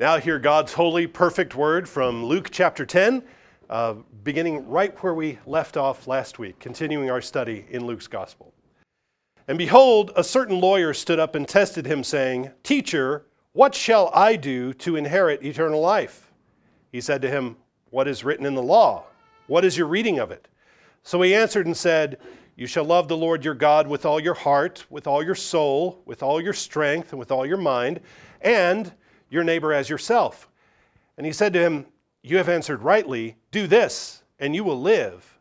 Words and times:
Now, 0.00 0.16
hear 0.20 0.38
God's 0.38 0.74
holy, 0.74 1.08
perfect 1.08 1.56
word 1.56 1.88
from 1.88 2.24
Luke 2.24 2.50
chapter 2.52 2.86
10, 2.86 3.20
uh, 3.68 3.94
beginning 4.22 4.68
right 4.68 4.96
where 5.02 5.12
we 5.12 5.40
left 5.44 5.76
off 5.76 6.06
last 6.06 6.38
week, 6.38 6.60
continuing 6.60 7.10
our 7.10 7.20
study 7.20 7.66
in 7.68 7.84
Luke's 7.84 8.06
gospel. 8.06 8.54
And 9.48 9.58
behold, 9.58 10.12
a 10.14 10.22
certain 10.22 10.60
lawyer 10.60 10.94
stood 10.94 11.18
up 11.18 11.34
and 11.34 11.48
tested 11.48 11.84
him, 11.84 12.04
saying, 12.04 12.52
Teacher, 12.62 13.24
what 13.54 13.74
shall 13.74 14.12
I 14.14 14.36
do 14.36 14.72
to 14.74 14.94
inherit 14.94 15.42
eternal 15.42 15.80
life? 15.80 16.30
He 16.92 17.00
said 17.00 17.20
to 17.22 17.28
him, 17.28 17.56
What 17.90 18.06
is 18.06 18.22
written 18.22 18.46
in 18.46 18.54
the 18.54 18.62
law? 18.62 19.02
What 19.48 19.64
is 19.64 19.76
your 19.76 19.88
reading 19.88 20.20
of 20.20 20.30
it? 20.30 20.46
So 21.02 21.20
he 21.22 21.34
answered 21.34 21.66
and 21.66 21.76
said, 21.76 22.18
You 22.54 22.68
shall 22.68 22.84
love 22.84 23.08
the 23.08 23.16
Lord 23.16 23.44
your 23.44 23.54
God 23.54 23.88
with 23.88 24.06
all 24.06 24.20
your 24.20 24.34
heart, 24.34 24.86
with 24.90 25.08
all 25.08 25.24
your 25.24 25.34
soul, 25.34 26.00
with 26.04 26.22
all 26.22 26.40
your 26.40 26.52
strength, 26.52 27.10
and 27.10 27.18
with 27.18 27.32
all 27.32 27.44
your 27.44 27.56
mind, 27.56 27.98
and 28.40 28.92
your 29.30 29.44
neighbor 29.44 29.72
as 29.72 29.88
yourself. 29.88 30.48
And 31.16 31.26
he 31.26 31.32
said 31.32 31.52
to 31.52 31.60
him, 31.60 31.86
You 32.22 32.36
have 32.36 32.48
answered 32.48 32.82
rightly. 32.82 33.36
Do 33.50 33.66
this, 33.66 34.22
and 34.38 34.54
you 34.54 34.64
will 34.64 34.80
live. 34.80 35.38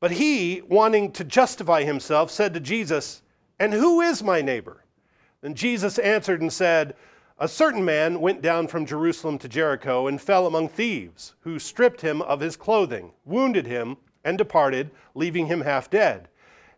But 0.00 0.12
he, 0.12 0.62
wanting 0.68 1.12
to 1.12 1.24
justify 1.24 1.82
himself, 1.82 2.30
said 2.30 2.54
to 2.54 2.60
Jesus, 2.60 3.22
And 3.58 3.72
who 3.72 4.00
is 4.00 4.22
my 4.22 4.42
neighbor? 4.42 4.84
Then 5.40 5.54
Jesus 5.54 5.98
answered 5.98 6.40
and 6.40 6.52
said, 6.52 6.94
A 7.38 7.48
certain 7.48 7.84
man 7.84 8.20
went 8.20 8.42
down 8.42 8.68
from 8.68 8.86
Jerusalem 8.86 9.38
to 9.38 9.48
Jericho 9.48 10.06
and 10.06 10.20
fell 10.20 10.46
among 10.46 10.68
thieves, 10.68 11.34
who 11.40 11.58
stripped 11.58 12.00
him 12.00 12.22
of 12.22 12.40
his 12.40 12.56
clothing, 12.56 13.12
wounded 13.24 13.66
him, 13.66 13.96
and 14.24 14.36
departed, 14.36 14.90
leaving 15.14 15.46
him 15.46 15.60
half 15.60 15.88
dead. 15.88 16.28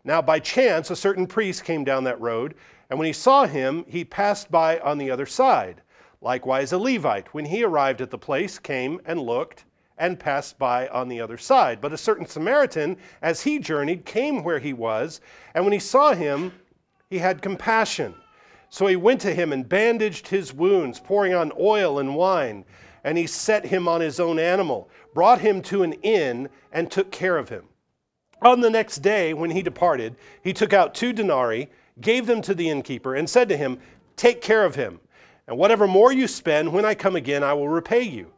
Now, 0.03 0.21
by 0.21 0.39
chance, 0.39 0.89
a 0.89 0.95
certain 0.95 1.27
priest 1.27 1.63
came 1.63 1.83
down 1.83 2.05
that 2.05 2.21
road, 2.21 2.55
and 2.89 2.97
when 2.97 3.07
he 3.07 3.13
saw 3.13 3.45
him, 3.45 3.85
he 3.87 4.05
passed 4.05 4.49
by 4.49 4.79
on 4.79 4.97
the 4.97 5.11
other 5.11 5.25
side. 5.25 5.81
Likewise, 6.21 6.73
a 6.73 6.77
Levite, 6.77 7.33
when 7.33 7.45
he 7.45 7.63
arrived 7.63 8.01
at 8.01 8.11
the 8.11 8.17
place, 8.17 8.59
came 8.59 8.99
and 9.05 9.21
looked 9.21 9.63
and 9.97 10.19
passed 10.19 10.59
by 10.59 10.87
on 10.89 11.07
the 11.07 11.21
other 11.21 11.37
side. 11.37 11.79
But 11.79 11.93
a 11.93 11.97
certain 11.97 12.25
Samaritan, 12.25 12.97
as 13.21 13.41
he 13.43 13.59
journeyed, 13.59 14.05
came 14.05 14.43
where 14.43 14.59
he 14.59 14.73
was, 14.73 15.21
and 15.53 15.63
when 15.63 15.73
he 15.73 15.79
saw 15.79 16.13
him, 16.13 16.51
he 17.09 17.19
had 17.19 17.41
compassion. 17.41 18.15
So 18.69 18.87
he 18.87 18.97
went 18.97 19.21
to 19.21 19.33
him 19.33 19.53
and 19.53 19.67
bandaged 19.67 20.27
his 20.27 20.53
wounds, 20.53 20.99
pouring 20.99 21.33
on 21.33 21.53
oil 21.59 21.99
and 21.99 22.15
wine. 22.15 22.65
And 23.03 23.17
he 23.17 23.25
set 23.25 23.65
him 23.65 23.87
on 23.87 24.01
his 24.01 24.19
own 24.19 24.39
animal, 24.39 24.89
brought 25.13 25.39
him 25.39 25.61
to 25.63 25.83
an 25.83 25.93
inn, 25.93 26.49
and 26.73 26.91
took 26.91 27.11
care 27.11 27.37
of 27.37 27.49
him. 27.49 27.63
On 28.41 28.59
the 28.59 28.69
next 28.69 28.97
day, 28.97 29.33
when 29.33 29.51
he 29.51 29.61
departed, 29.61 30.17
he 30.43 30.53
took 30.53 30.73
out 30.73 30.93
two 30.93 31.13
denarii, 31.13 31.69
gave 32.01 32.25
them 32.25 32.41
to 32.41 32.53
the 32.53 32.69
innkeeper, 32.69 33.15
and 33.15 33.29
said 33.29 33.49
to 33.49 33.57
him, 33.57 33.79
Take 34.17 34.41
care 34.41 34.65
of 34.65 34.75
him 34.75 34.99
and 35.49 35.57
whatever 35.57 35.87
more 35.87 36.13
you 36.13 36.27
spend, 36.27 36.71
when 36.71 36.85
I 36.85 36.93
come 36.93 37.15
again, 37.15 37.43
I 37.43 37.53
will 37.53 37.67
repay 37.67 38.03
you. 38.03 38.31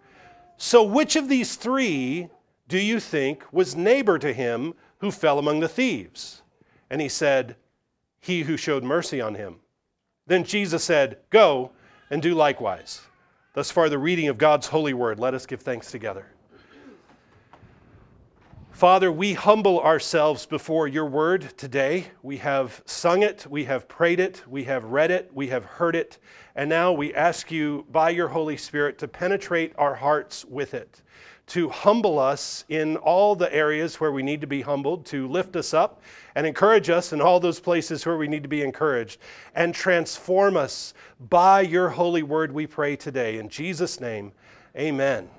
So, 0.56 0.82
which 0.82 1.18
of 1.18 1.28
these 1.28 1.58
three 1.58 2.30
do 2.70 2.80
you 2.80 3.02
think 3.02 3.44
was 3.52 3.76
neighbor 3.76 4.18
to 4.18 4.32
him 4.32 4.74
who 5.00 5.12
fell 5.12 5.38
among 5.38 5.60
the 5.60 5.68
thieves? 5.68 6.42
And 6.90 7.02
he 7.02 7.10
said, 7.10 7.58
He 8.22 8.44
who 8.44 8.56
showed 8.56 8.86
mercy 8.86 9.20
on 9.20 9.36
him. 9.36 9.58
Then 10.26 10.46
Jesus 10.46 10.86
said, 10.86 11.18
Go 11.32 11.72
and 12.10 12.22
do 12.22 12.34
likewise. 12.34 13.02
Thus 13.56 13.70
far, 13.70 13.90
the 13.90 13.98
reading 13.98 14.30
of 14.30 14.38
God's 14.38 14.68
holy 14.68 14.94
word. 14.94 15.20
Let 15.20 15.34
us 15.34 15.46
give 15.46 15.62
thanks 15.62 15.92
together. 15.92 16.28
Father, 18.82 19.12
we 19.12 19.34
humble 19.34 19.80
ourselves 19.80 20.48
before 20.48 20.88
your 20.88 21.06
word 21.06 21.56
today. 21.56 22.08
We 22.24 22.38
have 22.38 22.82
sung 22.88 23.22
it, 23.22 23.46
we 23.48 23.66
have 23.66 23.88
prayed 23.88 24.20
it, 24.20 24.42
we 24.48 24.64
have 24.64 24.86
read 24.86 25.12
it, 25.12 25.30
we 25.36 25.50
have 25.50 25.64
heard 25.64 25.96
it, 25.96 26.18
and 26.56 26.68
now 26.68 26.92
we 26.92 27.14
ask 27.14 27.52
you 27.52 27.86
by 27.92 28.10
your 28.10 28.28
Holy 28.28 28.58
Spirit 28.58 28.98
to 28.98 29.08
penetrate 29.08 29.74
our 29.78 29.94
hearts 29.94 30.46
with 30.46 30.74
it, 30.74 31.04
to 31.46 31.70
humble 31.70 32.18
us 32.18 32.66
in 32.70 32.98
all 32.98 33.36
the 33.36 33.54
areas 33.54 34.00
where 34.00 34.12
we 34.12 34.24
need 34.24 34.42
to 34.42 34.48
be 34.48 34.62
humbled, 34.62 35.06
to 35.06 35.28
lift 35.28 35.56
us 35.56 35.76
up 35.76 36.02
and 36.34 36.48
encourage 36.48 36.90
us 36.90 37.14
in 37.14 37.22
all 37.22 37.40
those 37.40 37.60
places 37.60 38.04
where 38.04 38.18
we 38.18 38.28
need 38.28 38.42
to 38.42 38.50
be 38.50 38.64
encouraged, 38.64 39.20
and 39.54 39.76
transform 39.76 40.58
us 40.58 40.96
by 41.30 41.62
your 41.62 41.90
holy 41.90 42.24
word, 42.24 42.52
we 42.52 42.66
pray 42.66 42.96
today. 42.96 43.38
In 43.38 43.48
Jesus' 43.48 44.00
name, 44.00 44.32
amen. 44.76 45.30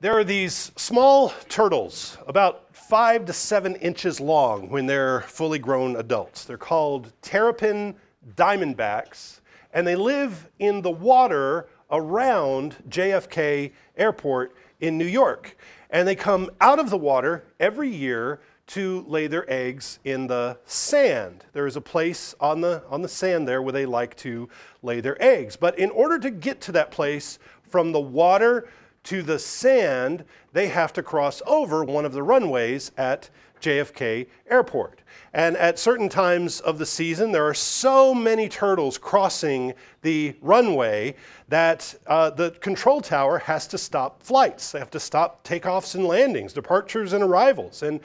There 0.00 0.16
are 0.16 0.22
these 0.22 0.70
small 0.76 1.30
turtles, 1.48 2.18
about 2.28 2.72
five 2.72 3.24
to 3.24 3.32
seven 3.32 3.74
inches 3.74 4.20
long 4.20 4.68
when 4.70 4.86
they're 4.86 5.22
fully 5.22 5.58
grown 5.58 5.96
adults. 5.96 6.44
They're 6.44 6.56
called 6.56 7.12
terrapin 7.20 7.96
diamondbacks, 8.36 9.40
and 9.72 9.84
they 9.84 9.96
live 9.96 10.50
in 10.60 10.82
the 10.82 10.90
water 10.92 11.66
around 11.90 12.76
JFK 12.88 13.72
Airport 13.96 14.54
in 14.78 14.98
New 14.98 15.04
York. 15.04 15.56
And 15.90 16.06
they 16.06 16.14
come 16.14 16.48
out 16.60 16.78
of 16.78 16.90
the 16.90 16.96
water 16.96 17.42
every 17.58 17.88
year 17.88 18.40
to 18.68 19.04
lay 19.08 19.26
their 19.26 19.50
eggs 19.52 19.98
in 20.04 20.28
the 20.28 20.58
sand. 20.64 21.44
There 21.52 21.66
is 21.66 21.74
a 21.74 21.80
place 21.80 22.36
on 22.38 22.60
the, 22.60 22.84
on 22.88 23.02
the 23.02 23.08
sand 23.08 23.48
there 23.48 23.62
where 23.62 23.72
they 23.72 23.86
like 23.86 24.14
to 24.18 24.48
lay 24.80 25.00
their 25.00 25.20
eggs. 25.20 25.56
But 25.56 25.76
in 25.76 25.90
order 25.90 26.20
to 26.20 26.30
get 26.30 26.60
to 26.62 26.72
that 26.72 26.92
place 26.92 27.40
from 27.62 27.90
the 27.90 28.00
water 28.00 28.68
to 29.08 29.22
the 29.22 29.38
sand, 29.38 30.22
they 30.52 30.68
have 30.68 30.92
to 30.92 31.02
cross 31.02 31.40
over 31.46 31.82
one 31.82 32.04
of 32.04 32.12
the 32.12 32.22
runways 32.22 32.92
at 32.98 33.30
JFK 33.62 34.26
Airport. 34.50 35.00
And 35.32 35.56
at 35.56 35.78
certain 35.78 36.10
times 36.10 36.60
of 36.60 36.76
the 36.76 36.84
season, 36.84 37.32
there 37.32 37.46
are 37.46 37.54
so 37.54 38.14
many 38.14 38.50
turtles 38.50 38.98
crossing 38.98 39.72
the 40.02 40.36
runway 40.42 41.14
that 41.48 41.94
uh, 42.06 42.28
the 42.28 42.50
control 42.60 43.00
tower 43.00 43.38
has 43.38 43.66
to 43.68 43.78
stop 43.78 44.22
flights. 44.22 44.72
They 44.72 44.78
have 44.78 44.90
to 44.90 45.00
stop 45.00 45.42
takeoffs 45.42 45.94
and 45.94 46.04
landings, 46.04 46.52
departures 46.52 47.14
and 47.14 47.24
arrivals. 47.24 47.82
And 47.82 48.00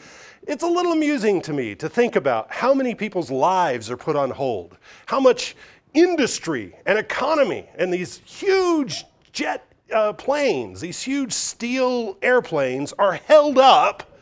it's 0.48 0.64
a 0.64 0.68
little 0.68 0.94
amusing 0.94 1.42
to 1.42 1.52
me 1.52 1.76
to 1.76 1.90
think 1.90 2.16
about 2.16 2.50
how 2.50 2.74
many 2.74 2.96
people's 2.96 3.30
lives 3.30 3.92
are 3.92 3.98
put 3.98 4.16
on 4.16 4.32
hold, 4.32 4.78
how 5.08 5.20
much 5.20 5.58
industry 5.94 6.74
and 6.86 6.98
economy 6.98 7.68
and 7.76 7.94
these 7.94 8.22
huge 8.24 9.04
jet 9.34 9.68
uh, 9.94 10.14
planes, 10.14 10.82
these 10.82 11.02
huge 11.02 11.32
steel 11.32 12.18
airplanes, 12.22 12.94
are 12.94 13.14
held 13.14 13.58
up 13.58 14.18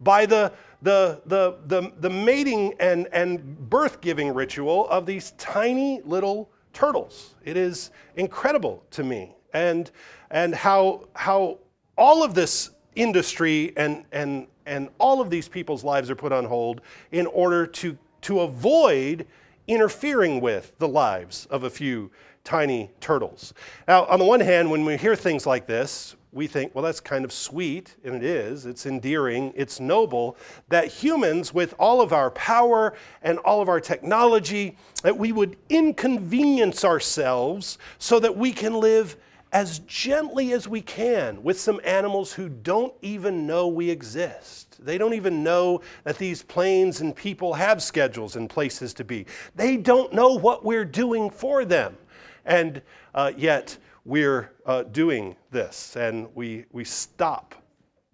by 0.00 0.26
the, 0.26 0.52
the, 0.82 1.20
the, 1.26 1.56
the, 1.66 1.92
the 2.00 2.10
mating 2.10 2.74
and, 2.80 3.08
and 3.12 3.68
birth 3.68 4.00
giving 4.00 4.32
ritual 4.32 4.88
of 4.88 5.06
these 5.06 5.32
tiny 5.32 6.00
little 6.04 6.50
turtles. 6.72 7.34
It 7.44 7.56
is 7.56 7.90
incredible 8.16 8.84
to 8.92 9.02
me. 9.02 9.34
And, 9.52 9.90
and 10.30 10.54
how, 10.54 11.08
how 11.14 11.58
all 11.96 12.22
of 12.22 12.34
this 12.34 12.70
industry 12.94 13.72
and, 13.76 14.04
and, 14.12 14.46
and 14.66 14.88
all 14.98 15.20
of 15.20 15.30
these 15.30 15.48
people's 15.48 15.84
lives 15.84 16.10
are 16.10 16.16
put 16.16 16.32
on 16.32 16.44
hold 16.44 16.82
in 17.12 17.26
order 17.26 17.66
to, 17.66 17.96
to 18.22 18.40
avoid 18.40 19.26
interfering 19.66 20.40
with 20.40 20.78
the 20.78 20.88
lives 20.88 21.46
of 21.46 21.64
a 21.64 21.70
few 21.70 22.10
tiny 22.44 22.90
turtles. 23.00 23.52
Now, 23.88 24.04
on 24.06 24.18
the 24.18 24.24
one 24.24 24.40
hand, 24.40 24.70
when 24.70 24.84
we 24.84 24.96
hear 24.96 25.16
things 25.16 25.46
like 25.46 25.66
this, 25.66 26.14
we 26.32 26.46
think, 26.46 26.74
well, 26.74 26.84
that's 26.84 27.00
kind 27.00 27.24
of 27.24 27.32
sweet, 27.32 27.96
and 28.04 28.14
it 28.14 28.22
is. 28.22 28.66
It's 28.66 28.84
endearing, 28.86 29.52
it's 29.56 29.80
noble 29.80 30.36
that 30.68 30.86
humans, 30.86 31.54
with 31.54 31.74
all 31.78 32.00
of 32.00 32.12
our 32.12 32.30
power 32.32 32.94
and 33.22 33.38
all 33.38 33.62
of 33.62 33.68
our 33.68 33.80
technology, 33.80 34.76
that 35.02 35.16
we 35.16 35.32
would 35.32 35.56
inconvenience 35.70 36.84
ourselves 36.84 37.78
so 37.98 38.20
that 38.20 38.36
we 38.36 38.52
can 38.52 38.74
live 38.74 39.16
as 39.52 39.78
gently 39.80 40.52
as 40.52 40.68
we 40.68 40.80
can 40.80 41.42
with 41.42 41.58
some 41.58 41.80
animals 41.84 42.32
who 42.32 42.48
don't 42.48 42.92
even 43.02 43.46
know 43.46 43.68
we 43.68 43.88
exist. 43.88 44.84
They 44.84 44.98
don't 44.98 45.14
even 45.14 45.42
know 45.42 45.80
that 46.04 46.18
these 46.18 46.42
planes 46.42 47.00
and 47.00 47.14
people 47.14 47.54
have 47.54 47.82
schedules 47.82 48.36
and 48.36 48.50
places 48.50 48.92
to 48.94 49.04
be. 49.04 49.26
They 49.54 49.76
don't 49.76 50.12
know 50.12 50.34
what 50.34 50.64
we're 50.64 50.84
doing 50.84 51.30
for 51.30 51.64
them. 51.64 51.96
And 52.44 52.82
uh, 53.14 53.32
yet 53.36 53.78
we're 54.04 54.52
uh, 54.66 54.84
doing 54.84 55.36
this 55.50 55.96
and 55.96 56.28
we, 56.34 56.64
we 56.72 56.84
stop 56.84 57.54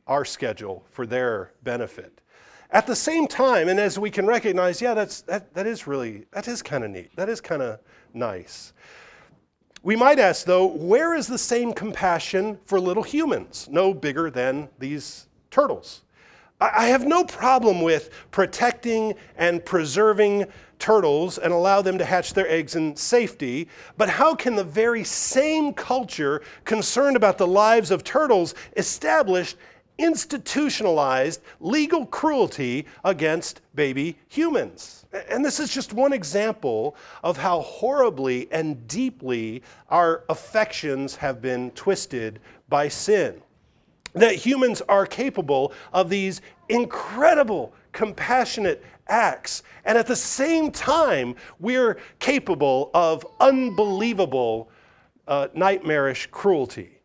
our 0.06 0.24
schedule 0.24 0.84
for 0.90 1.06
their 1.06 1.52
benefit. 1.62 2.20
At 2.70 2.86
the 2.86 2.96
same 2.96 3.26
time, 3.26 3.68
and 3.68 3.78
as 3.78 3.98
we 3.98 4.10
can 4.10 4.26
recognize, 4.26 4.80
yeah, 4.80 4.94
that's, 4.94 5.20
that, 5.22 5.52
that 5.54 5.66
is 5.66 5.86
really, 5.86 6.24
that 6.32 6.48
is 6.48 6.62
kind 6.62 6.84
of 6.84 6.90
neat. 6.90 7.14
That 7.16 7.28
is 7.28 7.40
kind 7.40 7.60
of 7.60 7.80
nice. 8.14 8.72
We 9.82 9.96
might 9.96 10.18
ask, 10.18 10.46
though, 10.46 10.66
where 10.66 11.14
is 11.14 11.26
the 11.26 11.38
same 11.38 11.72
compassion 11.72 12.58
for 12.66 12.78
little 12.78 13.02
humans, 13.02 13.68
no 13.70 13.92
bigger 13.92 14.30
than 14.30 14.68
these 14.78 15.26
turtles? 15.50 16.02
I 16.60 16.86
have 16.86 17.04
no 17.04 17.24
problem 17.24 17.82
with 17.82 18.10
protecting 18.30 19.14
and 19.36 19.64
preserving 19.64 20.46
turtles 20.78 21.38
and 21.38 21.52
allow 21.52 21.82
them 21.82 21.98
to 21.98 22.04
hatch 22.04 22.34
their 22.34 22.48
eggs 22.48 22.76
in 22.76 22.94
safety. 22.94 23.68
But 23.96 24.08
how 24.08 24.36
can 24.36 24.54
the 24.54 24.62
very 24.62 25.02
same 25.02 25.72
culture 25.74 26.42
concerned 26.64 27.16
about 27.16 27.36
the 27.38 27.46
lives 27.48 27.90
of 27.90 28.04
turtles 28.04 28.54
establish 28.76 29.56
institutionalized 29.98 31.40
legal 31.60 32.06
cruelty 32.06 32.86
against 33.04 33.60
baby 33.74 34.18
humans. 34.28 35.01
And 35.28 35.44
this 35.44 35.60
is 35.60 35.72
just 35.72 35.92
one 35.92 36.12
example 36.12 36.96
of 37.22 37.36
how 37.36 37.60
horribly 37.60 38.50
and 38.50 38.86
deeply 38.88 39.62
our 39.90 40.24
affections 40.28 41.16
have 41.16 41.42
been 41.42 41.70
twisted 41.72 42.40
by 42.68 42.88
sin. 42.88 43.42
That 44.14 44.34
humans 44.34 44.82
are 44.88 45.06
capable 45.06 45.72
of 45.92 46.08
these 46.08 46.40
incredible, 46.68 47.74
compassionate 47.92 48.82
acts, 49.08 49.62
and 49.84 49.98
at 49.98 50.06
the 50.06 50.16
same 50.16 50.70
time, 50.70 51.34
we're 51.58 51.98
capable 52.18 52.90
of 52.94 53.26
unbelievable, 53.40 54.70
uh, 55.28 55.48
nightmarish 55.54 56.28
cruelty. 56.30 57.00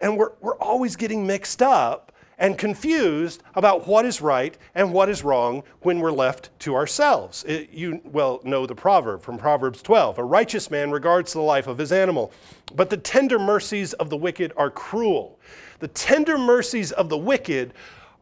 And 0.00 0.16
we're, 0.16 0.32
we're 0.40 0.56
always 0.56 0.96
getting 0.96 1.26
mixed 1.26 1.62
up 1.62 2.09
and 2.40 2.56
confused 2.56 3.42
about 3.54 3.86
what 3.86 4.04
is 4.04 4.20
right 4.20 4.56
and 4.74 4.92
what 4.92 5.08
is 5.08 5.22
wrong 5.22 5.62
when 5.82 6.00
we're 6.00 6.10
left 6.10 6.50
to 6.58 6.74
ourselves. 6.74 7.44
It, 7.44 7.70
you 7.70 8.00
well 8.04 8.40
know 8.42 8.66
the 8.66 8.74
proverb 8.74 9.22
from 9.22 9.38
Proverbs 9.38 9.82
12 9.82 10.18
A 10.18 10.24
righteous 10.24 10.70
man 10.70 10.90
regards 10.90 11.32
the 11.32 11.40
life 11.40 11.68
of 11.68 11.78
his 11.78 11.92
animal, 11.92 12.32
but 12.74 12.90
the 12.90 12.96
tender 12.96 13.38
mercies 13.38 13.92
of 13.94 14.10
the 14.10 14.16
wicked 14.16 14.52
are 14.56 14.70
cruel. 14.70 15.38
The 15.78 15.88
tender 15.88 16.38
mercies 16.38 16.92
of 16.92 17.08
the 17.08 17.18
wicked 17.18 17.74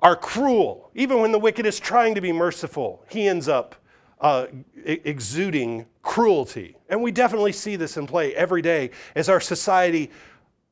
are 0.03 0.17
cruel. 0.17 0.91
Even 0.94 1.20
when 1.20 1.32
the 1.32 1.38
wicked 1.38 1.65
is 1.65 1.81
trying 1.81 2.15
to 2.17 2.20
be 2.20 2.32
merciful, 2.32 3.05
he 3.09 3.29
ends 3.29 3.49
up 3.49 3.76
uh, 4.20 4.47
exuding 4.85 5.87
cruelty. 6.03 6.76
And 6.88 7.03
we 7.03 7.12
definitely 7.12 7.53
see 7.53 7.76
this 7.76 7.97
in 7.97 8.06
play 8.06 8.35
every 8.35 8.62
day 8.62 8.91
as 9.15 9.29
our 9.29 9.41
society 9.41 10.11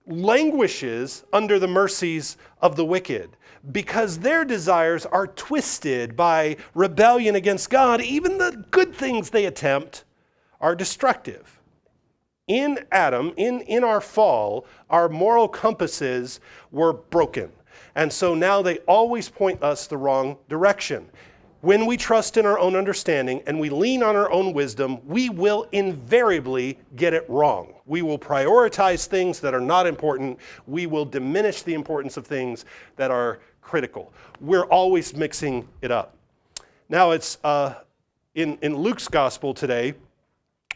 languishes 0.07 1.25
under 1.33 1.59
the 1.59 1.69
mercies 1.69 2.37
of 2.63 2.77
the 2.77 2.85
wicked 2.85 3.36
because 3.73 4.19
their 4.19 4.45
desires 4.45 5.07
are 5.07 5.27
twisted 5.27 6.17
by 6.17 6.57
rebellion 6.75 7.35
against 7.35 7.71
God. 7.71 8.01
Even 8.01 8.39
the 8.39 8.65
good 8.71 8.95
things 8.95 9.31
they 9.31 9.47
attempt 9.47 10.05
are 10.61 10.75
destructive. 10.75 11.61
In 12.47 12.85
Adam, 12.93 13.33
in, 13.37 13.61
in 13.63 13.83
our 13.83 14.01
fall, 14.01 14.67
our 14.89 15.09
moral 15.09 15.49
compasses 15.49 16.41
were 16.71 16.93
broken. 16.93 17.51
And 17.97 18.13
so 18.13 18.35
now 18.35 18.63
they 18.63 18.79
always 18.81 19.29
point 19.29 19.63
us 19.63 19.87
the 19.87 19.97
wrong 19.97 20.37
direction. 20.49 21.09
When 21.67 21.85
we 21.85 21.97
trust 21.97 22.37
in 22.37 22.47
our 22.47 22.61
own 22.61 22.77
understanding 22.77 23.43
and 23.49 23.59
we 23.59 23.71
lean 23.71 24.05
on 24.05 24.15
our 24.15 24.31
own 24.31 24.53
wisdom, 24.53 25.05
we 25.05 25.31
will 25.31 25.67
invariably 25.73 26.79
get 26.95 27.13
it 27.13 27.29
wrong. 27.29 27.75
We 27.87 28.03
will 28.03 28.21
prioritize 28.21 29.07
things 29.09 29.41
that 29.41 29.53
are 29.53 29.61
not 29.61 29.85
important. 29.85 30.39
We 30.69 30.87
will 30.87 31.05
diminish 31.05 31.63
the 31.63 31.75
importance 31.75 32.17
of 32.17 32.25
things 32.25 32.67
that 32.95 33.11
are 33.11 33.41
critical. 33.63 34.13
We're 34.41 34.67
always 34.67 35.17
mixing 35.17 35.67
it 35.83 35.91
up. 35.91 36.15
Now, 36.89 37.11
it's 37.11 37.39
uh, 37.43 37.75
in, 38.37 38.59
in 38.63 38.77
Luke's 38.77 39.09
gospel 39.09 39.53
today, 39.53 39.95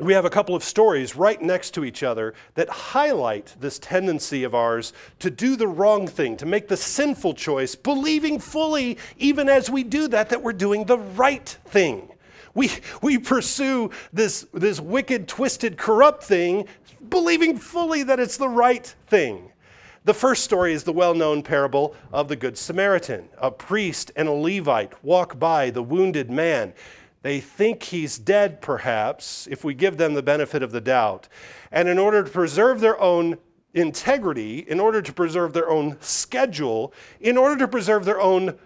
we 0.01 0.13
have 0.13 0.25
a 0.25 0.31
couple 0.31 0.55
of 0.55 0.65
stories 0.65 1.15
right 1.15 1.41
next 1.41 1.73
to 1.73 1.85
each 1.85 2.03
other 2.03 2.35
that 2.55 2.69
highlight 2.69 3.55
this 3.61 3.79
tendency 3.79 4.45
of 4.45 4.55
ours 4.55 4.93
to 5.19 5.31
do 5.31 5.57
the 5.57 5.69
wrong 5.69 6.07
thing, 6.07 6.37
to 6.39 6.47
make 6.47 6.69
the 6.69 6.77
sinful 6.77 7.35
choice, 7.35 7.75
believing 7.75 8.39
fully, 8.39 8.99
even 9.19 9.49
as 9.49 9.69
we 9.69 9.85
do 9.85 10.09
that, 10.09 10.31
that 10.31 10.43
we're 10.43 10.53
doing 10.53 10.85
the 10.85 10.99
right 10.99 11.49
thing. 11.67 12.09
We, 12.55 12.71
we 13.03 13.19
pursue 13.19 13.91
this, 14.13 14.47
this 14.53 14.81
wicked, 14.81 15.29
twisted, 15.29 15.77
corrupt 15.77 16.25
thing, 16.25 16.67
believing 17.09 17.59
fully 17.59 18.03
that 18.05 18.19
it's 18.19 18.37
the 18.37 18.49
right 18.49 18.93
thing. 19.07 19.53
The 20.05 20.15
first 20.15 20.45
story 20.45 20.73
is 20.73 20.83
the 20.83 20.95
well 20.95 21.15
known 21.15 21.43
parable 21.43 21.95
of 22.11 22.29
the 22.29 22.37
Good 22.37 22.57
Samaritan. 22.57 23.29
A 23.37 23.51
priest 23.51 24.11
and 24.17 24.29
a 24.29 24.33
Levite 24.33 25.05
walk 25.05 25.39
by 25.39 25.69
the 25.69 25.83
wounded 25.83 26.31
man. 26.31 26.73
They 27.23 27.41
think 27.41 27.83
he's 27.83 28.19
dead, 28.19 28.63
perhaps, 28.63 29.47
if 29.51 29.63
we 29.63 29.75
give 29.75 29.99
them 29.99 30.15
the 30.15 30.23
benefit 30.23 30.63
of 30.63 30.73
the 30.73 30.81
doubt. 30.81 31.29
And 31.71 31.89
in 31.89 31.99
order 31.99 32.23
to 32.23 32.31
preserve 32.31 32.81
their 32.81 32.99
own 33.01 33.37
integrity, 33.75 34.61
in 34.61 34.81
order 34.81 35.03
to 35.03 35.13
preserve 35.13 35.53
their 35.53 35.69
own 35.69 35.97
schedule, 36.01 36.95
in 37.21 37.37
order 37.37 37.57
to 37.59 37.69
preserve 37.69 38.05
their 38.05 38.21
own 38.21 38.59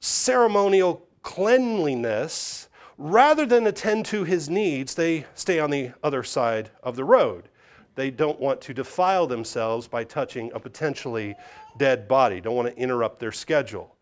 ceremonial 0.00 1.06
cleanliness, 1.22 2.68
rather 2.96 3.44
than 3.44 3.66
attend 3.66 4.06
to 4.06 4.24
his 4.24 4.48
needs, 4.48 4.94
they 4.94 5.26
stay 5.34 5.60
on 5.60 5.70
the 5.70 5.92
other 6.02 6.22
side 6.22 6.70
of 6.82 6.96
the 6.96 7.04
road. 7.04 7.48
They 7.94 8.10
don't 8.10 8.40
want 8.40 8.60
to 8.62 8.74
defile 8.74 9.26
themselves 9.26 9.86
by 9.86 10.04
touching 10.04 10.50
a 10.54 10.60
potentially 10.60 11.34
dead 11.78 12.08
body, 12.08 12.40
don't 12.40 12.56
want 12.56 12.68
to 12.68 12.80
interrupt 12.80 13.18
their 13.18 13.32
schedule. 13.32 13.97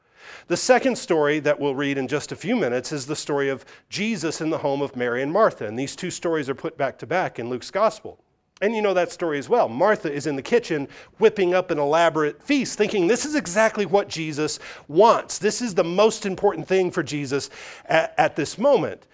The 0.49 0.56
second 0.56 0.96
story 0.96 1.38
that 1.40 1.58
we'll 1.58 1.75
read 1.75 1.99
in 1.99 2.08
just 2.08 2.32
a 2.32 2.37
few 2.37 2.56
minutes 2.56 2.93
is 2.93 3.06
the 3.06 3.17
story 3.17 3.49
of 3.49 3.64
Jesus 3.88 4.40
in 4.40 4.50
the 4.50 4.58
home 4.58 4.82
of 4.82 4.96
Mary 4.96 5.23
and 5.23 5.32
Martha. 5.32 5.67
And 5.67 5.78
these 5.78 5.96
two 5.96 6.11
stories 6.11 6.49
are 6.49 6.55
put 6.55 6.76
back 6.76 6.99
to 6.99 7.06
back 7.06 7.38
in 7.38 7.49
Luke's 7.49 7.70
gospel. 7.70 8.19
And 8.62 8.75
you 8.75 8.81
know 8.81 8.94
that 8.94 9.12
story 9.12 9.38
as 9.38 9.50
well. 9.50 9.69
Martha 9.69 10.11
is 10.11 10.26
in 10.26 10.34
the 10.34 10.43
kitchen 10.43 10.88
whipping 11.19 11.52
up 11.52 11.70
an 11.70 11.78
elaborate 11.78 12.43
feast, 12.43 12.78
thinking 12.78 13.06
this 13.06 13.26
is 13.26 13.34
exactly 13.34 13.84
what 13.84 14.08
Jesus 14.08 14.58
wants. 14.88 15.38
This 15.38 15.61
is 15.61 15.75
the 15.75 15.84
most 15.84 16.25
important 16.25 16.67
thing 16.67 16.90
for 16.90 17.02
Jesus 17.02 17.50
at, 17.84 18.14
at 18.17 18.34
this 18.34 18.56
moment. 18.56 19.06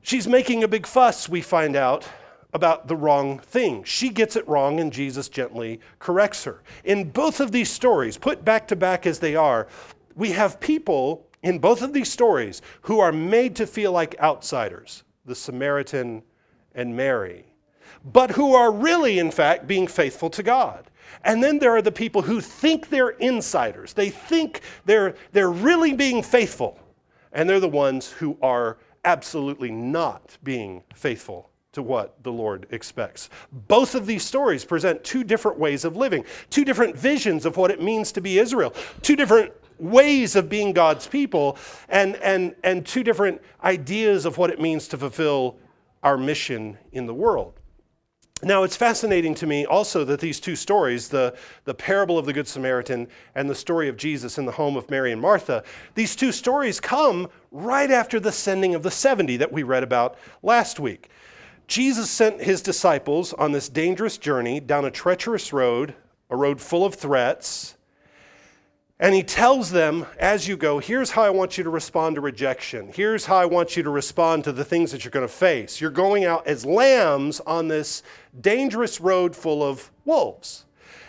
She's 0.00 0.26
making 0.26 0.64
a 0.64 0.68
big 0.68 0.86
fuss, 0.86 1.28
we 1.28 1.42
find 1.42 1.76
out, 1.76 2.08
about 2.54 2.88
the 2.88 2.96
wrong 2.96 3.38
thing. 3.38 3.84
She 3.84 4.08
gets 4.08 4.34
it 4.34 4.48
wrong, 4.48 4.80
and 4.80 4.90
Jesus 4.90 5.28
gently 5.28 5.78
corrects 5.98 6.44
her. 6.44 6.62
In 6.84 7.10
both 7.10 7.38
of 7.40 7.52
these 7.52 7.70
stories, 7.70 8.16
put 8.16 8.44
back 8.44 8.66
to 8.68 8.76
back 8.76 9.06
as 9.06 9.18
they 9.18 9.36
are, 9.36 9.68
we 10.20 10.30
have 10.32 10.60
people 10.60 11.26
in 11.42 11.58
both 11.58 11.80
of 11.80 11.94
these 11.94 12.12
stories 12.12 12.60
who 12.82 13.00
are 13.00 13.10
made 13.10 13.56
to 13.56 13.66
feel 13.66 13.90
like 13.90 14.20
outsiders 14.20 15.02
the 15.24 15.34
Samaritan 15.34 16.22
and 16.74 16.94
Mary, 16.94 17.46
but 18.04 18.30
who 18.30 18.54
are 18.54 18.70
really, 18.70 19.18
in 19.18 19.30
fact, 19.30 19.66
being 19.66 19.86
faithful 19.86 20.28
to 20.30 20.42
God. 20.42 20.90
And 21.24 21.42
then 21.42 21.58
there 21.58 21.74
are 21.74 21.82
the 21.82 21.90
people 21.90 22.20
who 22.20 22.42
think 22.42 22.90
they're 22.90 23.10
insiders. 23.10 23.94
They 23.94 24.10
think 24.10 24.60
they're, 24.84 25.14
they're 25.32 25.50
really 25.50 25.94
being 25.94 26.22
faithful. 26.22 26.78
And 27.32 27.48
they're 27.48 27.58
the 27.58 27.68
ones 27.68 28.10
who 28.10 28.36
are 28.42 28.76
absolutely 29.04 29.70
not 29.70 30.36
being 30.42 30.82
faithful 30.94 31.50
to 31.72 31.82
what 31.82 32.22
the 32.22 32.32
Lord 32.32 32.66
expects. 32.70 33.30
Both 33.52 33.94
of 33.94 34.04
these 34.04 34.22
stories 34.22 34.64
present 34.64 35.02
two 35.02 35.24
different 35.24 35.58
ways 35.58 35.84
of 35.84 35.96
living, 35.96 36.24
two 36.50 36.64
different 36.64 36.96
visions 36.96 37.46
of 37.46 37.56
what 37.56 37.70
it 37.70 37.80
means 37.80 38.12
to 38.12 38.20
be 38.20 38.38
Israel, 38.38 38.74
two 39.02 39.16
different 39.16 39.52
ways 39.80 40.36
of 40.36 40.48
being 40.48 40.72
God's 40.72 41.06
people 41.06 41.56
and, 41.88 42.16
and, 42.16 42.54
and 42.62 42.84
two 42.84 43.02
different 43.02 43.40
ideas 43.62 44.24
of 44.24 44.38
what 44.38 44.50
it 44.50 44.60
means 44.60 44.88
to 44.88 44.98
fulfill 44.98 45.56
our 46.02 46.16
mission 46.16 46.78
in 46.92 47.06
the 47.06 47.14
world. 47.14 47.60
Now, 48.42 48.62
it's 48.62 48.76
fascinating 48.76 49.34
to 49.36 49.46
me 49.46 49.66
also 49.66 50.02
that 50.04 50.18
these 50.18 50.40
two 50.40 50.56
stories, 50.56 51.08
the, 51.08 51.36
the 51.64 51.74
parable 51.74 52.18
of 52.18 52.24
the 52.24 52.32
Good 52.32 52.48
Samaritan 52.48 53.06
and 53.34 53.50
the 53.50 53.54
story 53.54 53.86
of 53.88 53.98
Jesus 53.98 54.38
in 54.38 54.46
the 54.46 54.52
home 54.52 54.78
of 54.78 54.88
Mary 54.88 55.12
and 55.12 55.20
Martha, 55.20 55.62
these 55.94 56.16
two 56.16 56.32
stories 56.32 56.80
come 56.80 57.28
right 57.50 57.90
after 57.90 58.18
the 58.18 58.32
sending 58.32 58.74
of 58.74 58.82
the 58.82 58.90
70 58.90 59.36
that 59.36 59.52
we 59.52 59.62
read 59.62 59.82
about 59.82 60.16
last 60.42 60.80
week. 60.80 61.10
Jesus 61.66 62.10
sent 62.10 62.40
his 62.40 62.62
disciples 62.62 63.34
on 63.34 63.52
this 63.52 63.68
dangerous 63.68 64.16
journey 64.16 64.58
down 64.58 64.86
a 64.86 64.90
treacherous 64.90 65.52
road, 65.52 65.94
a 66.30 66.36
road 66.36 66.62
full 66.62 66.86
of 66.86 66.94
threats, 66.94 67.76
and 69.00 69.14
he 69.14 69.22
tells 69.22 69.70
them, 69.70 70.04
as 70.18 70.46
you 70.46 70.58
go, 70.58 70.78
here's 70.78 71.10
how 71.10 71.22
I 71.22 71.30
want 71.30 71.56
you 71.56 71.64
to 71.64 71.70
respond 71.70 72.16
to 72.16 72.20
rejection. 72.20 72.92
Here's 72.94 73.24
how 73.24 73.36
I 73.36 73.46
want 73.46 73.74
you 73.74 73.82
to 73.82 73.88
respond 73.88 74.44
to 74.44 74.52
the 74.52 74.64
things 74.64 74.92
that 74.92 75.04
you're 75.04 75.10
going 75.10 75.26
to 75.26 75.32
face. 75.32 75.80
You're 75.80 75.90
going 75.90 76.26
out 76.26 76.46
as 76.46 76.66
lambs 76.66 77.40
on 77.40 77.66
this 77.66 78.02
dangerous 78.42 79.00
road 79.00 79.34
full 79.34 79.62
of 79.62 79.90
wolves. 80.04 80.66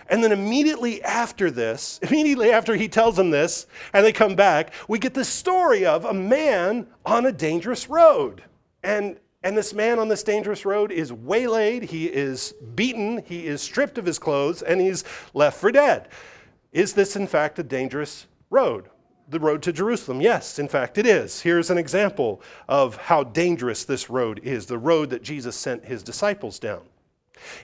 And 0.07 0.23
then 0.23 0.31
immediately 0.31 1.03
after 1.03 1.51
this, 1.51 1.99
immediately 2.03 2.51
after 2.51 2.75
he 2.75 2.87
tells 2.87 3.17
them 3.17 3.29
this, 3.29 3.67
and 3.91 4.05
they 4.05 4.13
come 4.13 4.35
back, 4.35 4.73
we 4.87 4.97
get 4.97 5.13
the 5.13 5.25
story 5.25 5.85
of 5.85 6.05
a 6.05 6.13
man 6.13 6.87
on 7.05 7.25
a 7.25 7.31
dangerous 7.33 7.89
road. 7.89 8.41
And, 8.83 9.19
and 9.43 9.57
this 9.57 9.73
man 9.73 9.99
on 9.99 10.07
this 10.07 10.23
dangerous 10.23 10.63
road 10.63 10.93
is 10.93 11.11
waylaid, 11.11 11.83
he 11.83 12.05
is 12.05 12.53
beaten, 12.73 13.21
he 13.25 13.47
is 13.47 13.61
stripped 13.61 13.97
of 13.97 14.05
his 14.05 14.17
clothes, 14.17 14.61
and 14.61 14.79
he's 14.79 15.03
left 15.33 15.59
for 15.59 15.73
dead. 15.73 16.07
Is 16.71 16.93
this, 16.93 17.15
in 17.15 17.27
fact, 17.27 17.59
a 17.59 17.63
dangerous 17.63 18.27
road? 18.49 18.89
The 19.29 19.39
road 19.39 19.61
to 19.63 19.73
Jerusalem? 19.73 20.21
Yes, 20.21 20.57
in 20.57 20.67
fact, 20.67 20.97
it 20.97 21.05
is. 21.05 21.41
Here's 21.41 21.69
an 21.69 21.77
example 21.77 22.41
of 22.67 22.95
how 22.95 23.23
dangerous 23.23 23.83
this 23.83 24.09
road 24.09 24.39
is 24.43 24.65
the 24.65 24.77
road 24.77 25.09
that 25.09 25.23
Jesus 25.23 25.55
sent 25.55 25.85
his 25.85 26.01
disciples 26.01 26.59
down. 26.59 26.81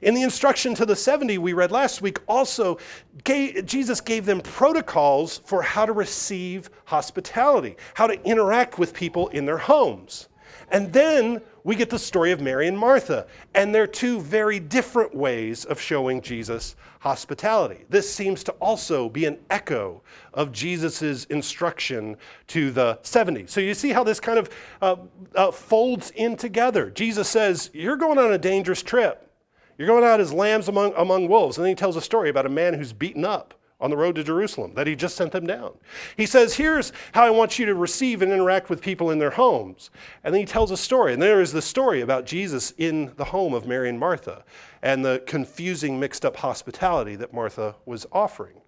In 0.01 0.13
the 0.13 0.23
instruction 0.23 0.73
to 0.75 0.85
the 0.85 0.95
70 0.95 1.37
we 1.37 1.53
read 1.53 1.71
last 1.71 2.01
week, 2.01 2.19
also 2.27 2.79
gave, 3.23 3.65
Jesus 3.65 4.01
gave 4.01 4.25
them 4.25 4.41
protocols 4.41 5.39
for 5.45 5.61
how 5.61 5.85
to 5.85 5.93
receive 5.93 6.69
hospitality, 6.85 7.77
how 7.93 8.07
to 8.07 8.21
interact 8.23 8.79
with 8.79 8.93
people 8.93 9.27
in 9.29 9.45
their 9.45 9.57
homes. 9.57 10.29
And 10.69 10.91
then 10.91 11.41
we 11.67 11.75
get 11.75 11.89
the 11.89 11.99
story 11.99 12.31
of 12.31 12.39
Mary 12.39 12.69
and 12.69 12.79
Martha, 12.79 13.27
and 13.53 13.75
they're 13.75 13.85
two 13.85 14.21
very 14.21 14.57
different 14.57 15.13
ways 15.13 15.65
of 15.65 15.81
showing 15.81 16.21
Jesus 16.21 16.77
hospitality. 17.01 17.83
This 17.89 18.09
seems 18.09 18.41
to 18.45 18.53
also 18.53 19.09
be 19.09 19.25
an 19.25 19.37
echo 19.49 20.01
of 20.33 20.53
Jesus' 20.53 21.25
instruction 21.25 22.15
to 22.47 22.71
the 22.71 22.97
70. 23.01 23.47
So 23.47 23.59
you 23.59 23.73
see 23.73 23.89
how 23.89 24.05
this 24.05 24.21
kind 24.21 24.39
of 24.39 24.49
uh, 24.81 24.95
uh, 25.35 25.51
folds 25.51 26.11
in 26.11 26.37
together. 26.37 26.89
Jesus 26.89 27.27
says, 27.27 27.69
You're 27.73 27.97
going 27.97 28.17
on 28.17 28.31
a 28.31 28.37
dangerous 28.37 28.81
trip. 28.81 29.29
You're 29.77 29.87
going 29.87 30.05
out 30.05 30.21
as 30.21 30.31
lambs 30.31 30.69
among, 30.69 30.93
among 30.95 31.27
wolves. 31.27 31.57
And 31.57 31.65
then 31.65 31.71
he 31.71 31.75
tells 31.75 31.97
a 31.97 32.01
story 32.01 32.29
about 32.29 32.45
a 32.45 32.49
man 32.49 32.75
who's 32.75 32.93
beaten 32.93 33.25
up 33.25 33.53
on 33.79 33.91
the 33.91 33.97
road 33.97 34.15
to 34.15 34.23
Jerusalem 34.23 34.73
that 34.73 34.87
he 34.87 34.95
just 34.95 35.15
sent 35.15 35.31
them 35.31 35.45
down. 35.45 35.73
He 36.15 36.25
says, 36.25 36.55
Here's 36.55 36.91
how 37.13 37.23
I 37.23 37.29
want 37.29 37.59
you 37.59 37.65
to 37.67 37.75
receive 37.75 38.21
and 38.21 38.31
interact 38.31 38.69
with 38.69 38.81
people 38.81 39.11
in 39.11 39.19
their 39.19 39.29
homes. 39.29 39.91
And 40.23 40.33
then 40.33 40.39
he 40.39 40.45
tells 40.45 40.71
a 40.71 40.77
story. 40.77 41.13
And 41.13 41.21
there 41.21 41.41
is 41.41 41.51
the 41.51 41.61
story 41.61 42.01
about 42.01 42.25
Jesus 42.25 42.71
in 42.77 43.13
the 43.17 43.25
home 43.25 43.53
of 43.53 43.67
Mary 43.67 43.89
and 43.89 43.99
Martha 43.99 44.43
and 44.81 45.05
the 45.05 45.21
confusing, 45.27 45.99
mixed 45.99 46.25
up 46.25 46.37
hospitality 46.37 47.15
that 47.15 47.33
Martha 47.33 47.75
was 47.85 48.05
offering. 48.11 48.61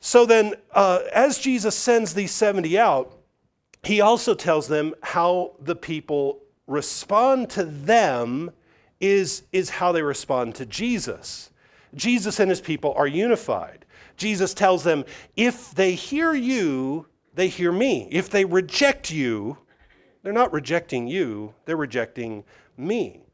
So 0.00 0.24
then, 0.24 0.54
uh, 0.72 1.00
as 1.12 1.38
Jesus 1.38 1.74
sends 1.74 2.14
these 2.14 2.30
70 2.30 2.78
out, 2.78 3.18
he 3.82 4.00
also 4.00 4.34
tells 4.34 4.68
them 4.68 4.94
how 5.02 5.56
the 5.60 5.76
people 5.76 6.40
respond 6.66 7.50
to 7.50 7.64
them 7.64 8.50
is, 9.00 9.44
is 9.52 9.70
how 9.70 9.92
they 9.92 10.02
respond 10.02 10.54
to 10.56 10.66
Jesus. 10.66 11.50
Jesus 11.94 12.40
and 12.40 12.50
his 12.50 12.60
people 12.60 12.94
are 12.96 13.06
unified. 13.06 13.85
Jesus 14.16 14.54
tells 14.54 14.82
them, 14.84 15.04
if 15.36 15.72
they 15.72 15.94
hear 15.94 16.34
you, 16.34 17.06
they 17.34 17.48
hear 17.48 17.72
me. 17.72 18.08
If 18.10 18.30
they 18.30 18.44
reject 18.44 19.10
you, 19.10 19.58
they're 20.22 20.32
not 20.32 20.52
rejecting 20.52 21.06
you, 21.06 21.54
they're 21.64 21.76
rejecting 21.76 22.44
me. 22.76 23.22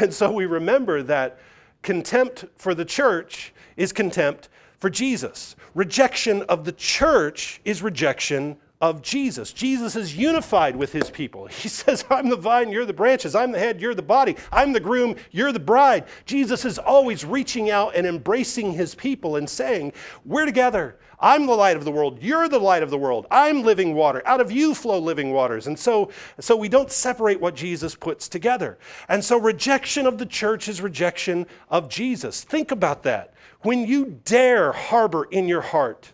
And 0.00 0.12
so 0.12 0.32
we 0.32 0.46
remember 0.46 1.04
that 1.04 1.38
contempt 1.82 2.44
for 2.56 2.74
the 2.74 2.84
church 2.84 3.54
is 3.76 3.92
contempt 3.92 4.48
for 4.80 4.90
Jesus. 4.90 5.54
Rejection 5.74 6.42
of 6.42 6.64
the 6.64 6.72
church 6.72 7.60
is 7.64 7.82
rejection 7.82 8.56
of 8.80 9.00
Jesus. 9.00 9.52
Jesus 9.52 9.96
is 9.96 10.16
unified 10.16 10.76
with 10.76 10.92
his 10.92 11.10
people. 11.10 11.46
He 11.66 11.68
says, 11.68 12.04
I'm 12.10 12.28
the 12.28 12.36
vine, 12.36 12.70
you're 12.70 12.84
the 12.84 12.92
branches. 12.92 13.34
I'm 13.34 13.50
the 13.50 13.58
head, 13.58 13.80
you're 13.80 13.94
the 13.94 14.02
body. 14.02 14.36
I'm 14.52 14.72
the 14.72 14.80
groom, 14.80 15.16
you're 15.30 15.52
the 15.52 15.58
bride. 15.58 16.04
Jesus 16.26 16.64
is 16.64 16.78
always 16.78 17.24
reaching 17.24 17.70
out 17.70 17.96
and 17.96 18.06
embracing 18.06 18.72
his 18.72 18.94
people 18.94 19.36
and 19.36 19.48
saying, 19.48 19.92
We're 20.24 20.44
together. 20.44 20.98
I'm 21.18 21.46
the 21.46 21.54
light 21.54 21.76
of 21.76 21.84
the 21.84 21.90
world. 21.90 22.18
You're 22.22 22.48
the 22.48 22.58
light 22.58 22.82
of 22.82 22.90
the 22.90 22.98
world. 22.98 23.26
I'm 23.30 23.62
living 23.62 23.94
water. 23.94 24.22
Out 24.26 24.40
of 24.40 24.52
you 24.52 24.74
flow 24.74 24.98
living 24.98 25.32
waters. 25.32 25.66
And 25.66 25.78
so, 25.78 26.10
so 26.40 26.54
we 26.54 26.68
don't 26.68 26.92
separate 26.92 27.40
what 27.40 27.56
Jesus 27.56 27.94
puts 27.94 28.28
together. 28.28 28.78
And 29.08 29.24
so 29.24 29.40
rejection 29.40 30.06
of 30.06 30.18
the 30.18 30.26
church 30.26 30.68
is 30.68 30.82
rejection 30.82 31.46
of 31.70 31.88
Jesus. 31.88 32.44
Think 32.44 32.70
about 32.70 33.02
that. 33.04 33.32
When 33.62 33.86
you 33.86 34.20
dare 34.24 34.72
harbor 34.72 35.24
in 35.24 35.48
your 35.48 35.62
heart 35.62 36.12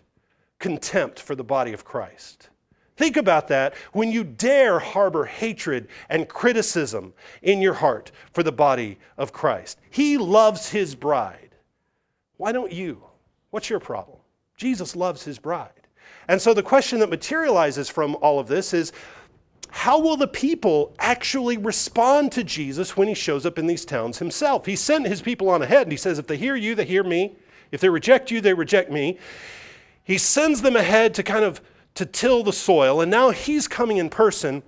contempt 0.59 1.19
for 1.19 1.35
the 1.35 1.43
body 1.43 1.73
of 1.73 1.83
Christ, 1.83 2.49
Think 2.95 3.17
about 3.17 3.47
that 3.47 3.73
when 3.91 4.11
you 4.11 4.23
dare 4.23 4.79
harbor 4.79 5.25
hatred 5.25 5.87
and 6.09 6.27
criticism 6.27 7.13
in 7.41 7.61
your 7.61 7.73
heart 7.73 8.11
for 8.33 8.43
the 8.43 8.51
body 8.51 8.99
of 9.17 9.33
Christ. 9.33 9.79
He 9.89 10.17
loves 10.17 10.69
his 10.69 10.93
bride. 10.93 11.55
Why 12.37 12.51
don't 12.51 12.71
you? 12.71 13.03
What's 13.49 13.69
your 13.69 13.79
problem? 13.79 14.19
Jesus 14.57 14.95
loves 14.95 15.23
his 15.23 15.39
bride. 15.39 15.69
And 16.27 16.41
so 16.41 16.53
the 16.53 16.63
question 16.63 16.99
that 16.99 17.09
materializes 17.09 17.89
from 17.89 18.15
all 18.21 18.39
of 18.39 18.47
this 18.47 18.73
is 18.73 18.91
how 19.69 19.99
will 19.99 20.15
the 20.15 20.27
people 20.27 20.93
actually 20.99 21.57
respond 21.57 22.31
to 22.33 22.43
Jesus 22.43 22.95
when 22.95 23.07
he 23.07 23.15
shows 23.15 23.43
up 23.45 23.57
in 23.57 23.65
these 23.65 23.85
towns 23.85 24.19
himself? 24.19 24.67
He 24.67 24.75
sent 24.75 25.07
his 25.07 25.21
people 25.21 25.49
on 25.49 25.63
ahead 25.63 25.83
and 25.83 25.91
he 25.91 25.97
says, 25.97 26.19
if 26.19 26.27
they 26.27 26.37
hear 26.37 26.55
you, 26.55 26.75
they 26.75 26.85
hear 26.85 27.03
me. 27.03 27.35
If 27.71 27.81
they 27.81 27.89
reject 27.89 28.29
you, 28.29 28.39
they 28.39 28.53
reject 28.53 28.91
me. 28.91 29.17
He 30.03 30.19
sends 30.19 30.61
them 30.61 30.75
ahead 30.75 31.15
to 31.15 31.23
kind 31.23 31.43
of 31.43 31.59
to 31.95 32.05
till 32.05 32.43
the 32.43 32.53
soil, 32.53 33.01
and 33.01 33.11
now 33.11 33.29
he's 33.29 33.67
coming 33.67 33.97
in 33.97 34.09
person. 34.09 34.63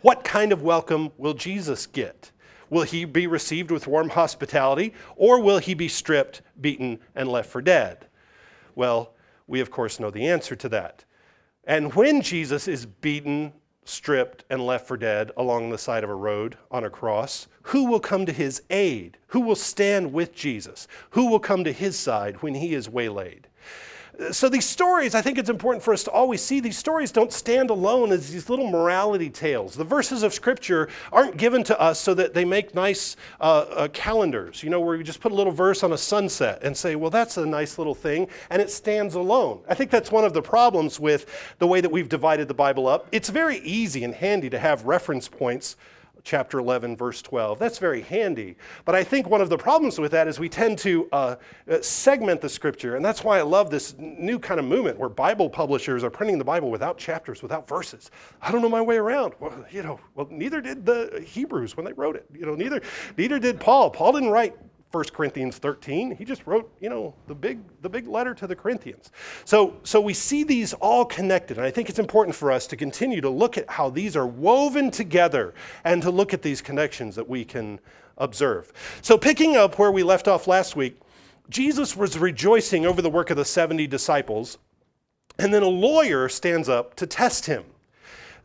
What 0.00 0.24
kind 0.24 0.52
of 0.52 0.62
welcome 0.62 1.12
will 1.16 1.34
Jesus 1.34 1.86
get? 1.86 2.30
Will 2.70 2.82
he 2.82 3.04
be 3.04 3.26
received 3.26 3.70
with 3.70 3.86
warm 3.86 4.10
hospitality, 4.10 4.94
or 5.16 5.40
will 5.40 5.58
he 5.58 5.74
be 5.74 5.88
stripped, 5.88 6.42
beaten, 6.60 6.98
and 7.14 7.28
left 7.28 7.50
for 7.50 7.62
dead? 7.62 8.06
Well, 8.74 9.14
we 9.46 9.60
of 9.60 9.70
course 9.70 10.00
know 10.00 10.10
the 10.10 10.26
answer 10.26 10.56
to 10.56 10.68
that. 10.70 11.04
And 11.64 11.94
when 11.94 12.20
Jesus 12.20 12.68
is 12.68 12.86
beaten, 12.86 13.52
stripped, 13.84 14.44
and 14.50 14.64
left 14.64 14.88
for 14.88 14.96
dead 14.96 15.30
along 15.36 15.70
the 15.70 15.78
side 15.78 16.04
of 16.04 16.10
a 16.10 16.14
road 16.14 16.56
on 16.70 16.84
a 16.84 16.90
cross, 16.90 17.48
who 17.62 17.84
will 17.84 18.00
come 18.00 18.26
to 18.26 18.32
his 18.32 18.62
aid? 18.70 19.18
Who 19.28 19.40
will 19.40 19.56
stand 19.56 20.12
with 20.12 20.34
Jesus? 20.34 20.88
Who 21.10 21.30
will 21.30 21.40
come 21.40 21.64
to 21.64 21.72
his 21.72 21.98
side 21.98 22.42
when 22.42 22.54
he 22.54 22.74
is 22.74 22.88
waylaid? 22.88 23.46
So, 24.30 24.48
these 24.48 24.64
stories, 24.64 25.14
I 25.14 25.22
think 25.22 25.38
it's 25.38 25.50
important 25.50 25.82
for 25.82 25.92
us 25.92 26.04
to 26.04 26.10
always 26.10 26.40
see 26.40 26.60
these 26.60 26.78
stories 26.78 27.10
don't 27.10 27.32
stand 27.32 27.70
alone 27.70 28.12
as 28.12 28.30
these 28.30 28.48
little 28.48 28.68
morality 28.68 29.28
tales. 29.28 29.74
The 29.74 29.84
verses 29.84 30.22
of 30.22 30.32
Scripture 30.32 30.88
aren't 31.12 31.36
given 31.36 31.64
to 31.64 31.80
us 31.80 31.98
so 31.98 32.14
that 32.14 32.32
they 32.32 32.44
make 32.44 32.74
nice 32.74 33.16
uh, 33.40 33.66
uh, 33.70 33.88
calendars, 33.88 34.62
you 34.62 34.70
know, 34.70 34.80
where 34.80 34.94
you 34.94 35.02
just 35.02 35.20
put 35.20 35.32
a 35.32 35.34
little 35.34 35.52
verse 35.52 35.82
on 35.82 35.92
a 35.92 35.98
sunset 35.98 36.62
and 36.62 36.76
say, 36.76 36.94
well, 36.94 37.10
that's 37.10 37.38
a 37.38 37.46
nice 37.46 37.76
little 37.76 37.94
thing, 37.94 38.28
and 38.50 38.62
it 38.62 38.70
stands 38.70 39.16
alone. 39.16 39.60
I 39.68 39.74
think 39.74 39.90
that's 39.90 40.12
one 40.12 40.24
of 40.24 40.32
the 40.32 40.42
problems 40.42 41.00
with 41.00 41.54
the 41.58 41.66
way 41.66 41.80
that 41.80 41.90
we've 41.90 42.08
divided 42.08 42.46
the 42.46 42.54
Bible 42.54 42.86
up. 42.86 43.08
It's 43.10 43.30
very 43.30 43.58
easy 43.58 44.04
and 44.04 44.14
handy 44.14 44.48
to 44.50 44.58
have 44.58 44.84
reference 44.84 45.26
points 45.26 45.76
chapter 46.24 46.58
11, 46.58 46.96
verse 46.96 47.22
12. 47.22 47.58
That's 47.58 47.78
very 47.78 48.00
handy. 48.00 48.56
But 48.84 48.94
I 48.94 49.04
think 49.04 49.28
one 49.28 49.42
of 49.42 49.50
the 49.50 49.58
problems 49.58 49.98
with 49.98 50.10
that 50.12 50.26
is 50.26 50.40
we 50.40 50.48
tend 50.48 50.78
to 50.78 51.08
uh, 51.12 51.36
uh, 51.70 51.80
segment 51.82 52.40
the 52.40 52.48
scripture. 52.48 52.96
And 52.96 53.04
that's 53.04 53.22
why 53.22 53.38
I 53.38 53.42
love 53.42 53.70
this 53.70 53.94
new 53.98 54.38
kind 54.38 54.58
of 54.58 54.66
movement 54.66 54.98
where 54.98 55.10
Bible 55.10 55.50
publishers 55.50 56.02
are 56.02 56.10
printing 56.10 56.38
the 56.38 56.44
Bible 56.44 56.70
without 56.70 56.96
chapters, 56.96 57.42
without 57.42 57.68
verses. 57.68 58.10
I 58.40 58.50
don't 58.50 58.62
know 58.62 58.70
my 58.70 58.80
way 58.80 58.96
around. 58.96 59.34
Well, 59.38 59.64
you 59.70 59.82
know, 59.82 60.00
well, 60.14 60.26
neither 60.30 60.60
did 60.60 60.86
the 60.86 61.22
Hebrews 61.26 61.76
when 61.76 61.84
they 61.84 61.92
wrote 61.92 62.16
it. 62.16 62.26
You 62.32 62.46
know, 62.46 62.54
neither, 62.54 62.80
neither 63.18 63.38
did 63.38 63.60
Paul. 63.60 63.90
Paul 63.90 64.12
didn't 64.12 64.30
write 64.30 64.56
1 64.94 65.04
Corinthians 65.12 65.58
13. 65.58 66.14
He 66.14 66.24
just 66.24 66.46
wrote, 66.46 66.72
you 66.80 66.88
know, 66.88 67.14
the 67.26 67.34
big, 67.34 67.58
the 67.82 67.88
big 67.88 68.06
letter 68.06 68.32
to 68.34 68.46
the 68.46 68.54
Corinthians. 68.54 69.10
So, 69.44 69.76
so 69.82 70.00
we 70.00 70.14
see 70.14 70.44
these 70.44 70.72
all 70.74 71.04
connected. 71.04 71.56
And 71.56 71.66
I 71.66 71.70
think 71.72 71.88
it's 71.88 71.98
important 71.98 72.36
for 72.36 72.52
us 72.52 72.68
to 72.68 72.76
continue 72.76 73.20
to 73.20 73.28
look 73.28 73.58
at 73.58 73.68
how 73.68 73.90
these 73.90 74.14
are 74.14 74.26
woven 74.26 74.92
together 74.92 75.52
and 75.82 76.00
to 76.02 76.12
look 76.12 76.32
at 76.32 76.42
these 76.42 76.62
connections 76.62 77.16
that 77.16 77.28
we 77.28 77.44
can 77.44 77.80
observe. 78.18 78.72
So, 79.02 79.18
picking 79.18 79.56
up 79.56 79.80
where 79.80 79.90
we 79.90 80.04
left 80.04 80.28
off 80.28 80.46
last 80.46 80.76
week, 80.76 81.00
Jesus 81.50 81.96
was 81.96 82.16
rejoicing 82.16 82.86
over 82.86 83.02
the 83.02 83.10
work 83.10 83.30
of 83.30 83.36
the 83.36 83.44
70 83.44 83.88
disciples, 83.88 84.58
and 85.40 85.52
then 85.52 85.64
a 85.64 85.68
lawyer 85.68 86.28
stands 86.28 86.68
up 86.68 86.94
to 86.94 87.06
test 87.08 87.46
him. 87.46 87.64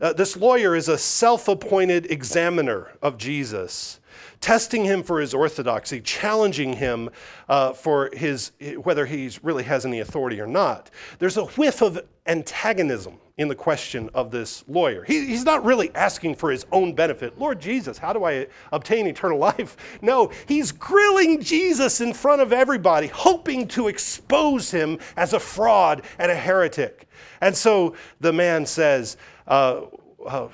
Uh, 0.00 0.12
this 0.12 0.36
lawyer 0.36 0.74
is 0.74 0.88
a 0.88 0.98
self 0.98 1.46
appointed 1.46 2.10
examiner 2.10 2.90
of 3.02 3.18
Jesus 3.18 3.99
testing 4.40 4.84
him 4.84 5.02
for 5.02 5.20
his 5.20 5.34
orthodoxy, 5.34 6.00
challenging 6.00 6.72
him 6.72 7.10
uh, 7.48 7.72
for 7.72 8.10
his, 8.12 8.52
whether 8.82 9.06
he 9.06 9.30
really 9.42 9.64
has 9.64 9.84
any 9.84 10.00
authority 10.00 10.40
or 10.40 10.46
not. 10.46 10.90
There's 11.18 11.36
a 11.36 11.44
whiff 11.44 11.82
of 11.82 12.00
antagonism 12.26 13.18
in 13.40 13.48
the 13.48 13.54
question 13.54 14.10
of 14.12 14.30
this 14.30 14.64
lawyer. 14.68 15.02
He, 15.04 15.26
he's 15.26 15.44
not 15.44 15.64
really 15.64 15.90
asking 15.94 16.34
for 16.34 16.50
his 16.50 16.66
own 16.72 16.94
benefit. 16.94 17.38
Lord 17.38 17.58
Jesus, 17.58 17.96
how 17.96 18.12
do 18.12 18.24
I 18.24 18.46
obtain 18.72 19.06
eternal 19.06 19.38
life? 19.50 19.76
No, 20.02 20.30
he's 20.46 20.72
grilling 20.72 21.40
Jesus 21.40 22.00
in 22.00 22.12
front 22.12 22.42
of 22.42 22.52
everybody, 22.52 23.06
hoping 23.06 23.66
to 23.68 23.88
expose 23.88 24.70
him 24.70 24.98
as 25.16 25.32
a 25.32 25.40
fraud 25.40 26.02
and 26.18 26.30
a 26.30 26.34
heretic. 26.34 27.08
And 27.40 27.56
so 27.56 27.94
the 28.20 28.32
man 28.32 28.66
says, 28.66 29.16
uh, 29.46 29.82
uh, 30.26 30.48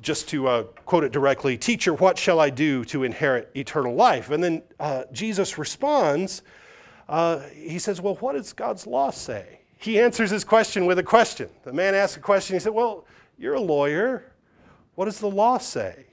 just 0.00 0.28
to 0.28 0.48
uh, 0.48 0.62
quote 0.84 1.04
it 1.04 1.12
directly, 1.12 1.56
Teacher, 1.56 1.94
what 1.94 2.18
shall 2.18 2.40
I 2.40 2.50
do 2.50 2.84
to 2.86 3.04
inherit 3.04 3.50
eternal 3.54 3.94
life? 3.94 4.30
And 4.30 4.42
then 4.42 4.62
uh, 4.78 5.04
Jesus 5.12 5.58
responds, 5.58 6.42
uh, 7.08 7.40
He 7.54 7.78
says, 7.78 8.00
Well, 8.00 8.16
what 8.16 8.34
does 8.34 8.52
God's 8.52 8.86
law 8.86 9.10
say? 9.10 9.60
He 9.78 10.00
answers 10.00 10.30
his 10.30 10.44
question 10.44 10.86
with 10.86 10.98
a 10.98 11.02
question. 11.02 11.48
The 11.62 11.72
man 11.72 11.94
asks 11.94 12.16
a 12.16 12.20
question. 12.20 12.56
He 12.56 12.60
said, 12.60 12.72
Well, 12.72 13.06
you're 13.38 13.54
a 13.54 13.60
lawyer. 13.60 14.32
What 14.94 15.04
does 15.04 15.20
the 15.20 15.30
law 15.30 15.58
say? 15.58 16.06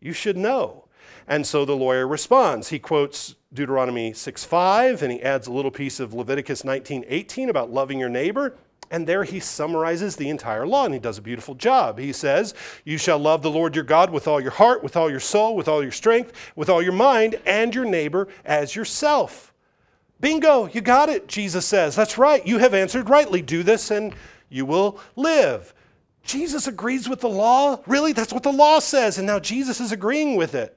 You 0.00 0.12
should 0.12 0.36
know. 0.36 0.84
And 1.28 1.46
so 1.46 1.64
the 1.64 1.76
lawyer 1.76 2.08
responds. 2.08 2.68
He 2.68 2.78
quotes 2.78 3.36
Deuteronomy 3.52 4.12
6 4.12 4.44
5, 4.44 5.02
and 5.02 5.12
he 5.12 5.22
adds 5.22 5.46
a 5.46 5.52
little 5.52 5.70
piece 5.70 6.00
of 6.00 6.14
Leviticus 6.14 6.62
19:18 6.64 7.48
about 7.48 7.70
loving 7.70 7.98
your 7.98 8.08
neighbor. 8.08 8.56
And 8.90 9.06
there 9.06 9.22
he 9.22 9.38
summarizes 9.38 10.16
the 10.16 10.28
entire 10.28 10.66
law, 10.66 10.84
and 10.84 10.92
he 10.92 10.98
does 10.98 11.18
a 11.18 11.22
beautiful 11.22 11.54
job. 11.54 11.98
He 11.98 12.12
says, 12.12 12.54
You 12.84 12.98
shall 12.98 13.18
love 13.18 13.40
the 13.42 13.50
Lord 13.50 13.76
your 13.76 13.84
God 13.84 14.10
with 14.10 14.26
all 14.26 14.40
your 14.40 14.50
heart, 14.50 14.82
with 14.82 14.96
all 14.96 15.08
your 15.08 15.20
soul, 15.20 15.54
with 15.54 15.68
all 15.68 15.82
your 15.82 15.92
strength, 15.92 16.32
with 16.56 16.68
all 16.68 16.82
your 16.82 16.92
mind, 16.92 17.40
and 17.46 17.72
your 17.72 17.84
neighbor 17.84 18.26
as 18.44 18.74
yourself. 18.74 19.54
Bingo, 20.20 20.66
you 20.66 20.80
got 20.80 21.08
it, 21.08 21.28
Jesus 21.28 21.64
says. 21.64 21.94
That's 21.94 22.18
right. 22.18 22.44
You 22.44 22.58
have 22.58 22.74
answered 22.74 23.08
rightly. 23.08 23.42
Do 23.42 23.62
this, 23.62 23.92
and 23.92 24.12
you 24.48 24.66
will 24.66 24.98
live. 25.14 25.72
Jesus 26.24 26.66
agrees 26.66 27.08
with 27.08 27.20
the 27.20 27.28
law? 27.28 27.80
Really? 27.86 28.12
That's 28.12 28.32
what 28.32 28.42
the 28.42 28.52
law 28.52 28.80
says. 28.80 29.18
And 29.18 29.26
now 29.26 29.38
Jesus 29.38 29.80
is 29.80 29.92
agreeing 29.92 30.36
with 30.36 30.54
it. 30.54 30.76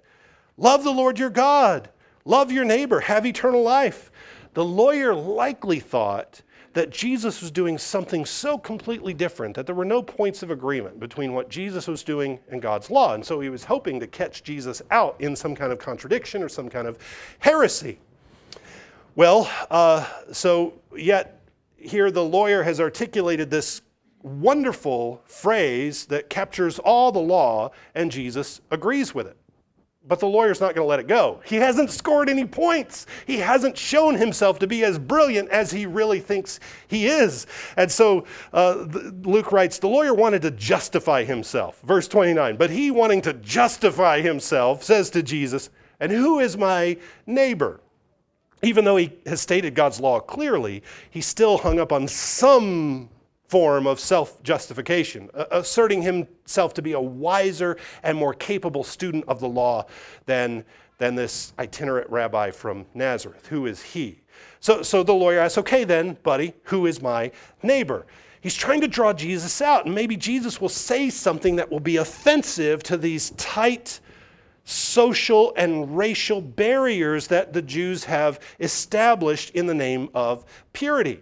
Love 0.58 0.84
the 0.84 0.92
Lord 0.92 1.18
your 1.18 1.32
God, 1.32 1.90
love 2.26 2.52
your 2.52 2.64
neighbor, 2.64 3.00
have 3.00 3.26
eternal 3.26 3.64
life. 3.64 4.12
The 4.54 4.64
lawyer 4.64 5.16
likely 5.16 5.80
thought 5.80 6.44
that 6.74 6.90
Jesus 6.90 7.42
was 7.42 7.52
doing 7.52 7.78
something 7.78 8.26
so 8.26 8.58
completely 8.58 9.14
different 9.14 9.56
that 9.56 9.66
there 9.66 9.76
were 9.76 9.86
no 9.86 10.02
points 10.02 10.42
of 10.42 10.52
agreement 10.52 11.00
between 11.00 11.34
what 11.34 11.50
Jesus 11.50 11.88
was 11.88 12.04
doing 12.04 12.40
and 12.50 12.62
God's 12.62 12.90
law. 12.90 13.14
And 13.14 13.24
so 13.24 13.40
he 13.40 13.50
was 13.50 13.64
hoping 13.64 14.00
to 14.00 14.08
catch 14.08 14.44
Jesus 14.44 14.82
out 14.92 15.16
in 15.20 15.36
some 15.36 15.56
kind 15.56 15.72
of 15.72 15.80
contradiction 15.80 16.42
or 16.42 16.50
some 16.50 16.70
kind 16.70 16.88
of 16.88 16.98
heresy. 17.40 18.00
Well, 19.16 19.50
uh, 19.70 20.08
so 20.32 20.74
yet 20.98 21.42
here 21.78 22.10
the 22.10 22.24
lawyer 22.24 22.64
has 22.64 22.80
articulated 22.80 23.52
this 23.52 23.82
wonderful 24.24 25.22
phrase 25.26 26.06
that 26.08 26.30
captures 26.30 26.80
all 26.80 27.12
the 27.12 27.20
law, 27.20 27.72
and 27.94 28.12
Jesus 28.12 28.62
agrees 28.72 29.14
with 29.14 29.28
it. 29.28 29.38
But 30.06 30.20
the 30.20 30.28
lawyer's 30.28 30.60
not 30.60 30.76
going 30.76 30.84
to 30.84 30.90
let 30.90 31.00
it 31.00 31.08
go. 31.08 31.40
He 31.46 31.56
hasn't 31.56 31.90
scored 31.90 32.28
any 32.28 32.44
points. 32.44 33.06
He 33.26 33.38
hasn't 33.38 33.78
shown 33.78 34.16
himself 34.16 34.60
to 34.60 34.68
be 34.68 34.84
as 34.84 35.00
brilliant 35.00 35.50
as 35.50 35.72
he 35.72 35.86
really 35.86 36.20
thinks 36.20 36.60
he 36.90 37.08
is. 37.08 37.48
And 37.78 37.90
so 37.90 38.26
uh, 38.52 38.86
Luke 39.24 39.54
writes 39.54 39.80
the 39.80 39.88
lawyer 39.88 40.14
wanted 40.14 40.42
to 40.42 40.52
justify 40.52 41.24
himself. 41.24 41.80
Verse 41.84 42.10
29. 42.10 42.58
But 42.58 42.70
he, 42.70 42.92
wanting 42.92 43.22
to 43.22 43.34
justify 43.34 44.20
himself, 44.20 44.84
says 44.84 45.10
to 45.12 45.24
Jesus, 45.24 45.70
And 46.02 46.12
who 46.12 46.40
is 46.40 46.58
my 46.58 46.98
neighbor? 47.26 47.80
Even 48.62 48.84
though 48.84 48.98
he 48.98 49.14
has 49.26 49.40
stated 49.40 49.74
God's 49.74 50.02
law 50.02 50.20
clearly, 50.20 50.84
he 51.12 51.22
still 51.22 51.58
hung 51.58 51.80
up 51.80 51.94
on 51.94 52.10
some 52.10 53.10
form 53.54 53.86
of 53.86 54.00
self 54.00 54.42
justification, 54.42 55.30
asserting 55.52 56.02
himself 56.02 56.74
to 56.74 56.82
be 56.82 56.94
a 56.94 57.00
wiser 57.00 57.78
and 58.02 58.18
more 58.18 58.34
capable 58.34 58.84
student 58.84 59.24
of 59.28 59.40
the 59.40 59.48
law 59.48 59.86
than, 60.26 60.66
than 60.98 61.14
this 61.14 61.54
itinerant 61.60 62.10
rabbi 62.10 62.50
from 62.50 62.84
Nazareth. 62.96 63.46
Who 63.46 63.68
is 63.68 63.80
he? 63.80 64.20
So, 64.60 64.82
so 64.82 65.04
the 65.04 65.14
lawyer 65.14 65.40
asks, 65.40 65.60
Okay, 65.60 65.84
then, 65.84 66.18
buddy, 66.24 66.56
who 66.64 66.88
is 66.88 67.00
my 67.00 67.32
neighbor? 67.62 68.08
He's 68.42 68.56
trying 68.56 68.82
to 68.82 68.88
draw 68.88 69.14
Jesus 69.14 69.62
out, 69.62 69.86
and 69.86 69.94
maybe 69.94 70.18
Jesus 70.18 70.60
will 70.60 70.68
say 70.68 71.12
something 71.12 71.56
that 71.58 71.70
will 71.70 71.80
be 71.80 71.98
offensive 71.98 72.82
to 72.84 72.98
these 72.98 73.30
tight 73.32 74.00
social 74.64 75.54
and 75.58 75.96
racial 75.96 76.42
barriers 76.42 77.28
that 77.28 77.54
the 77.54 77.62
Jews 77.62 78.04
have 78.06 78.40
established 78.60 79.52
in 79.52 79.68
the 79.68 79.76
name 79.76 80.10
of 80.16 80.44
purity. 80.74 81.22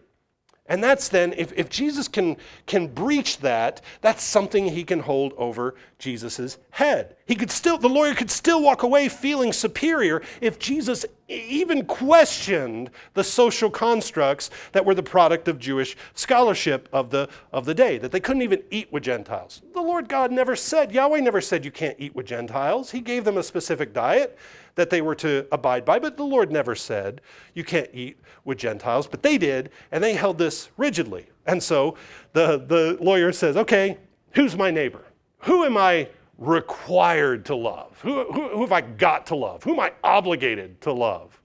And 0.71 0.81
that's 0.81 1.09
then, 1.09 1.33
if, 1.35 1.51
if 1.57 1.69
Jesus 1.69 2.07
can, 2.07 2.37
can 2.65 2.87
breach 2.87 3.39
that, 3.39 3.81
that's 3.99 4.23
something 4.23 4.65
he 4.69 4.85
can 4.85 5.01
hold 5.01 5.33
over 5.35 5.75
Jesus' 5.99 6.59
head. 6.69 7.17
He 7.25 7.35
could 7.35 7.51
still, 7.51 7.77
the 7.77 7.89
lawyer 7.89 8.13
could 8.13 8.31
still 8.31 8.63
walk 8.63 8.83
away 8.83 9.09
feeling 9.09 9.51
superior 9.51 10.21
if 10.39 10.59
Jesus 10.59 11.05
even 11.31 11.85
questioned 11.85 12.91
the 13.13 13.23
social 13.23 13.69
constructs 13.69 14.49
that 14.71 14.85
were 14.85 14.95
the 14.95 15.03
product 15.03 15.47
of 15.47 15.59
Jewish 15.59 15.95
scholarship 16.13 16.89
of 16.91 17.09
the, 17.09 17.29
of 17.53 17.65
the 17.65 17.73
day, 17.73 17.97
that 17.97 18.11
they 18.11 18.19
couldn't 18.19 18.41
even 18.41 18.63
eat 18.69 18.91
with 18.91 19.03
Gentiles. 19.03 19.61
The 19.73 19.81
Lord 19.81 20.09
God 20.09 20.31
never 20.31 20.55
said, 20.55 20.91
Yahweh 20.91 21.19
never 21.21 21.41
said 21.41 21.65
you 21.65 21.71
can't 21.71 21.95
eat 21.99 22.15
with 22.15 22.25
Gentiles. 22.25 22.91
He 22.91 23.01
gave 23.01 23.23
them 23.23 23.37
a 23.37 23.43
specific 23.43 23.93
diet 23.93 24.37
that 24.75 24.89
they 24.89 25.01
were 25.01 25.15
to 25.15 25.47
abide 25.51 25.85
by, 25.85 25.99
but 25.99 26.17
the 26.17 26.23
Lord 26.23 26.51
never 26.51 26.75
said 26.75 27.21
you 27.53 27.63
can't 27.63 27.89
eat 27.93 28.17
with 28.45 28.57
Gentiles, 28.57 29.07
but 29.07 29.21
they 29.21 29.37
did, 29.37 29.69
and 29.91 30.03
they 30.03 30.13
held 30.13 30.37
this 30.37 30.69
rigidly. 30.77 31.27
And 31.45 31.61
so 31.61 31.97
the, 32.33 32.57
the 32.57 32.97
lawyer 33.01 33.31
says, 33.31 33.57
okay, 33.57 33.97
who's 34.31 34.55
my 34.55 34.71
neighbor? 34.71 35.03
Who 35.39 35.65
am 35.65 35.77
I 35.77 36.07
required 36.37 37.45
to 37.45 37.55
love? 37.55 37.99
Who, 38.01 38.23
who, 38.31 38.49
who 38.49 38.61
have 38.61 38.71
I 38.71 38.81
got 38.81 39.27
to 39.27 39.35
love? 39.35 39.63
Who 39.63 39.73
am 39.73 39.79
I 39.79 39.93
obligated 40.03 40.81
to 40.81 40.91
love? 40.91 41.39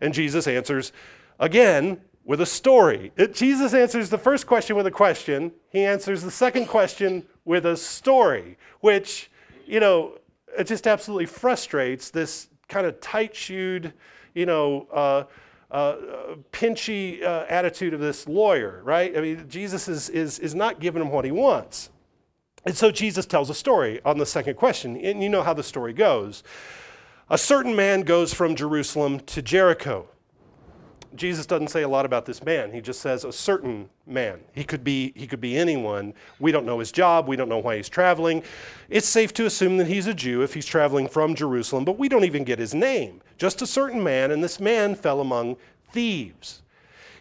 And 0.00 0.12
Jesus 0.12 0.46
answers 0.46 0.92
again 1.38 2.00
with 2.24 2.40
a 2.40 2.46
story. 2.46 3.12
It, 3.16 3.34
Jesus 3.34 3.74
answers 3.74 4.10
the 4.10 4.18
first 4.18 4.46
question 4.46 4.76
with 4.76 4.86
a 4.86 4.90
question. 4.90 5.52
He 5.70 5.84
answers 5.84 6.22
the 6.22 6.30
second 6.30 6.66
question 6.66 7.24
with 7.44 7.66
a 7.66 7.76
story, 7.76 8.58
which, 8.80 9.30
you 9.66 9.80
know, 9.80 10.18
it 10.56 10.66
just 10.66 10.86
absolutely 10.86 11.26
frustrates 11.26 12.10
this 12.10 12.48
kind 12.68 12.86
of 12.86 13.00
tight 13.00 13.34
shoed, 13.34 13.92
you 14.34 14.46
know, 14.46 14.86
uh, 14.92 15.24
uh, 15.70 15.96
pinchy 16.52 17.22
uh, 17.22 17.46
attitude 17.48 17.94
of 17.94 18.00
this 18.00 18.28
lawyer, 18.28 18.82
right? 18.84 19.16
I 19.16 19.20
mean, 19.20 19.48
Jesus 19.48 19.88
is, 19.88 20.10
is, 20.10 20.38
is 20.38 20.54
not 20.54 20.80
giving 20.80 21.00
him 21.00 21.10
what 21.10 21.24
he 21.24 21.32
wants. 21.32 21.90
And 22.64 22.76
so 22.76 22.90
Jesus 22.90 23.26
tells 23.26 23.50
a 23.50 23.54
story 23.54 24.00
on 24.04 24.18
the 24.18 24.26
second 24.26 24.56
question, 24.56 24.96
and 24.96 25.22
you 25.22 25.28
know 25.28 25.42
how 25.42 25.54
the 25.54 25.62
story 25.62 25.92
goes. 25.92 26.42
A 27.28 27.38
certain 27.38 27.74
man 27.74 28.02
goes 28.02 28.32
from 28.32 28.54
Jerusalem 28.54 29.20
to 29.20 29.42
Jericho 29.42 30.08
Jesus 31.14 31.46
doesn't 31.46 31.68
say 31.68 31.82
a 31.82 31.88
lot 31.88 32.06
about 32.06 32.24
this 32.24 32.42
man. 32.42 32.72
He 32.72 32.80
just 32.80 33.00
says 33.00 33.24
a 33.24 33.32
certain 33.32 33.88
man. 34.06 34.40
He 34.52 34.64
could 34.64 34.82
be 34.82 35.12
he 35.14 35.26
could 35.26 35.40
be 35.40 35.56
anyone. 35.56 36.14
We 36.40 36.52
don't 36.52 36.64
know 36.64 36.78
his 36.78 36.92
job, 36.92 37.28
we 37.28 37.36
don't 37.36 37.48
know 37.48 37.58
why 37.58 37.76
he's 37.76 37.88
traveling. 37.88 38.42
It's 38.88 39.08
safe 39.08 39.32
to 39.34 39.46
assume 39.46 39.76
that 39.78 39.86
he's 39.86 40.06
a 40.06 40.14
Jew 40.14 40.42
if 40.42 40.54
he's 40.54 40.66
traveling 40.66 41.08
from 41.08 41.34
Jerusalem, 41.34 41.84
but 41.84 41.98
we 41.98 42.08
don't 42.08 42.24
even 42.24 42.44
get 42.44 42.58
his 42.58 42.74
name. 42.74 43.20
Just 43.38 43.62
a 43.62 43.66
certain 43.66 44.02
man, 44.02 44.30
and 44.30 44.42
this 44.42 44.60
man 44.60 44.94
fell 44.94 45.20
among 45.20 45.56
thieves. 45.90 46.62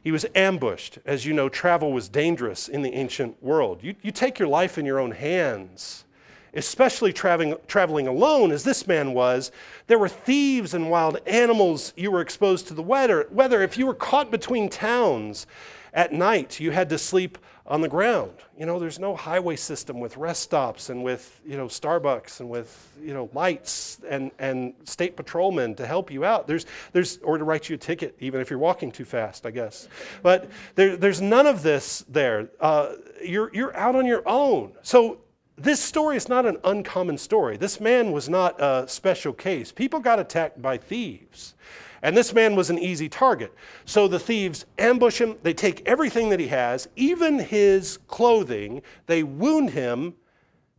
He 0.03 0.11
was 0.11 0.25
ambushed. 0.35 0.99
As 1.05 1.25
you 1.25 1.33
know, 1.33 1.49
travel 1.49 1.91
was 1.91 2.09
dangerous 2.09 2.67
in 2.67 2.81
the 2.81 2.93
ancient 2.93 3.41
world. 3.41 3.83
You, 3.83 3.95
you 4.01 4.11
take 4.11 4.39
your 4.39 4.47
life 4.47 4.77
in 4.77 4.85
your 4.85 4.99
own 4.99 5.11
hands 5.11 6.05
especially 6.53 7.13
traveling, 7.13 7.55
traveling 7.67 8.07
alone, 8.07 8.51
as 8.51 8.63
this 8.63 8.87
man 8.87 9.13
was, 9.13 9.51
there 9.87 9.99
were 9.99 10.09
thieves 10.09 10.73
and 10.73 10.89
wild 10.89 11.17
animals. 11.25 11.93
You 11.95 12.11
were 12.11 12.21
exposed 12.21 12.67
to 12.67 12.73
the 12.73 12.81
weather. 12.81 13.27
Whether 13.29 13.61
if 13.61 13.77
you 13.77 13.85
were 13.85 13.93
caught 13.93 14.31
between 14.31 14.69
towns 14.69 15.47
at 15.93 16.13
night, 16.13 16.59
you 16.59 16.71
had 16.71 16.89
to 16.89 16.97
sleep 16.97 17.37
on 17.71 17.79
the 17.79 17.87
ground. 17.87 18.33
You 18.59 18.65
know, 18.65 18.79
there's 18.79 18.99
no 18.99 19.15
highway 19.15 19.55
system 19.55 20.01
with 20.01 20.17
rest 20.17 20.43
stops 20.43 20.89
and 20.89 21.01
with, 21.05 21.39
you 21.47 21.55
know, 21.55 21.67
Starbucks 21.67 22.41
and 22.41 22.49
with, 22.49 22.91
you 23.01 23.13
know, 23.13 23.29
lights 23.33 24.01
and, 24.09 24.29
and 24.39 24.73
state 24.83 25.15
patrolmen 25.15 25.73
to 25.75 25.87
help 25.87 26.11
you 26.11 26.25
out. 26.25 26.47
There's, 26.47 26.65
there's, 26.91 27.19
or 27.19 27.37
to 27.37 27.45
write 27.45 27.69
you 27.69 27.75
a 27.75 27.77
ticket, 27.77 28.13
even 28.19 28.41
if 28.41 28.49
you're 28.49 28.59
walking 28.59 28.91
too 28.91 29.05
fast, 29.05 29.45
I 29.45 29.51
guess. 29.51 29.87
But 30.21 30.49
there, 30.75 30.97
there's 30.97 31.21
none 31.21 31.47
of 31.47 31.63
this 31.63 32.03
there. 32.09 32.49
Uh, 32.59 32.95
you're, 33.23 33.49
you're 33.53 33.75
out 33.77 33.95
on 33.95 34.05
your 34.05 34.27
own. 34.27 34.73
So 34.81 35.19
this 35.55 35.79
story 35.79 36.17
is 36.17 36.27
not 36.27 36.45
an 36.45 36.57
uncommon 36.65 37.17
story. 37.17 37.55
This 37.55 37.79
man 37.79 38.11
was 38.11 38.27
not 38.27 38.59
a 38.59 38.85
special 38.89 39.31
case. 39.31 39.71
People 39.71 40.01
got 40.01 40.19
attacked 40.19 40.61
by 40.61 40.75
thieves. 40.75 41.55
And 42.03 42.17
this 42.17 42.33
man 42.33 42.55
was 42.55 42.69
an 42.69 42.79
easy 42.79 43.07
target. 43.07 43.53
So 43.85 44.07
the 44.07 44.19
thieves 44.19 44.65
ambush 44.77 45.21
him, 45.21 45.37
they 45.43 45.53
take 45.53 45.87
everything 45.87 46.29
that 46.29 46.39
he 46.39 46.47
has, 46.47 46.87
even 46.95 47.39
his 47.39 47.97
clothing, 48.07 48.81
they 49.05 49.23
wound 49.23 49.71
him, 49.71 50.15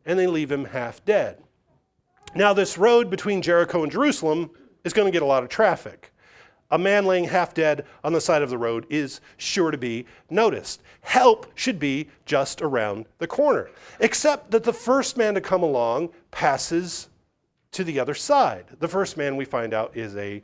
and 0.05 0.19
they 0.19 0.27
leave 0.27 0.51
him 0.51 0.65
half 0.65 1.05
dead. 1.05 1.39
Now, 2.35 2.53
this 2.53 2.79
road 2.79 3.11
between 3.11 3.43
Jericho 3.43 3.83
and 3.83 3.93
Jerusalem 3.93 4.51
is 4.85 4.93
going 4.93 5.07
to 5.07 5.13
get 5.13 5.23
a 5.23 5.27
lot 5.27 5.43
of 5.43 5.49
traffic 5.49 6.13
a 6.73 6.79
man 6.79 7.05
laying 7.05 7.25
half 7.25 7.53
dead 7.53 7.85
on 8.03 8.15
the 8.15 8.21
side 8.21 8.43
of 8.43 8.49
the 8.49 8.59
road 8.59 8.87
is 8.89 9.21
sure 9.37 9.71
to 9.71 9.79
be 9.79 10.07
noticed. 10.31 10.83
Help 11.03 11.47
should 11.55 11.79
be 11.79 12.09
just 12.25 12.63
around 12.63 13.05
the 13.19 13.27
corner, 13.27 13.71
except 14.01 14.51
that 14.51 14.65
the 14.65 14.73
first 14.73 15.19
man 15.19 15.35
to 15.35 15.41
come 15.41 15.63
along 15.63 16.09
passes 16.31 17.11
to 17.73 17.85
the 17.85 18.01
other 18.01 18.15
side. 18.15 18.65
The 18.81 18.89
first 18.89 19.19
man 19.19 19.37
we 19.37 19.45
find 19.45 19.75
out 19.75 19.97
is 19.97 20.17
a 20.17 20.43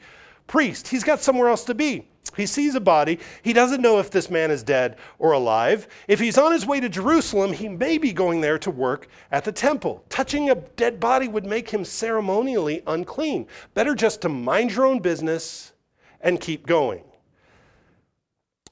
priest. 0.48 0.88
He's 0.88 1.04
got 1.04 1.20
somewhere 1.20 1.48
else 1.48 1.62
to 1.64 1.74
be. 1.74 2.08
He 2.36 2.46
sees 2.46 2.74
a 2.74 2.80
body. 2.80 3.18
He 3.42 3.52
doesn't 3.52 3.80
know 3.80 3.98
if 3.98 4.10
this 4.10 4.30
man 4.30 4.50
is 4.50 4.62
dead 4.62 4.96
or 5.18 5.32
alive. 5.32 5.88
If 6.08 6.20
he's 6.20 6.38
on 6.38 6.52
his 6.52 6.66
way 6.66 6.80
to 6.80 6.88
Jerusalem, 6.88 7.52
he 7.52 7.68
may 7.68 7.98
be 7.98 8.12
going 8.12 8.40
there 8.40 8.58
to 8.58 8.70
work 8.70 9.08
at 9.30 9.44
the 9.44 9.52
temple. 9.52 10.04
Touching 10.08 10.50
a 10.50 10.54
dead 10.54 11.00
body 11.00 11.28
would 11.28 11.46
make 11.46 11.70
him 11.70 11.84
ceremonially 11.84 12.82
unclean. 12.86 13.46
Better 13.74 13.94
just 13.94 14.20
to 14.22 14.28
mind 14.28 14.72
your 14.72 14.86
own 14.86 15.00
business 15.00 15.72
and 16.20 16.40
keep 16.40 16.66
going. 16.66 17.04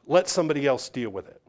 Let 0.06 0.28
somebody 0.28 0.66
else 0.66 0.88
deal 0.88 1.10
with 1.10 1.28
it. 1.28 1.42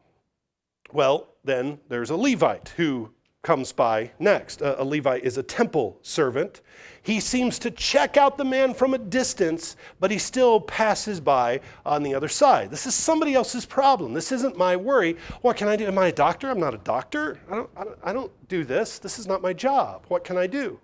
Well, 0.92 1.28
then 1.44 1.80
there's 1.90 2.10
a 2.10 2.16
Levite 2.16 2.70
who 2.78 3.12
comes 3.44 3.72
by 3.72 4.12
next. 4.20 4.62
A, 4.62 4.84
Levite 4.84 5.24
is 5.24 5.38
a 5.38 5.44
temple 5.44 5.98
servant. 6.02 6.62
He 7.02 7.20
seems 7.22 7.60
to 7.60 7.72
check 7.72 8.18
out 8.18 8.38
the 8.38 8.44
man 8.44 8.74
from 8.74 8.94
a 8.94 8.98
distance, 8.98 9.78
but 10.00 10.12
he 10.12 10.18
still 10.18 10.60
passes 10.60 11.22
by 11.22 11.62
on 11.86 12.04
the 12.04 12.14
other 12.14 12.28
side. 12.28 12.70
This 12.70 12.86
is 12.86 12.94
somebody 12.94 13.34
else's 13.34 13.66
problem. 13.66 14.14
This 14.14 14.34
isn't 14.34 14.58
my 14.58 14.76
worry. 14.76 15.16
What 15.42 15.56
can 15.56 15.70
I 15.70 15.78
do? 15.78 15.86
Am 15.86 15.98
I 15.98 16.08
a 16.08 16.12
doctor? 16.12 16.50
I'm 16.50 16.60
not 16.60 16.74
a 16.74 16.80
doctor. 16.80 17.40
I 17.50 17.56
don't, 17.56 17.70
I 17.78 17.84
don't, 17.86 18.00
I 18.04 18.14
don't 18.14 18.50
do 18.50 18.66
this. 18.66 19.00
This 19.00 19.20
is 19.20 19.28
not 19.28 19.42
my 19.42 19.54
job. 19.54 20.04
What 20.10 20.26
can 20.26 20.38
I 20.38 20.48
do? 20.48 20.80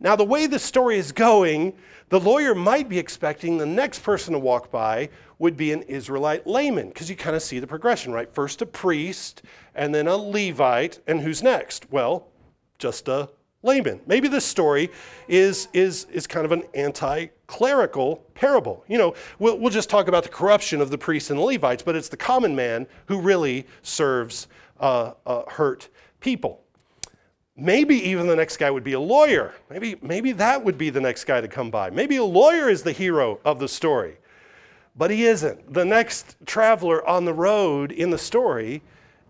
Now, 0.00 0.16
the 0.16 0.24
way 0.24 0.46
the 0.46 0.58
story 0.58 0.96
is 0.96 1.12
going, 1.12 1.74
the 2.08 2.18
lawyer 2.18 2.54
might 2.54 2.88
be 2.88 2.98
expecting 2.98 3.58
the 3.58 3.66
next 3.66 4.02
person 4.02 4.32
to 4.32 4.38
walk 4.38 4.70
by 4.70 5.10
would 5.38 5.56
be 5.56 5.72
an 5.72 5.82
Israelite 5.82 6.46
layman, 6.46 6.88
because 6.88 7.10
you 7.10 7.16
kind 7.16 7.36
of 7.36 7.42
see 7.42 7.58
the 7.58 7.66
progression, 7.66 8.12
right? 8.12 8.32
First 8.34 8.62
a 8.62 8.66
priest, 8.66 9.42
and 9.74 9.94
then 9.94 10.08
a 10.08 10.16
Levite, 10.16 11.00
and 11.06 11.20
who's 11.20 11.42
next? 11.42 11.90
Well, 11.92 12.28
just 12.78 13.08
a 13.08 13.28
layman. 13.62 14.00
Maybe 14.06 14.26
this 14.26 14.44
story 14.44 14.90
is, 15.28 15.68
is, 15.74 16.06
is 16.10 16.26
kind 16.26 16.46
of 16.46 16.52
an 16.52 16.62
anti 16.74 17.26
clerical 17.46 18.24
parable. 18.34 18.84
You 18.88 18.96
know, 18.96 19.14
we'll, 19.38 19.58
we'll 19.58 19.70
just 19.70 19.90
talk 19.90 20.08
about 20.08 20.22
the 20.22 20.30
corruption 20.30 20.80
of 20.80 20.90
the 20.90 20.98
priests 20.98 21.28
and 21.28 21.38
the 21.38 21.44
Levites, 21.44 21.82
but 21.82 21.94
it's 21.94 22.08
the 22.08 22.16
common 22.16 22.56
man 22.56 22.86
who 23.06 23.20
really 23.20 23.66
serves 23.82 24.48
uh, 24.78 25.12
uh, 25.26 25.42
hurt 25.46 25.90
people. 26.20 26.62
Maybe 27.60 27.96
even 28.08 28.26
the 28.26 28.36
next 28.36 28.56
guy 28.56 28.70
would 28.70 28.84
be 28.84 28.94
a 28.94 29.00
lawyer. 29.00 29.54
Maybe, 29.68 29.96
maybe 30.00 30.32
that 30.32 30.64
would 30.64 30.78
be 30.78 30.88
the 30.88 31.00
next 31.00 31.24
guy 31.24 31.42
to 31.42 31.48
come 31.48 31.70
by. 31.70 31.90
Maybe 31.90 32.16
a 32.16 32.24
lawyer 32.24 32.70
is 32.70 32.82
the 32.82 32.92
hero 32.92 33.38
of 33.44 33.58
the 33.58 33.68
story. 33.68 34.16
But 34.96 35.10
he 35.10 35.26
isn't. 35.26 35.74
The 35.74 35.84
next 35.84 36.36
traveler 36.46 37.06
on 37.06 37.26
the 37.26 37.34
road 37.34 37.92
in 37.92 38.08
the 38.08 38.18
story 38.18 38.80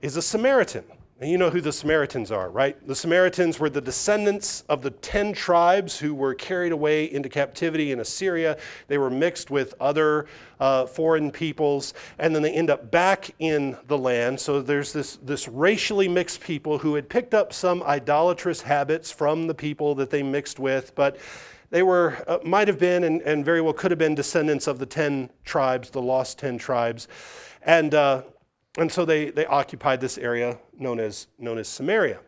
is 0.01 0.17
a 0.17 0.23
Samaritan. 0.23 0.85
And 1.21 1.31
you 1.31 1.37
know 1.37 1.51
who 1.51 1.61
the 1.61 1.71
Samaritans 1.71 2.31
are, 2.31 2.49
right? 2.49 2.75
The 2.87 2.95
Samaritans 2.95 3.61
were 3.61 3.69
the 3.69 3.83
descendants 3.83 4.65
of 4.71 4.81
the 4.81 4.91
10 4.91 5.35
tribes 5.35 5.99
who 5.99 6.15
were 6.15 6.33
carried 6.35 6.73
away 6.73 7.13
into 7.13 7.29
captivity 7.29 7.93
in 7.93 8.01
Assyria. 8.01 8.57
They 8.89 8.97
were 8.97 9.11
mixed 9.11 9.51
with 9.51 9.75
other 9.81 10.25
uh, 10.61 10.87
foreign 10.87 11.31
peoples, 11.31 11.93
and 12.19 12.35
then 12.35 12.41
they 12.41 12.55
end 12.55 12.71
up 12.71 12.91
back 12.91 13.33
in 13.39 13.77
the 13.87 13.99
land. 13.99 14.41
So 14.41 14.63
there's 14.63 14.95
this, 14.95 15.17
this 15.17 15.47
racially 15.47 16.09
mixed 16.09 16.41
people 16.41 16.79
who 16.79 16.95
had 16.95 17.07
picked 17.07 17.35
up 17.35 17.53
some 17.53 17.83
idolatrous 17.83 18.63
habits 18.63 19.11
from 19.11 19.47
the 19.47 19.55
people 19.55 19.95
that 19.97 20.09
they 20.09 20.23
mixed 20.23 20.59
with, 20.59 20.95
but 20.95 21.19
they 21.69 21.83
were, 21.83 22.25
uh, 22.29 22.39
might 22.47 22.67
have 22.67 22.79
been, 22.79 23.05
and, 23.05 23.21
and, 23.23 23.45
very 23.45 23.61
well 23.61 23.75
could 23.75 23.91
have 23.91 23.99
been 23.99 24.15
descendants 24.15 24.67
of 24.67 24.79
the 24.79 24.87
10 24.87 25.29
tribes, 25.45 25.91
the 25.91 26.01
lost 26.01 26.39
10 26.39 26.57
tribes. 26.57 27.09
And 27.63 27.95
uh, 27.95 28.23
and 28.79 28.91
so 28.91 29.05
they, 29.05 29.31
they 29.31 29.47
occupied 29.47 30.01
this 30.01 30.19
area 30.19 30.59
known 30.79 31.01
as, 31.01 31.27
known 31.39 31.59
as 31.59 31.69
Samaria. 31.69 32.21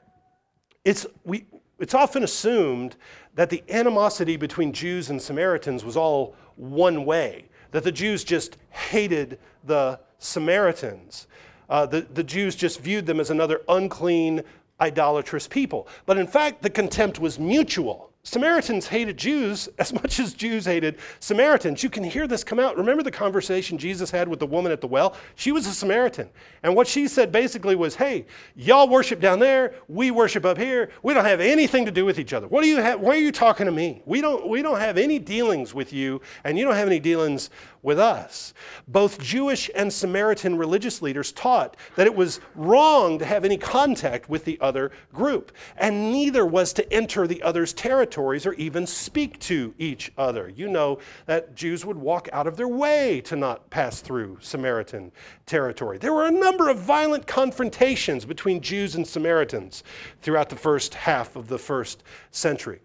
It's, 0.84 1.06
we, 1.24 1.46
it's 1.78 1.94
often 1.94 2.24
assumed 2.24 2.96
that 3.34 3.50
the 3.50 3.62
animosity 3.70 4.36
between 4.36 4.72
Jews 4.72 5.10
and 5.10 5.20
Samaritans 5.20 5.84
was 5.84 5.96
all 5.96 6.34
one 6.56 7.04
way, 7.04 7.46
that 7.70 7.84
the 7.84 7.92
Jews 7.92 8.24
just 8.24 8.56
hated 8.70 9.38
the 9.64 10.00
Samaritans. 10.18 11.26
Uh, 11.68 11.86
the, 11.86 12.02
the 12.02 12.22
Jews 12.24 12.54
just 12.54 12.80
viewed 12.80 13.06
them 13.06 13.20
as 13.20 13.30
another 13.30 13.62
unclean, 13.68 14.42
idolatrous 14.80 15.48
people. 15.48 15.88
But 16.06 16.18
in 16.18 16.26
fact, 16.26 16.62
the 16.62 16.70
contempt 16.70 17.18
was 17.18 17.38
mutual. 17.38 18.11
Samaritans 18.24 18.86
hated 18.86 19.16
Jews 19.16 19.68
as 19.80 19.92
much 19.92 20.20
as 20.20 20.32
Jews 20.32 20.64
hated 20.64 20.98
Samaritans. 21.18 21.82
You 21.82 21.90
can 21.90 22.04
hear 22.04 22.28
this 22.28 22.44
come 22.44 22.60
out. 22.60 22.76
Remember 22.76 23.02
the 23.02 23.10
conversation 23.10 23.76
Jesus 23.76 24.12
had 24.12 24.28
with 24.28 24.38
the 24.38 24.46
woman 24.46 24.70
at 24.70 24.80
the 24.80 24.86
well? 24.86 25.16
She 25.34 25.50
was 25.50 25.66
a 25.66 25.72
Samaritan. 25.72 26.30
And 26.62 26.76
what 26.76 26.86
she 26.86 27.08
said 27.08 27.32
basically 27.32 27.74
was, 27.74 27.96
hey, 27.96 28.26
y'all 28.54 28.88
worship 28.88 29.18
down 29.18 29.40
there, 29.40 29.74
we 29.88 30.12
worship 30.12 30.44
up 30.44 30.56
here. 30.56 30.90
We 31.02 31.14
don't 31.14 31.24
have 31.24 31.40
anything 31.40 31.84
to 31.84 31.90
do 31.90 32.04
with 32.04 32.20
each 32.20 32.32
other. 32.32 32.46
What 32.46 32.62
do 32.62 32.68
you 32.68 32.76
have? 32.76 33.00
Why 33.00 33.16
are 33.16 33.20
you 33.20 33.32
talking 33.32 33.66
to 33.66 33.72
me? 33.72 34.02
We 34.06 34.20
don't, 34.20 34.48
we 34.48 34.62
don't 34.62 34.78
have 34.78 34.98
any 34.98 35.18
dealings 35.18 35.74
with 35.74 35.92
you, 35.92 36.20
and 36.44 36.56
you 36.56 36.64
don't 36.64 36.76
have 36.76 36.86
any 36.86 37.00
dealings 37.00 37.50
with 37.82 37.98
us. 37.98 38.54
Both 38.86 39.20
Jewish 39.20 39.68
and 39.74 39.92
Samaritan 39.92 40.56
religious 40.56 41.02
leaders 41.02 41.32
taught 41.32 41.76
that 41.96 42.06
it 42.06 42.14
was 42.14 42.40
wrong 42.54 43.18
to 43.18 43.24
have 43.24 43.44
any 43.44 43.56
contact 43.56 44.28
with 44.28 44.44
the 44.44 44.58
other 44.60 44.92
group, 45.12 45.52
and 45.76 46.12
neither 46.12 46.46
was 46.46 46.72
to 46.74 46.92
enter 46.92 47.26
the 47.26 47.42
other's 47.42 47.72
territories 47.72 48.46
or 48.46 48.54
even 48.54 48.86
speak 48.86 49.38
to 49.40 49.74
each 49.78 50.12
other. 50.16 50.48
You 50.48 50.68
know 50.68 50.98
that 51.26 51.54
Jews 51.54 51.84
would 51.84 51.96
walk 51.96 52.28
out 52.32 52.46
of 52.46 52.56
their 52.56 52.68
way 52.68 53.20
to 53.22 53.36
not 53.36 53.68
pass 53.70 54.00
through 54.00 54.38
Samaritan 54.40 55.10
territory. 55.46 55.98
There 55.98 56.14
were 56.14 56.26
a 56.26 56.30
number 56.30 56.68
of 56.68 56.78
violent 56.78 57.26
confrontations 57.26 58.24
between 58.24 58.60
Jews 58.60 58.94
and 58.94 59.06
Samaritans 59.06 59.82
throughout 60.20 60.48
the 60.48 60.56
first 60.56 60.94
half 60.94 61.34
of 61.34 61.48
the 61.48 61.58
first 61.58 62.04
century. 62.30 62.80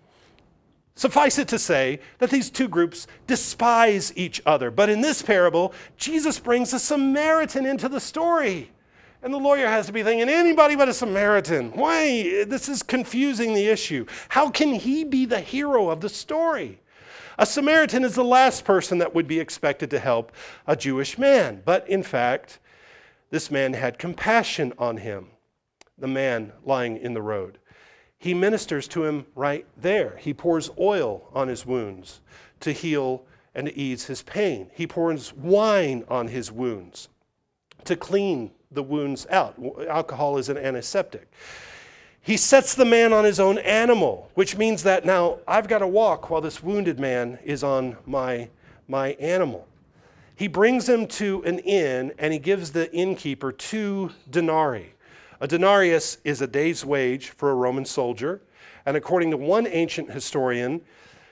Suffice 0.97 1.38
it 1.38 1.47
to 1.49 1.60
say 1.60 1.99
that 2.17 2.31
these 2.31 2.49
two 2.49 2.67
groups 2.67 3.05
despise 3.27 4.12
each 4.15 4.41
other. 4.47 4.71
But 4.71 4.89
in 4.89 4.99
this 4.99 5.21
parable, 5.21 5.75
Jesus 5.95 6.39
brings 6.39 6.73
a 6.73 6.79
Samaritan 6.79 7.67
into 7.67 7.88
the 7.88 7.99
story. 7.99 8.71
And 9.21 9.31
the 9.31 9.38
lawyer 9.38 9.67
has 9.67 9.86
to 9.86 9.93
be 9.93 10.01
thinking, 10.01 10.27
anybody 10.27 10.75
but 10.75 10.89
a 10.89 10.93
Samaritan. 10.95 11.71
Why? 11.73 12.43
This 12.45 12.67
is 12.67 12.81
confusing 12.81 13.53
the 13.53 13.67
issue. 13.67 14.07
How 14.29 14.49
can 14.49 14.73
he 14.73 15.03
be 15.03 15.25
the 15.25 15.39
hero 15.39 15.91
of 15.91 16.01
the 16.01 16.10
story? 16.10 16.79
A 17.38 17.45
Samaritan 17.45 18.03
is 18.03 18.15
the 18.15 18.23
last 18.23 18.65
person 18.65 18.97
that 18.97 19.13
would 19.13 19.27
be 19.27 19.39
expected 19.39 19.91
to 19.91 19.99
help 19.99 20.31
a 20.65 20.75
Jewish 20.75 21.19
man. 21.19 21.62
But 21.63 21.88
in 21.88 22.01
fact, 22.01 22.57
this 23.29 23.51
man 23.51 23.73
had 23.73 23.99
compassion 23.99 24.73
on 24.79 24.97
him, 24.97 25.27
the 25.95 26.07
man 26.07 26.53
lying 26.65 26.97
in 26.97 27.13
the 27.13 27.21
road. 27.21 27.60
He 28.27 28.33
ministers 28.33 28.89
to 28.89 29.05
him 29.05 29.25
right 29.35 29.65
there. 29.77 30.17
He 30.17 30.33
pours 30.33 30.69
oil 30.77 31.29
on 31.33 31.47
his 31.47 31.65
wounds 31.65 32.19
to 32.59 32.73
heal 32.73 33.23
and 33.55 33.67
to 33.67 33.77
ease 33.79 34.07
his 34.07 34.21
pain. 34.21 34.69
He 34.73 34.85
pours 34.85 35.33
wine 35.33 36.03
on 36.09 36.27
his 36.27 36.51
wounds 36.51 37.07
to 37.85 37.95
clean 37.95 38.51
the 38.69 38.83
wounds 38.83 39.27
out. 39.29 39.55
Alcohol 39.87 40.37
is 40.37 40.49
an 40.49 40.57
antiseptic. 40.57 41.31
He 42.19 42.35
sets 42.35 42.75
the 42.75 42.83
man 42.83 43.13
on 43.13 43.23
his 43.23 43.39
own 43.39 43.59
animal, 43.59 44.29
which 44.33 44.57
means 44.57 44.83
that 44.83 45.05
now 45.05 45.39
I've 45.47 45.69
got 45.69 45.79
to 45.79 45.87
walk 45.87 46.29
while 46.29 46.41
this 46.41 46.61
wounded 46.61 46.99
man 46.99 47.39
is 47.45 47.63
on 47.63 47.95
my, 48.05 48.49
my 48.89 49.11
animal. 49.21 49.65
He 50.35 50.49
brings 50.49 50.89
him 50.89 51.07
to 51.07 51.43
an 51.45 51.59
inn 51.59 52.11
and 52.19 52.33
he 52.33 52.39
gives 52.39 52.73
the 52.73 52.93
innkeeper 52.93 53.53
two 53.53 54.11
denarii. 54.29 54.95
A 55.39 55.47
denarius 55.47 56.17
is 56.23 56.41
a 56.41 56.47
day's 56.47 56.84
wage 56.84 57.30
for 57.30 57.52
a 57.52 57.56
Roman 57.56 57.86
soldier, 57.86 58.41
and 58.88 58.97
according 58.97 59.30
to 59.32 59.38
one 59.38 59.67
ancient 59.67 60.12
historian, 60.12 60.82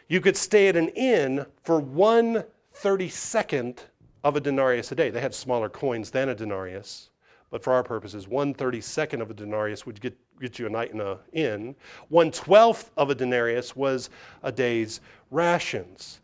you 0.08 0.22
could 0.22 0.38
stay 0.38 0.68
at 0.68 0.76
an 0.76 0.90
inn 0.90 1.46
for 1.64 1.80
one 1.80 2.44
thirty 2.74 3.10
second 3.10 3.82
of 4.24 4.36
a 4.36 4.40
denarius 4.40 4.92
a 4.92 4.96
day. 4.96 5.10
They 5.10 5.22
had 5.22 5.34
smaller 5.34 5.70
coins 5.70 6.12
than 6.12 6.30
a 6.30 6.36
denarius, 6.36 7.10
but 7.50 7.64
for 7.64 7.74
our 7.74 7.82
purposes, 7.82 8.28
one 8.28 8.54
thirty 8.54 8.82
second 8.82 9.22
of 9.22 9.32
a 9.32 9.34
denarius 9.34 9.88
would 9.88 10.00
get, 10.00 10.16
get 10.40 10.60
you 10.60 10.68
a 10.68 10.70
night 10.70 10.92
in 10.92 11.02
an 11.02 11.18
inn. 11.34 11.76
One 12.10 12.30
twelfth 12.30 12.92
of 12.98 13.10
a 13.10 13.16
denarius 13.16 13.76
was 13.76 14.12
a 14.44 14.52
day's 14.52 15.02
rations. 15.32 16.20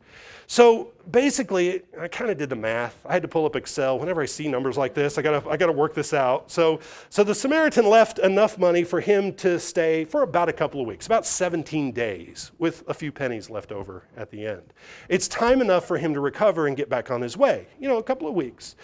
So 0.48 0.92
basically, 1.10 1.82
I 1.98 2.10
kind 2.10 2.30
of 2.30 2.38
did 2.38 2.50
the 2.50 2.58
math. 2.58 2.98
I 3.06 3.14
had 3.14 3.22
to 3.22 3.28
pull 3.30 3.46
up 3.46 3.56
Excel. 3.56 3.98
Whenever 3.98 4.22
I 4.22 4.26
see 4.26 4.50
numbers 4.50 4.78
like 4.78 4.94
this, 4.94 5.18
I 5.18 5.22
gotta, 5.22 5.50
I 5.50 5.56
gotta 5.56 5.72
work 5.72 5.94
this 5.94 6.14
out. 6.14 6.52
So, 6.52 6.82
so 7.10 7.24
the 7.24 7.34
Samaritan 7.34 7.88
left 7.88 8.20
enough 8.20 8.58
money 8.58 8.84
for 8.84 9.00
him 9.00 9.34
to 9.36 9.60
stay 9.60 10.04
for 10.04 10.24
about 10.24 10.50
a 10.50 10.54
couple 10.54 10.82
of 10.82 10.88
weeks, 10.88 11.06
about 11.06 11.26
17 11.26 11.94
days, 11.94 12.52
with 12.60 12.84
a 12.90 12.94
few 12.94 13.14
pennies 13.14 13.50
left 13.50 13.72
over 13.72 14.04
at 14.18 14.30
the 14.30 14.46
end. 14.46 14.74
It's 15.08 15.30
time 15.30 15.62
enough 15.62 15.86
for 15.86 15.98
him 15.98 16.14
to 16.14 16.20
recover 16.20 16.68
and 16.68 16.76
get 16.76 16.90
back 16.90 17.12
on 17.12 17.22
his 17.22 17.38
way, 17.38 17.68
you 17.80 17.88
know, 17.88 17.98
a 17.98 18.04
couple 18.04 18.28
of 18.28 18.36
weeks. 18.36 18.76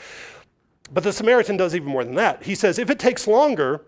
But 0.93 1.03
the 1.03 1.11
Samaritan 1.11 1.57
does 1.57 1.75
even 1.75 1.89
more 1.89 2.05
than 2.05 2.15
that. 2.15 2.43
He 2.43 2.55
says, 2.55 2.79
if 2.79 2.89
it 2.89 2.97
takes 2.97 3.27
longer, 3.27 3.81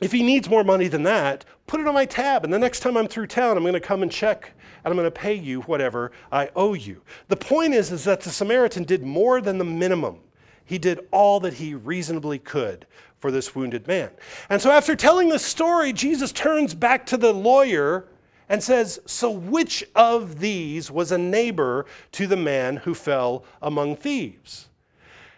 if 0.00 0.12
he 0.12 0.22
needs 0.22 0.48
more 0.48 0.64
money 0.64 0.88
than 0.88 1.02
that, 1.02 1.44
put 1.66 1.80
it 1.80 1.86
on 1.86 1.94
my 1.94 2.06
tab. 2.06 2.44
And 2.44 2.52
the 2.52 2.58
next 2.58 2.80
time 2.80 2.96
I'm 2.96 3.08
through 3.08 3.26
town, 3.26 3.56
I'm 3.56 3.62
going 3.62 3.74
to 3.74 3.80
come 3.80 4.02
and 4.02 4.10
check 4.10 4.54
and 4.84 4.92
I'm 4.92 4.96
going 4.96 5.06
to 5.06 5.10
pay 5.10 5.34
you 5.34 5.60
whatever 5.62 6.12
I 6.32 6.50
owe 6.56 6.74
you. 6.74 7.02
The 7.28 7.36
point 7.36 7.74
is, 7.74 7.92
is 7.92 8.04
that 8.04 8.20
the 8.20 8.30
Samaritan 8.30 8.84
did 8.84 9.02
more 9.02 9.40
than 9.40 9.58
the 9.58 9.64
minimum. 9.64 10.18
He 10.64 10.78
did 10.78 11.00
all 11.10 11.40
that 11.40 11.54
he 11.54 11.74
reasonably 11.74 12.38
could 12.38 12.86
for 13.18 13.30
this 13.30 13.54
wounded 13.54 13.86
man. 13.86 14.10
And 14.48 14.60
so 14.60 14.70
after 14.70 14.96
telling 14.96 15.28
the 15.28 15.38
story, 15.38 15.92
Jesus 15.92 16.32
turns 16.32 16.74
back 16.74 17.04
to 17.06 17.16
the 17.16 17.32
lawyer 17.32 18.06
and 18.48 18.62
says, 18.62 19.00
So 19.06 19.30
which 19.30 19.84
of 19.94 20.40
these 20.40 20.90
was 20.90 21.12
a 21.12 21.18
neighbor 21.18 21.86
to 22.12 22.26
the 22.26 22.36
man 22.36 22.76
who 22.76 22.94
fell 22.94 23.44
among 23.62 23.96
thieves? 23.96 24.68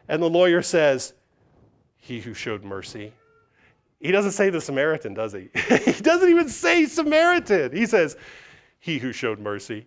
And 0.09 0.23
the 0.23 0.31
lawyer 0.31 0.63
says, 0.63 1.15
He 1.97 2.21
who 2.21 2.35
showed 2.35 2.65
mercy. 2.65 3.13
He 4.01 4.11
doesn't 4.11 4.33
say 4.33 4.51
the 4.51 4.61
Samaritan, 4.61 5.15
does 5.15 5.33
he? 5.33 5.49
he 5.85 5.93
doesn't 5.93 6.29
even 6.29 6.49
say 6.49 6.87
Samaritan. 6.87 7.75
He 7.75 7.87
says, 7.87 8.17
he 8.83 8.99
who 8.99 9.13
showed 9.13 9.39
mercy. 9.39 9.87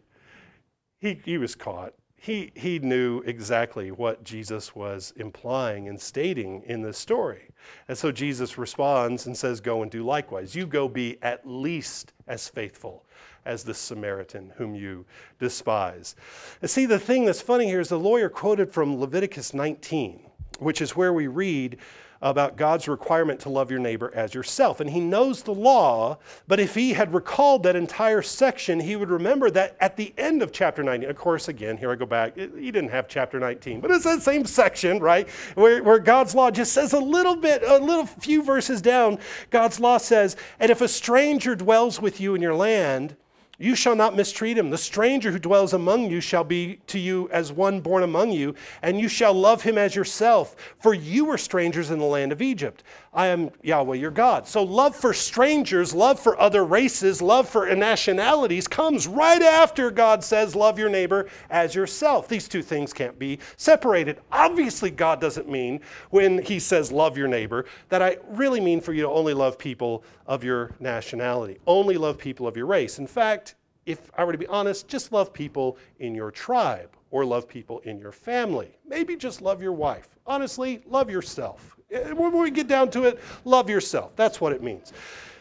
He, 0.99 1.19
he 1.25 1.37
was 1.37 1.53
caught. 1.53 1.93
He, 2.15 2.53
he 2.55 2.79
knew 2.79 3.19
exactly 3.25 3.91
what 3.91 4.23
Jesus 4.23 4.73
was 4.73 5.13
implying 5.17 5.89
and 5.89 5.99
stating 5.99 6.63
in 6.65 6.81
this 6.81 6.97
story. 6.97 7.49
And 7.89 7.97
so 7.97 8.09
Jesus 8.09 8.57
responds 8.57 9.27
and 9.27 9.35
says, 9.37 9.59
Go 9.59 9.81
and 9.81 9.91
do 9.91 10.03
likewise. 10.03 10.55
You 10.55 10.65
go 10.65 10.87
be 10.87 11.17
at 11.21 11.45
least 11.45 12.13
as 12.27 12.47
faithful 12.47 13.05
as 13.45 13.65
the 13.65 13.73
Samaritan 13.73 14.53
whom 14.55 14.73
you 14.73 15.05
despise. 15.39 16.15
And 16.61 16.71
see, 16.71 16.85
the 16.85 16.97
thing 16.97 17.25
that's 17.25 17.41
funny 17.41 17.65
here 17.65 17.81
is 17.81 17.89
the 17.89 17.99
lawyer 17.99 18.29
quoted 18.29 18.71
from 18.71 18.97
Leviticus 18.97 19.53
19. 19.53 20.21
which 20.59 20.81
is 20.81 20.95
where 20.95 21.11
we 21.11 21.27
read 21.27 21.77
about 22.25 22.57
God's 22.57 22.87
requirement 22.87 23.39
to 23.41 23.49
love 23.49 23.69
your 23.69 23.79
neighbor 23.79 24.11
as 24.15 24.33
yourself. 24.33 24.79
And 24.79 24.89
he 24.89 24.99
knows 24.99 25.43
the 25.43 25.53
law, 25.53 26.17
but 26.47 26.59
if 26.59 26.73
he 26.73 26.91
had 26.91 27.13
recalled 27.13 27.61
that 27.63 27.75
entire 27.75 28.23
section, 28.23 28.79
he 28.79 28.95
would 28.95 29.11
remember 29.11 29.51
that 29.51 29.77
at 29.79 29.95
the 29.95 30.11
end 30.17 30.41
of 30.41 30.51
chapter 30.51 30.81
19, 30.81 31.07
of 31.07 31.15
course, 31.15 31.49
again, 31.49 31.77
here 31.77 31.91
I 31.91 31.95
go 31.95 32.07
back, 32.07 32.35
he 32.35 32.71
didn't 32.71 32.89
have 32.89 33.07
chapter 33.07 33.39
19, 33.39 33.79
but 33.79 33.91
it's 33.91 34.05
that 34.05 34.23
same 34.23 34.43
section, 34.43 34.97
right? 34.97 35.29
Where, 35.53 35.83
where 35.83 35.99
God's 35.99 36.33
law 36.33 36.49
just 36.49 36.73
says 36.73 36.93
a 36.93 36.99
little 36.99 37.35
bit, 37.35 37.61
a 37.61 37.77
little 37.77 38.07
few 38.07 38.41
verses 38.41 38.81
down, 38.81 39.19
God's 39.51 39.79
law 39.79 39.99
says, 39.99 40.35
And 40.59 40.71
if 40.71 40.81
a 40.81 40.87
stranger 40.87 41.55
dwells 41.55 42.01
with 42.01 42.19
you 42.19 42.33
in 42.33 42.41
your 42.41 42.55
land, 42.55 43.15
you 43.57 43.75
shall 43.75 43.95
not 43.95 44.15
mistreat 44.15 44.57
him. 44.57 44.69
The 44.69 44.77
stranger 44.77 45.31
who 45.31 45.39
dwells 45.39 45.73
among 45.73 46.09
you 46.09 46.19
shall 46.19 46.43
be 46.43 46.79
to 46.87 46.99
you 46.99 47.29
as 47.31 47.51
one 47.51 47.81
born 47.81 48.03
among 48.03 48.31
you, 48.31 48.55
and 48.81 48.99
you 48.99 49.07
shall 49.07 49.33
love 49.33 49.61
him 49.61 49.77
as 49.77 49.95
yourself. 49.95 50.55
For 50.79 50.93
you 50.93 51.25
were 51.25 51.37
strangers 51.37 51.91
in 51.91 51.99
the 51.99 52.05
land 52.05 52.31
of 52.31 52.41
Egypt. 52.41 52.83
I 53.13 53.27
am 53.27 53.49
Yahweh 53.63 53.95
your 53.95 54.11
God. 54.11 54.45
So, 54.45 54.61
love 54.61 54.93
for 54.93 55.13
strangers, 55.13 55.93
love 55.93 56.19
for 56.19 56.39
other 56.39 56.65
races, 56.65 57.21
love 57.21 57.47
for 57.47 57.73
nationalities 57.73 58.67
comes 58.67 59.07
right 59.07 59.41
after 59.41 59.89
God 59.89 60.21
says, 60.23 60.53
Love 60.53 60.77
your 60.77 60.89
neighbor 60.89 61.29
as 61.49 61.73
yourself. 61.73 62.27
These 62.27 62.49
two 62.49 62.61
things 62.61 62.91
can't 62.91 63.17
be 63.17 63.39
separated. 63.55 64.19
Obviously, 64.33 64.91
God 64.91 65.21
doesn't 65.21 65.49
mean 65.49 65.79
when 66.09 66.43
He 66.43 66.59
says, 66.59 66.91
Love 66.91 67.17
your 67.17 67.29
neighbor, 67.29 67.65
that 67.87 68.01
I 68.01 68.17
really 68.29 68.59
mean 68.59 68.81
for 68.81 68.91
you 68.91 69.03
to 69.03 69.09
only 69.09 69.33
love 69.33 69.57
people 69.57 70.03
of 70.27 70.43
your 70.43 70.71
nationality, 70.81 71.57
only 71.67 71.97
love 71.97 72.17
people 72.17 72.47
of 72.47 72.57
your 72.57 72.65
race. 72.65 72.99
In 72.99 73.07
fact, 73.07 73.54
if 73.85 74.11
I 74.17 74.23
were 74.23 74.31
to 74.31 74.37
be 74.37 74.47
honest, 74.47 74.87
just 74.87 75.11
love 75.11 75.31
people 75.33 75.77
in 75.99 76.15
your 76.15 76.31
tribe 76.31 76.95
or 77.11 77.23
love 77.25 77.47
people 77.47 77.79
in 77.79 77.99
your 77.99 78.11
family. 78.11 78.77
Maybe 78.87 79.15
just 79.15 79.41
love 79.41 79.61
your 79.61 79.73
wife. 79.73 80.09
Honestly, 80.25 80.81
love 80.87 81.09
yourself. 81.09 81.77
Eh, 81.91 82.11
when 82.11 82.37
we 82.37 82.51
get 82.51 82.67
down 82.67 82.89
to 82.91 83.03
it, 83.03 83.19
love 83.43 83.69
yourself. 83.69 84.15
That's 84.15 84.41
what 84.41 84.53
it 84.53 84.63
means. 84.63 84.91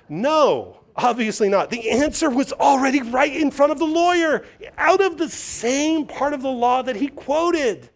No, 0.09 0.80
obviously 0.96 1.48
not. 1.48 1.70
The 1.70 1.90
answer 1.90 2.28
was 2.28 2.52
already 2.52 3.00
right 3.02 3.35
in 3.35 3.50
front 3.50 3.72
of 3.72 3.78
the 3.78 3.87
lawyer, 3.87 4.44
out 4.76 5.00
of 5.00 5.16
the 5.16 5.28
same 5.28 6.07
part 6.07 6.35
of 6.35 6.42
the 6.42 6.50
law 6.50 6.83
that 6.83 6.96
he 6.96 7.09
quoted. 7.09 7.88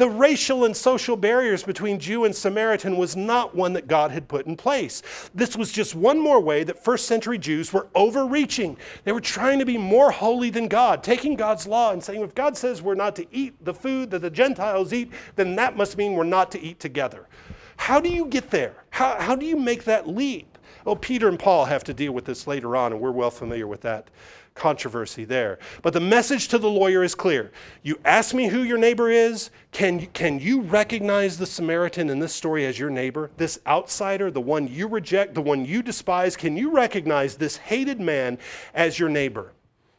The 0.00 0.08
racial 0.08 0.64
and 0.64 0.74
social 0.74 1.14
barriers 1.14 1.62
between 1.62 1.98
Jew 1.98 2.24
and 2.24 2.34
Samaritan 2.34 2.96
was 2.96 3.16
not 3.16 3.54
one 3.54 3.74
that 3.74 3.86
God 3.86 4.10
had 4.10 4.28
put 4.28 4.46
in 4.46 4.56
place. 4.56 5.02
This 5.34 5.58
was 5.58 5.70
just 5.70 5.94
one 5.94 6.18
more 6.18 6.40
way 6.40 6.64
that 6.64 6.82
first 6.82 7.06
century 7.06 7.36
Jews 7.36 7.70
were 7.70 7.86
overreaching. 7.94 8.78
They 9.04 9.12
were 9.12 9.20
trying 9.20 9.58
to 9.58 9.66
be 9.66 9.76
more 9.76 10.10
holy 10.10 10.48
than 10.48 10.68
God, 10.68 11.04
taking 11.04 11.36
God's 11.36 11.66
law 11.66 11.92
and 11.92 12.02
saying, 12.02 12.22
if 12.22 12.34
God 12.34 12.56
says 12.56 12.80
we're 12.80 12.94
not 12.94 13.14
to 13.16 13.26
eat 13.30 13.62
the 13.62 13.74
food 13.74 14.10
that 14.12 14.20
the 14.20 14.30
Gentiles 14.30 14.94
eat, 14.94 15.12
then 15.36 15.54
that 15.56 15.76
must 15.76 15.98
mean 15.98 16.14
we're 16.14 16.24
not 16.24 16.50
to 16.52 16.60
eat 16.62 16.80
together. 16.80 17.28
How 17.76 18.00
do 18.00 18.08
you 18.08 18.24
get 18.24 18.48
there? 18.48 18.76
How, 18.88 19.20
how 19.20 19.36
do 19.36 19.44
you 19.44 19.56
make 19.56 19.84
that 19.84 20.08
leap? 20.08 20.56
Oh, 20.86 20.96
Peter 20.96 21.28
and 21.28 21.38
Paul 21.38 21.66
have 21.66 21.84
to 21.84 21.92
deal 21.92 22.12
with 22.12 22.24
this 22.24 22.46
later 22.46 22.74
on, 22.74 22.92
and 22.92 23.02
we're 23.02 23.10
well 23.10 23.30
familiar 23.30 23.66
with 23.66 23.82
that 23.82 24.08
controversy 24.54 25.24
there. 25.24 25.58
But 25.82 25.92
the 25.92 26.00
message 26.00 26.48
to 26.48 26.58
the 26.58 26.68
lawyer 26.68 27.02
is 27.02 27.14
clear. 27.14 27.50
You 27.82 27.98
ask 28.04 28.34
me 28.34 28.48
who 28.48 28.62
your 28.62 28.78
neighbor 28.78 29.10
is. 29.10 29.50
Can, 29.72 30.06
can 30.08 30.38
you 30.38 30.62
recognize 30.62 31.38
the 31.38 31.46
Samaritan 31.46 32.10
in 32.10 32.18
this 32.18 32.34
story 32.34 32.66
as 32.66 32.78
your 32.78 32.90
neighbor? 32.90 33.30
This 33.36 33.60
outsider, 33.66 34.30
the 34.30 34.40
one 34.40 34.68
you 34.68 34.88
reject, 34.88 35.34
the 35.34 35.42
one 35.42 35.64
you 35.64 35.82
despise, 35.82 36.36
can 36.36 36.56
you 36.56 36.70
recognize 36.70 37.36
this 37.36 37.56
hated 37.56 38.00
man 38.00 38.38
as 38.74 38.98
your 38.98 39.08
neighbor? 39.08 39.52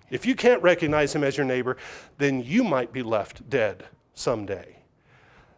If 0.10 0.26
you 0.26 0.36
can't 0.36 0.62
recognize 0.62 1.16
him 1.16 1.24
as 1.24 1.38
your 1.38 1.46
neighbor, 1.46 1.78
then 2.18 2.44
you 2.44 2.64
might 2.64 2.92
be 2.92 3.02
left 3.02 3.50
dead 3.50 3.86
someday. 4.14 4.78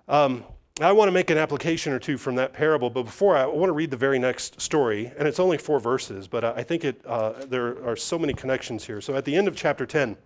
Um, 0.08 0.44
I 0.82 0.92
want 0.92 1.08
to 1.08 1.12
make 1.12 1.30
an 1.30 1.38
application 1.38 1.94
or 1.94 2.00
two 2.00 2.18
from 2.18 2.34
that 2.36 2.52
parable, 2.52 2.90
but 2.90 3.04
before 3.04 3.38
I, 3.38 3.44
I 3.44 3.46
want 3.46 3.70
to 3.70 3.74
read 3.74 3.92
the 3.92 3.98
very 3.98 4.18
next 4.18 4.60
story, 4.60 5.12
and 5.20 5.28
it's 5.28 5.40
only 5.40 5.60
four 5.60 5.80
verses, 5.80 6.28
but 6.28 6.44
I 6.44 6.64
think 6.64 6.84
it, 6.84 7.00
uh, 7.06 7.46
there 7.46 7.88
are 7.88 7.96
so 7.96 8.18
many 8.18 8.34
connections 8.34 8.84
here. 8.84 9.00
So 9.00 9.16
at 9.16 9.24
the 9.24 9.36
end 9.36 9.48
of 9.48 9.56
chapter 9.56 9.86
10, 9.86 10.18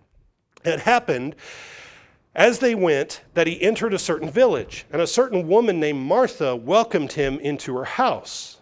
it 0.64 0.80
happened 0.80 1.36
as 2.34 2.60
they 2.60 2.74
went 2.74 3.20
that 3.34 3.46
he 3.46 3.60
entered 3.60 3.92
a 3.92 3.98
certain 3.98 4.30
village, 4.30 4.86
and 4.90 5.02
a 5.02 5.06
certain 5.06 5.48
woman 5.48 5.78
named 5.78 6.00
Martha 6.00 6.56
welcomed 6.56 7.12
him 7.12 7.38
into 7.40 7.76
her 7.76 7.84
house. 7.84 8.58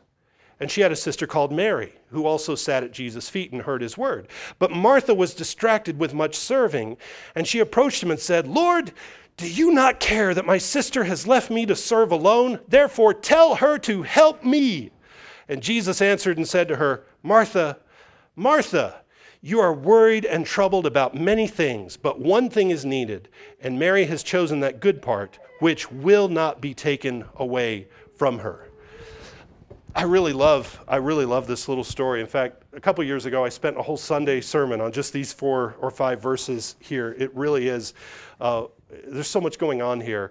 And 0.58 0.68
she 0.68 0.80
had 0.80 0.90
a 0.90 0.96
sister 0.96 1.26
called 1.28 1.52
Mary, 1.52 1.92
who 2.10 2.26
also 2.26 2.56
sat 2.56 2.82
at 2.82 2.90
Jesus' 2.90 3.28
feet 3.28 3.52
and 3.52 3.62
heard 3.62 3.82
his 3.82 3.96
word. 3.96 4.26
But 4.58 4.72
Martha 4.72 5.14
was 5.14 5.34
distracted 5.34 6.00
with 6.00 6.14
much 6.14 6.34
serving, 6.34 6.96
and 7.36 7.46
she 7.46 7.60
approached 7.60 8.02
him 8.02 8.10
and 8.10 8.18
said, 8.18 8.48
Lord, 8.48 8.92
do 9.36 9.50
you 9.50 9.72
not 9.72 10.00
care 10.00 10.32
that 10.32 10.46
my 10.46 10.58
sister 10.58 11.04
has 11.04 11.26
left 11.26 11.50
me 11.50 11.66
to 11.66 11.76
serve 11.76 12.10
alone? 12.10 12.60
Therefore, 12.68 13.12
tell 13.12 13.56
her 13.56 13.78
to 13.80 14.02
help 14.02 14.42
me. 14.42 14.90
And 15.48 15.62
Jesus 15.62 16.00
answered 16.00 16.38
and 16.38 16.48
said 16.48 16.68
to 16.68 16.76
her, 16.76 17.04
Martha, 17.22 17.78
Martha, 18.34 19.02
you 19.42 19.60
are 19.60 19.74
worried 19.74 20.24
and 20.24 20.46
troubled 20.46 20.86
about 20.86 21.14
many 21.14 21.46
things, 21.46 21.96
but 21.96 22.18
one 22.18 22.50
thing 22.50 22.70
is 22.70 22.84
needed, 22.84 23.28
and 23.60 23.78
Mary 23.78 24.04
has 24.06 24.22
chosen 24.22 24.60
that 24.60 24.80
good 24.80 25.00
part, 25.02 25.38
which 25.60 25.90
will 25.92 26.28
not 26.28 26.60
be 26.60 26.74
taken 26.74 27.24
away 27.36 27.86
from 28.16 28.38
her. 28.38 28.70
I 29.94 30.02
really 30.02 30.32
love, 30.32 30.82
I 30.88 30.96
really 30.96 31.24
love 31.24 31.46
this 31.46 31.68
little 31.68 31.84
story. 31.84 32.20
In 32.20 32.26
fact, 32.26 32.64
a 32.72 32.80
couple 32.80 33.02
years 33.04 33.24
ago, 33.24 33.44
I 33.44 33.48
spent 33.48 33.78
a 33.78 33.82
whole 33.82 33.96
Sunday 33.96 34.40
sermon 34.40 34.80
on 34.80 34.92
just 34.92 35.12
these 35.12 35.32
four 35.32 35.76
or 35.80 35.90
five 35.90 36.20
verses 36.20 36.76
here. 36.80 37.14
It 37.18 37.34
really 37.34 37.68
is 37.68 37.94
uh, 38.40 38.64
there's 39.06 39.28
so 39.28 39.40
much 39.40 39.58
going 39.58 39.82
on 39.82 40.00
here. 40.00 40.30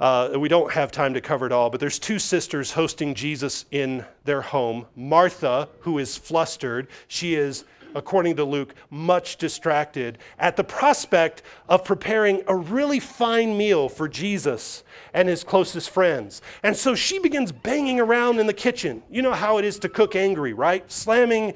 Uh, 0.00 0.30
we 0.36 0.48
don't 0.48 0.72
have 0.72 0.90
time 0.90 1.14
to 1.14 1.20
cover 1.20 1.46
it 1.46 1.52
all, 1.52 1.70
but 1.70 1.78
there's 1.78 1.98
two 1.98 2.18
sisters 2.18 2.72
hosting 2.72 3.14
Jesus 3.14 3.64
in 3.70 4.04
their 4.24 4.40
home. 4.40 4.86
Martha, 4.96 5.68
who 5.80 5.98
is 5.98 6.16
flustered, 6.16 6.88
she 7.06 7.36
is, 7.36 7.64
according 7.94 8.34
to 8.34 8.44
Luke, 8.44 8.74
much 8.90 9.36
distracted 9.36 10.18
at 10.40 10.56
the 10.56 10.64
prospect 10.64 11.42
of 11.68 11.84
preparing 11.84 12.42
a 12.48 12.56
really 12.56 12.98
fine 12.98 13.56
meal 13.56 13.88
for 13.88 14.08
Jesus 14.08 14.82
and 15.12 15.28
his 15.28 15.44
closest 15.44 15.90
friends. 15.90 16.42
And 16.64 16.74
so 16.76 16.96
she 16.96 17.20
begins 17.20 17.52
banging 17.52 18.00
around 18.00 18.40
in 18.40 18.48
the 18.48 18.52
kitchen. 18.52 19.00
You 19.08 19.22
know 19.22 19.32
how 19.32 19.58
it 19.58 19.64
is 19.64 19.78
to 19.78 19.88
cook 19.88 20.16
angry, 20.16 20.54
right? 20.54 20.90
Slamming 20.90 21.54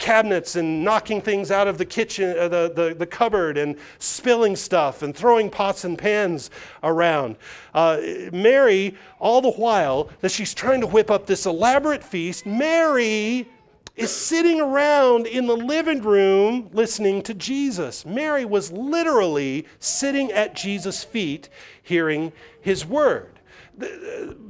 cabinets 0.00 0.56
and 0.56 0.82
knocking 0.82 1.20
things 1.20 1.50
out 1.52 1.68
of 1.68 1.78
the 1.78 1.84
kitchen, 1.84 2.36
uh, 2.36 2.48
the, 2.48 2.72
the, 2.74 2.94
the, 2.94 3.06
cupboard, 3.06 3.56
and 3.56 3.76
spilling 3.98 4.56
stuff 4.56 5.02
and 5.02 5.14
throwing 5.14 5.48
pots 5.48 5.84
and 5.84 5.96
pans 5.96 6.50
around. 6.82 7.36
Uh, 7.74 8.00
Mary, 8.32 8.96
all 9.20 9.40
the 9.40 9.52
while 9.52 10.10
that 10.20 10.30
she's 10.30 10.52
trying 10.54 10.80
to 10.80 10.86
whip 10.86 11.10
up 11.10 11.26
this 11.26 11.46
elaborate 11.46 12.02
feast, 12.02 12.46
Mary 12.46 13.48
is 13.94 14.10
sitting 14.10 14.60
around 14.60 15.26
in 15.26 15.46
the 15.46 15.56
living 15.56 16.02
room 16.02 16.70
listening 16.72 17.22
to 17.22 17.34
Jesus. 17.34 18.06
Mary 18.06 18.46
was 18.46 18.72
literally 18.72 19.66
sitting 19.78 20.32
at 20.32 20.54
Jesus' 20.54 21.04
feet 21.04 21.50
hearing 21.82 22.32
his 22.62 22.86
word. 22.86 23.38
Uh, 23.80 23.86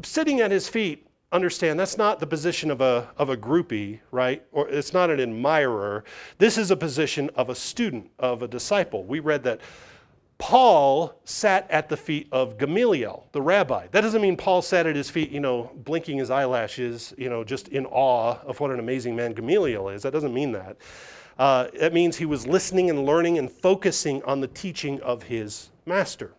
sitting 0.02 0.40
at 0.40 0.50
his 0.50 0.68
feet 0.68 1.06
understand 1.32 1.78
that's 1.78 1.96
not 1.96 2.18
the 2.18 2.26
position 2.26 2.70
of 2.70 2.80
a, 2.80 3.08
of 3.16 3.30
a 3.30 3.36
groupie, 3.36 4.00
right? 4.10 4.42
Or 4.52 4.68
it's 4.68 4.92
not 4.92 5.10
an 5.10 5.20
admirer. 5.20 6.04
This 6.38 6.58
is 6.58 6.70
a 6.70 6.76
position 6.76 7.30
of 7.36 7.50
a 7.50 7.54
student, 7.54 8.10
of 8.18 8.42
a 8.42 8.48
disciple. 8.48 9.04
We 9.04 9.20
read 9.20 9.44
that 9.44 9.60
Paul 10.38 11.14
sat 11.24 11.70
at 11.70 11.88
the 11.90 11.96
feet 11.96 12.26
of 12.32 12.56
Gamaliel, 12.56 13.28
the 13.32 13.42
rabbi. 13.42 13.88
That 13.92 14.00
doesn't 14.00 14.22
mean 14.22 14.36
Paul 14.38 14.62
sat 14.62 14.86
at 14.86 14.96
his 14.96 15.10
feet, 15.10 15.30
you 15.30 15.38
know, 15.38 15.70
blinking 15.84 16.16
his 16.16 16.30
eyelashes, 16.30 17.12
you 17.18 17.28
know, 17.28 17.44
just 17.44 17.68
in 17.68 17.84
awe 17.86 18.38
of 18.44 18.58
what 18.58 18.70
an 18.70 18.80
amazing 18.80 19.14
man 19.14 19.32
Gamaliel 19.34 19.90
is. 19.90 20.02
That 20.02 20.12
doesn't 20.12 20.32
mean 20.32 20.52
that. 20.52 20.78
Uh, 21.38 21.68
that 21.78 21.92
means 21.92 22.16
he 22.16 22.26
was 22.26 22.46
listening 22.46 22.90
and 22.90 23.04
learning 23.04 23.38
and 23.38 23.50
focusing 23.50 24.22
on 24.24 24.40
the 24.40 24.48
teaching 24.48 25.00
of 25.02 25.22
his 25.22 25.70
master. 25.86 26.32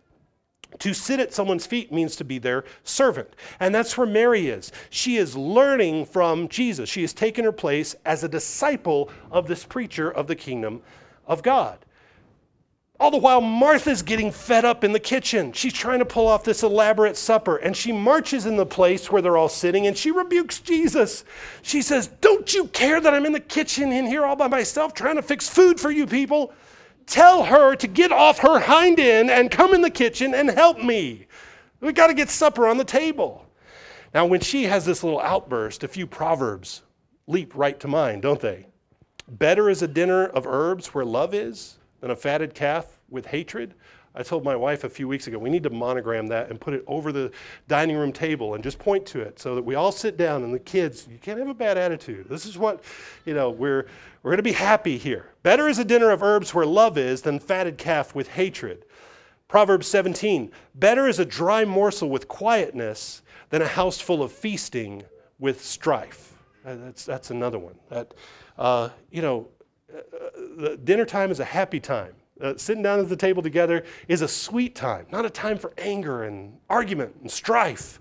To 0.78 0.94
sit 0.94 1.20
at 1.20 1.32
someone's 1.32 1.66
feet 1.66 1.92
means 1.92 2.16
to 2.16 2.24
be 2.24 2.38
their 2.38 2.64
servant. 2.84 3.34
And 3.60 3.74
that's 3.74 3.96
where 3.96 4.06
Mary 4.06 4.48
is. 4.48 4.72
She 4.90 5.16
is 5.16 5.36
learning 5.36 6.06
from 6.06 6.48
Jesus. 6.48 6.88
She 6.88 7.02
has 7.02 7.12
taken 7.12 7.44
her 7.44 7.52
place 7.52 7.94
as 8.04 8.24
a 8.24 8.28
disciple 8.28 9.10
of 9.30 9.46
this 9.46 9.64
preacher 9.64 10.10
of 10.10 10.26
the 10.26 10.36
kingdom 10.36 10.82
of 11.26 11.42
God. 11.42 11.78
All 13.02 13.10
the 13.10 13.18
while, 13.18 13.40
Martha's 13.40 14.00
getting 14.00 14.30
fed 14.30 14.64
up 14.64 14.84
in 14.84 14.92
the 14.92 15.00
kitchen. 15.00 15.52
She's 15.52 15.72
trying 15.72 15.98
to 15.98 16.04
pull 16.04 16.28
off 16.28 16.44
this 16.44 16.62
elaborate 16.62 17.16
supper, 17.16 17.56
and 17.56 17.76
she 17.76 17.90
marches 17.90 18.46
in 18.46 18.56
the 18.56 18.64
place 18.64 19.10
where 19.10 19.20
they're 19.20 19.36
all 19.36 19.48
sitting 19.48 19.88
and 19.88 19.98
she 19.98 20.12
rebukes 20.12 20.60
Jesus. 20.60 21.24
She 21.62 21.82
says, 21.82 22.06
Don't 22.20 22.54
you 22.54 22.66
care 22.68 23.00
that 23.00 23.12
I'm 23.12 23.26
in 23.26 23.32
the 23.32 23.40
kitchen 23.40 23.90
in 23.90 24.06
here 24.06 24.24
all 24.24 24.36
by 24.36 24.46
myself 24.46 24.94
trying 24.94 25.16
to 25.16 25.22
fix 25.22 25.48
food 25.48 25.80
for 25.80 25.90
you 25.90 26.06
people? 26.06 26.52
Tell 27.06 27.44
her 27.44 27.74
to 27.76 27.86
get 27.86 28.12
off 28.12 28.38
her 28.38 28.60
hind 28.60 29.00
end 29.00 29.30
and 29.30 29.50
come 29.50 29.74
in 29.74 29.82
the 29.82 29.90
kitchen 29.90 30.34
and 30.34 30.50
help 30.50 30.78
me. 30.78 31.26
We 31.80 31.92
got 31.92 32.08
to 32.08 32.14
get 32.14 32.30
supper 32.30 32.66
on 32.66 32.76
the 32.76 32.84
table. 32.84 33.46
Now, 34.14 34.26
when 34.26 34.40
she 34.40 34.64
has 34.64 34.84
this 34.84 35.02
little 35.02 35.20
outburst, 35.20 35.84
a 35.84 35.88
few 35.88 36.06
proverbs 36.06 36.82
leap 37.26 37.54
right 37.56 37.78
to 37.80 37.88
mind, 37.88 38.22
don't 38.22 38.40
they? 38.40 38.66
Better 39.28 39.70
is 39.70 39.82
a 39.82 39.88
dinner 39.88 40.26
of 40.26 40.46
herbs 40.46 40.88
where 40.88 41.04
love 41.04 41.34
is 41.34 41.78
than 42.00 42.10
a 42.10 42.16
fatted 42.16 42.54
calf 42.54 43.00
with 43.08 43.26
hatred. 43.26 43.74
I 44.14 44.22
told 44.22 44.44
my 44.44 44.54
wife 44.54 44.84
a 44.84 44.90
few 44.90 45.08
weeks 45.08 45.26
ago, 45.26 45.38
we 45.38 45.48
need 45.48 45.62
to 45.62 45.70
monogram 45.70 46.26
that 46.28 46.50
and 46.50 46.60
put 46.60 46.74
it 46.74 46.84
over 46.86 47.12
the 47.12 47.32
dining 47.66 47.96
room 47.96 48.12
table 48.12 48.54
and 48.54 48.62
just 48.62 48.78
point 48.78 49.06
to 49.06 49.20
it 49.20 49.38
so 49.38 49.54
that 49.54 49.62
we 49.62 49.74
all 49.74 49.90
sit 49.90 50.18
down 50.18 50.44
and 50.44 50.52
the 50.52 50.58
kids, 50.58 51.08
you 51.10 51.16
can't 51.18 51.38
have 51.38 51.48
a 51.48 51.54
bad 51.54 51.78
attitude. 51.78 52.28
This 52.28 52.44
is 52.44 52.58
what, 52.58 52.84
you 53.24 53.32
know, 53.32 53.48
we're, 53.48 53.86
we're 54.22 54.30
going 54.30 54.36
to 54.36 54.42
be 54.42 54.52
happy 54.52 54.98
here. 54.98 55.30
Better 55.42 55.66
is 55.66 55.78
a 55.78 55.84
dinner 55.84 56.10
of 56.10 56.22
herbs 56.22 56.52
where 56.52 56.66
love 56.66 56.98
is 56.98 57.22
than 57.22 57.38
fatted 57.38 57.78
calf 57.78 58.14
with 58.14 58.28
hatred. 58.28 58.84
Proverbs 59.48 59.86
17, 59.86 60.50
better 60.74 61.08
is 61.08 61.18
a 61.18 61.24
dry 61.24 61.64
morsel 61.64 62.10
with 62.10 62.28
quietness 62.28 63.22
than 63.48 63.62
a 63.62 63.66
house 63.66 63.98
full 63.98 64.22
of 64.22 64.30
feasting 64.30 65.02
with 65.38 65.64
strife. 65.64 66.34
Uh, 66.66 66.76
that's, 66.76 67.04
that's 67.04 67.30
another 67.30 67.58
one. 67.58 67.74
That, 67.88 68.12
uh, 68.58 68.90
you 69.10 69.22
know, 69.22 69.48
uh, 69.92 70.64
uh 70.66 70.76
dinner 70.84 71.04
time 71.04 71.30
is 71.30 71.40
a 71.40 71.44
happy 71.44 71.80
time 71.80 72.14
uh, 72.42 72.56
sitting 72.56 72.82
down 72.82 72.98
at 72.98 73.08
the 73.08 73.16
table 73.16 73.42
together 73.42 73.84
is 74.08 74.22
a 74.22 74.28
sweet 74.28 74.74
time, 74.74 75.06
not 75.10 75.24
a 75.24 75.30
time 75.30 75.58
for 75.58 75.72
anger 75.78 76.24
and 76.24 76.58
argument 76.68 77.14
and 77.20 77.30
strife. 77.30 78.00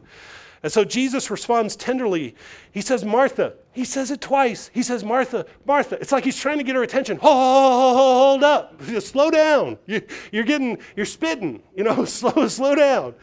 And 0.63 0.71
so 0.71 0.83
Jesus 0.83 1.31
responds 1.31 1.75
tenderly. 1.75 2.35
He 2.71 2.81
says, 2.81 3.03
Martha. 3.03 3.53
He 3.71 3.83
says 3.83 4.11
it 4.11 4.21
twice. 4.21 4.69
He 4.73 4.83
says, 4.83 5.03
Martha, 5.03 5.45
Martha. 5.65 5.95
It's 5.99 6.11
like 6.11 6.23
he's 6.23 6.37
trying 6.37 6.59
to 6.59 6.63
get 6.63 6.75
her 6.75 6.83
attention. 6.83 7.17
Hold 7.21 8.43
up. 8.43 8.81
Slow 8.99 9.31
down. 9.31 9.77
You're 9.87 10.43
getting, 10.43 10.77
you're 10.95 11.05
spitting. 11.05 11.63
You 11.75 11.83
know, 11.83 12.05
slow, 12.05 12.47
slow 12.47 12.75
down. 12.75 13.15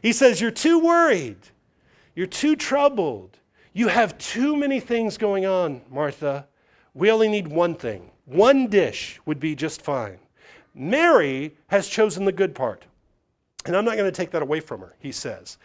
He 0.00 0.12
says, 0.12 0.40
You're 0.40 0.50
too 0.50 0.78
worried. 0.78 1.38
You're 2.14 2.26
too 2.26 2.56
troubled. 2.56 3.38
You 3.74 3.88
have 3.88 4.16
too 4.16 4.56
many 4.56 4.80
things 4.80 5.18
going 5.18 5.44
on, 5.44 5.82
Martha. 5.90 6.46
We 6.94 7.10
only 7.10 7.28
need 7.28 7.48
one 7.48 7.74
thing. 7.74 8.10
One 8.24 8.68
dish 8.68 9.20
would 9.26 9.38
be 9.38 9.54
just 9.54 9.82
fine. 9.82 10.18
Mary 10.76 11.56
has 11.68 11.88
chosen 11.88 12.26
the 12.26 12.32
good 12.32 12.54
part. 12.54 12.84
And 13.64 13.74
I'm 13.74 13.84
not 13.84 13.96
going 13.96 14.10
to 14.10 14.16
take 14.16 14.30
that 14.30 14.42
away 14.42 14.60
from 14.60 14.80
her, 14.80 14.94
he 15.00 15.10
says. 15.10 15.56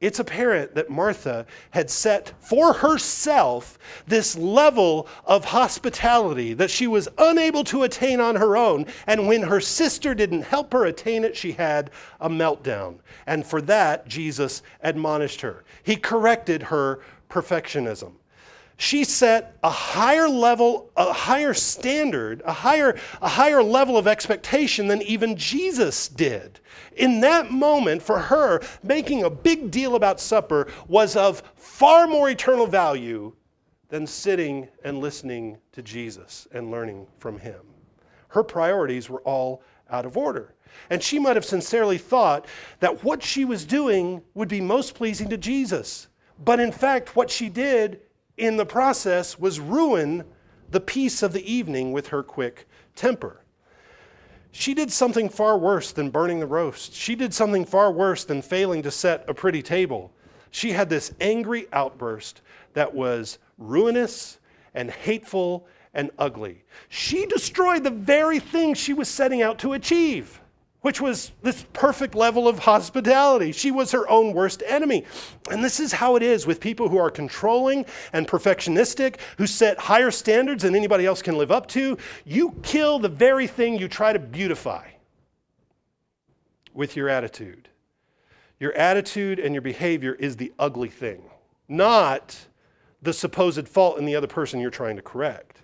It's 0.00 0.18
apparent 0.18 0.74
that 0.74 0.90
Martha 0.90 1.46
had 1.70 1.88
set 1.88 2.32
for 2.40 2.72
herself 2.72 3.78
this 4.06 4.36
level 4.36 5.08
of 5.24 5.44
hospitality 5.44 6.54
that 6.54 6.70
she 6.70 6.86
was 6.86 7.08
unable 7.16 7.64
to 7.64 7.84
attain 7.84 8.20
on 8.20 8.36
her 8.36 8.56
own. 8.56 8.86
And 9.06 9.26
when 9.26 9.42
her 9.42 9.60
sister 9.60 10.14
didn't 10.14 10.42
help 10.42 10.72
her 10.72 10.86
attain 10.86 11.24
it, 11.24 11.36
she 11.36 11.52
had 11.52 11.90
a 12.20 12.28
meltdown. 12.28 12.98
And 13.26 13.46
for 13.46 13.62
that, 13.62 14.06
Jesus 14.08 14.62
admonished 14.82 15.40
her. 15.40 15.64
He 15.82 15.96
corrected 15.96 16.62
her 16.64 17.00
perfectionism 17.30 18.12
she 18.78 19.04
set 19.04 19.56
a 19.62 19.70
higher 19.70 20.28
level, 20.28 20.90
a 20.96 21.12
higher 21.12 21.54
standard, 21.54 22.42
a 22.44 22.52
higher, 22.52 22.98
a 23.22 23.28
higher 23.28 23.62
level 23.62 23.96
of 23.96 24.06
expectation 24.06 24.86
than 24.86 25.00
even 25.02 25.36
Jesus 25.36 26.08
did. 26.08 26.60
In 26.96 27.20
that 27.20 27.50
moment, 27.50 28.02
for 28.02 28.18
her, 28.18 28.60
making 28.82 29.24
a 29.24 29.30
big 29.30 29.70
deal 29.70 29.94
about 29.94 30.20
supper 30.20 30.68
was 30.88 31.16
of 31.16 31.42
far 31.54 32.06
more 32.06 32.28
eternal 32.28 32.66
value 32.66 33.32
than 33.88 34.06
sitting 34.06 34.68
and 34.84 35.00
listening 35.00 35.56
to 35.72 35.80
Jesus 35.80 36.46
and 36.52 36.70
learning 36.70 37.06
from 37.18 37.38
him. 37.38 37.60
Her 38.28 38.42
priorities 38.42 39.08
were 39.08 39.20
all 39.20 39.62
out 39.88 40.04
of 40.04 40.16
order. 40.18 40.54
And 40.90 41.02
she 41.02 41.18
might 41.18 41.36
have 41.36 41.44
sincerely 41.44 41.96
thought 41.96 42.46
that 42.80 43.02
what 43.02 43.22
she 43.22 43.46
was 43.46 43.64
doing 43.64 44.20
would 44.34 44.48
be 44.48 44.60
most 44.60 44.94
pleasing 44.94 45.30
to 45.30 45.38
Jesus. 45.38 46.08
But 46.44 46.60
in 46.60 46.72
fact, 46.72 47.16
what 47.16 47.30
she 47.30 47.48
did 47.48 48.00
in 48.36 48.56
the 48.56 48.66
process 48.66 49.38
was 49.38 49.60
ruin 49.60 50.24
the 50.70 50.80
peace 50.80 51.22
of 51.22 51.32
the 51.32 51.50
evening 51.50 51.92
with 51.92 52.08
her 52.08 52.22
quick 52.22 52.66
temper. 52.94 53.42
She 54.52 54.74
did 54.74 54.90
something 54.90 55.28
far 55.28 55.58
worse 55.58 55.92
than 55.92 56.10
burning 56.10 56.40
the 56.40 56.46
roast. 56.46 56.94
She 56.94 57.14
did 57.14 57.32
something 57.34 57.64
far 57.64 57.92
worse 57.92 58.24
than 58.24 58.42
failing 58.42 58.82
to 58.82 58.90
set 58.90 59.28
a 59.28 59.34
pretty 59.34 59.62
table. 59.62 60.12
She 60.50 60.72
had 60.72 60.88
this 60.88 61.12
angry 61.20 61.66
outburst 61.72 62.40
that 62.72 62.94
was 62.94 63.38
ruinous 63.58 64.38
and 64.74 64.90
hateful 64.90 65.66
and 65.92 66.10
ugly. 66.18 66.64
She 66.88 67.26
destroyed 67.26 67.84
the 67.84 67.90
very 67.90 68.38
thing 68.38 68.74
she 68.74 68.94
was 68.94 69.08
setting 69.08 69.42
out 69.42 69.58
to 69.60 69.74
achieve 69.74 70.40
which 70.86 71.00
was 71.00 71.32
this 71.42 71.64
perfect 71.72 72.14
level 72.14 72.46
of 72.46 72.60
hospitality. 72.60 73.50
She 73.50 73.72
was 73.72 73.90
her 73.90 74.08
own 74.08 74.32
worst 74.32 74.62
enemy. 74.64 75.04
And 75.50 75.64
this 75.64 75.80
is 75.80 75.90
how 75.90 76.14
it 76.14 76.22
is 76.22 76.46
with 76.46 76.60
people 76.60 76.88
who 76.88 76.96
are 76.96 77.10
controlling 77.10 77.84
and 78.12 78.28
perfectionistic, 78.28 79.16
who 79.36 79.48
set 79.48 79.80
higher 79.80 80.12
standards 80.12 80.62
than 80.62 80.76
anybody 80.76 81.04
else 81.04 81.22
can 81.22 81.36
live 81.36 81.50
up 81.50 81.66
to. 81.70 81.98
You 82.24 82.54
kill 82.62 83.00
the 83.00 83.08
very 83.08 83.48
thing 83.48 83.80
you 83.80 83.88
try 83.88 84.12
to 84.12 84.20
beautify 84.20 84.86
with 86.72 86.94
your 86.94 87.08
attitude. 87.08 87.68
Your 88.60 88.72
attitude 88.74 89.40
and 89.40 89.56
your 89.56 89.62
behavior 89.62 90.14
is 90.14 90.36
the 90.36 90.52
ugly 90.56 90.88
thing, 90.88 91.20
not 91.66 92.46
the 93.02 93.12
supposed 93.12 93.66
fault 93.66 93.98
in 93.98 94.06
the 94.06 94.14
other 94.14 94.28
person 94.28 94.60
you're 94.60 94.70
trying 94.70 94.94
to 94.94 95.02
correct 95.02 95.62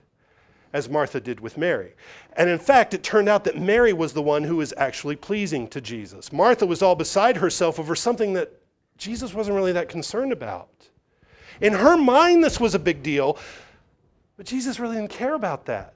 as 0.72 0.88
Martha 0.88 1.20
did 1.20 1.40
with 1.40 1.58
Mary. 1.58 1.92
And 2.36 2.48
in 2.48 2.58
fact, 2.58 2.94
it 2.94 3.02
turned 3.02 3.28
out 3.28 3.44
that 3.44 3.58
Mary 3.58 3.92
was 3.92 4.12
the 4.12 4.22
one 4.22 4.44
who 4.44 4.56
was 4.56 4.72
actually 4.76 5.16
pleasing 5.16 5.68
to 5.68 5.80
Jesus. 5.80 6.32
Martha 6.32 6.66
was 6.66 6.82
all 6.82 6.94
beside 6.94 7.36
herself 7.36 7.78
over 7.78 7.94
something 7.94 8.32
that 8.34 8.52
Jesus 8.96 9.34
wasn't 9.34 9.56
really 9.56 9.72
that 9.72 9.88
concerned 9.88 10.32
about. 10.32 10.68
In 11.60 11.74
her 11.74 11.96
mind, 11.96 12.42
this 12.42 12.58
was 12.58 12.74
a 12.74 12.78
big 12.78 13.02
deal, 13.02 13.38
but 14.36 14.46
Jesus 14.46 14.80
really 14.80 14.96
didn't 14.96 15.10
care 15.10 15.34
about 15.34 15.66
that. 15.66 15.94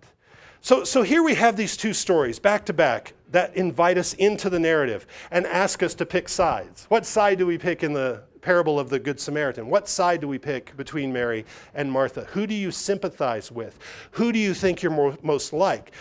So, 0.60 0.84
so 0.84 1.02
here 1.02 1.22
we 1.22 1.34
have 1.34 1.56
these 1.56 1.76
two 1.76 1.92
stories 1.92 2.38
back 2.38 2.66
to 2.66 2.72
back 2.72 3.12
that 3.30 3.56
invite 3.56 3.98
us 3.98 4.14
into 4.14 4.50
the 4.50 4.58
narrative 4.58 5.06
and 5.30 5.46
ask 5.46 5.82
us 5.82 5.94
to 5.94 6.06
pick 6.06 6.28
sides. 6.28 6.86
What 6.88 7.06
side 7.06 7.38
do 7.38 7.46
we 7.46 7.58
pick 7.58 7.82
in 7.82 7.92
the 7.92 8.22
parable 8.40 8.78
of 8.78 8.88
the 8.88 8.98
Good 8.98 9.18
Samaritan? 9.20 9.68
What 9.68 9.88
side 9.88 10.20
do 10.20 10.28
we 10.28 10.38
pick 10.38 10.76
between 10.76 11.12
Mary 11.12 11.44
and 11.74 11.90
Martha? 11.90 12.24
Who 12.30 12.46
do 12.46 12.54
you 12.54 12.70
sympathize 12.70 13.50
with? 13.50 13.78
Who 14.12 14.32
do 14.32 14.38
you 14.38 14.54
think 14.54 14.82
you're 14.82 14.92
more, 14.92 15.16
most 15.22 15.52
like? 15.52 15.92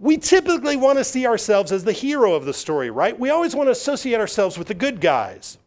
We 0.00 0.16
typically 0.16 0.76
want 0.76 0.98
to 0.98 1.04
see 1.04 1.26
ourselves 1.26 1.72
as 1.72 1.82
the 1.82 1.92
hero 1.92 2.34
of 2.34 2.44
the 2.44 2.54
story, 2.54 2.90
right? 2.90 3.18
We 3.18 3.30
always 3.30 3.56
want 3.56 3.66
to 3.66 3.72
associate 3.72 4.20
ourselves 4.20 4.56
with 4.56 4.68
the 4.68 4.74
good 4.74 5.00
guys. 5.00 5.58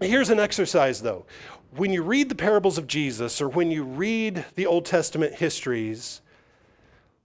Here's 0.00 0.30
an 0.30 0.38
exercise, 0.38 1.02
though. 1.02 1.26
When 1.72 1.92
you 1.92 2.02
read 2.02 2.28
the 2.28 2.34
parables 2.34 2.78
of 2.78 2.86
Jesus 2.86 3.40
or 3.40 3.48
when 3.48 3.70
you 3.70 3.82
read 3.82 4.44
the 4.54 4.66
Old 4.66 4.86
Testament 4.86 5.34
histories, 5.34 6.20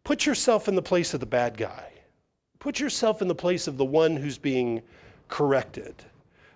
put 0.03 0.25
yourself 0.25 0.67
in 0.67 0.75
the 0.75 0.81
place 0.81 1.13
of 1.13 1.19
the 1.19 1.25
bad 1.25 1.55
guy. 1.55 1.89
Put 2.59 2.79
yourself 2.79 3.21
in 3.21 3.27
the 3.27 3.35
place 3.35 3.67
of 3.67 3.77
the 3.77 3.85
one 3.85 4.15
who's 4.15 4.37
being 4.37 4.81
corrected. 5.27 5.95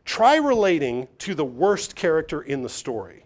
Try 0.05 0.37
relating 0.37 1.07
to 1.19 1.35
the 1.35 1.45
worst 1.45 1.95
character 1.95 2.41
in 2.41 2.61
the 2.63 2.69
story, 2.69 3.25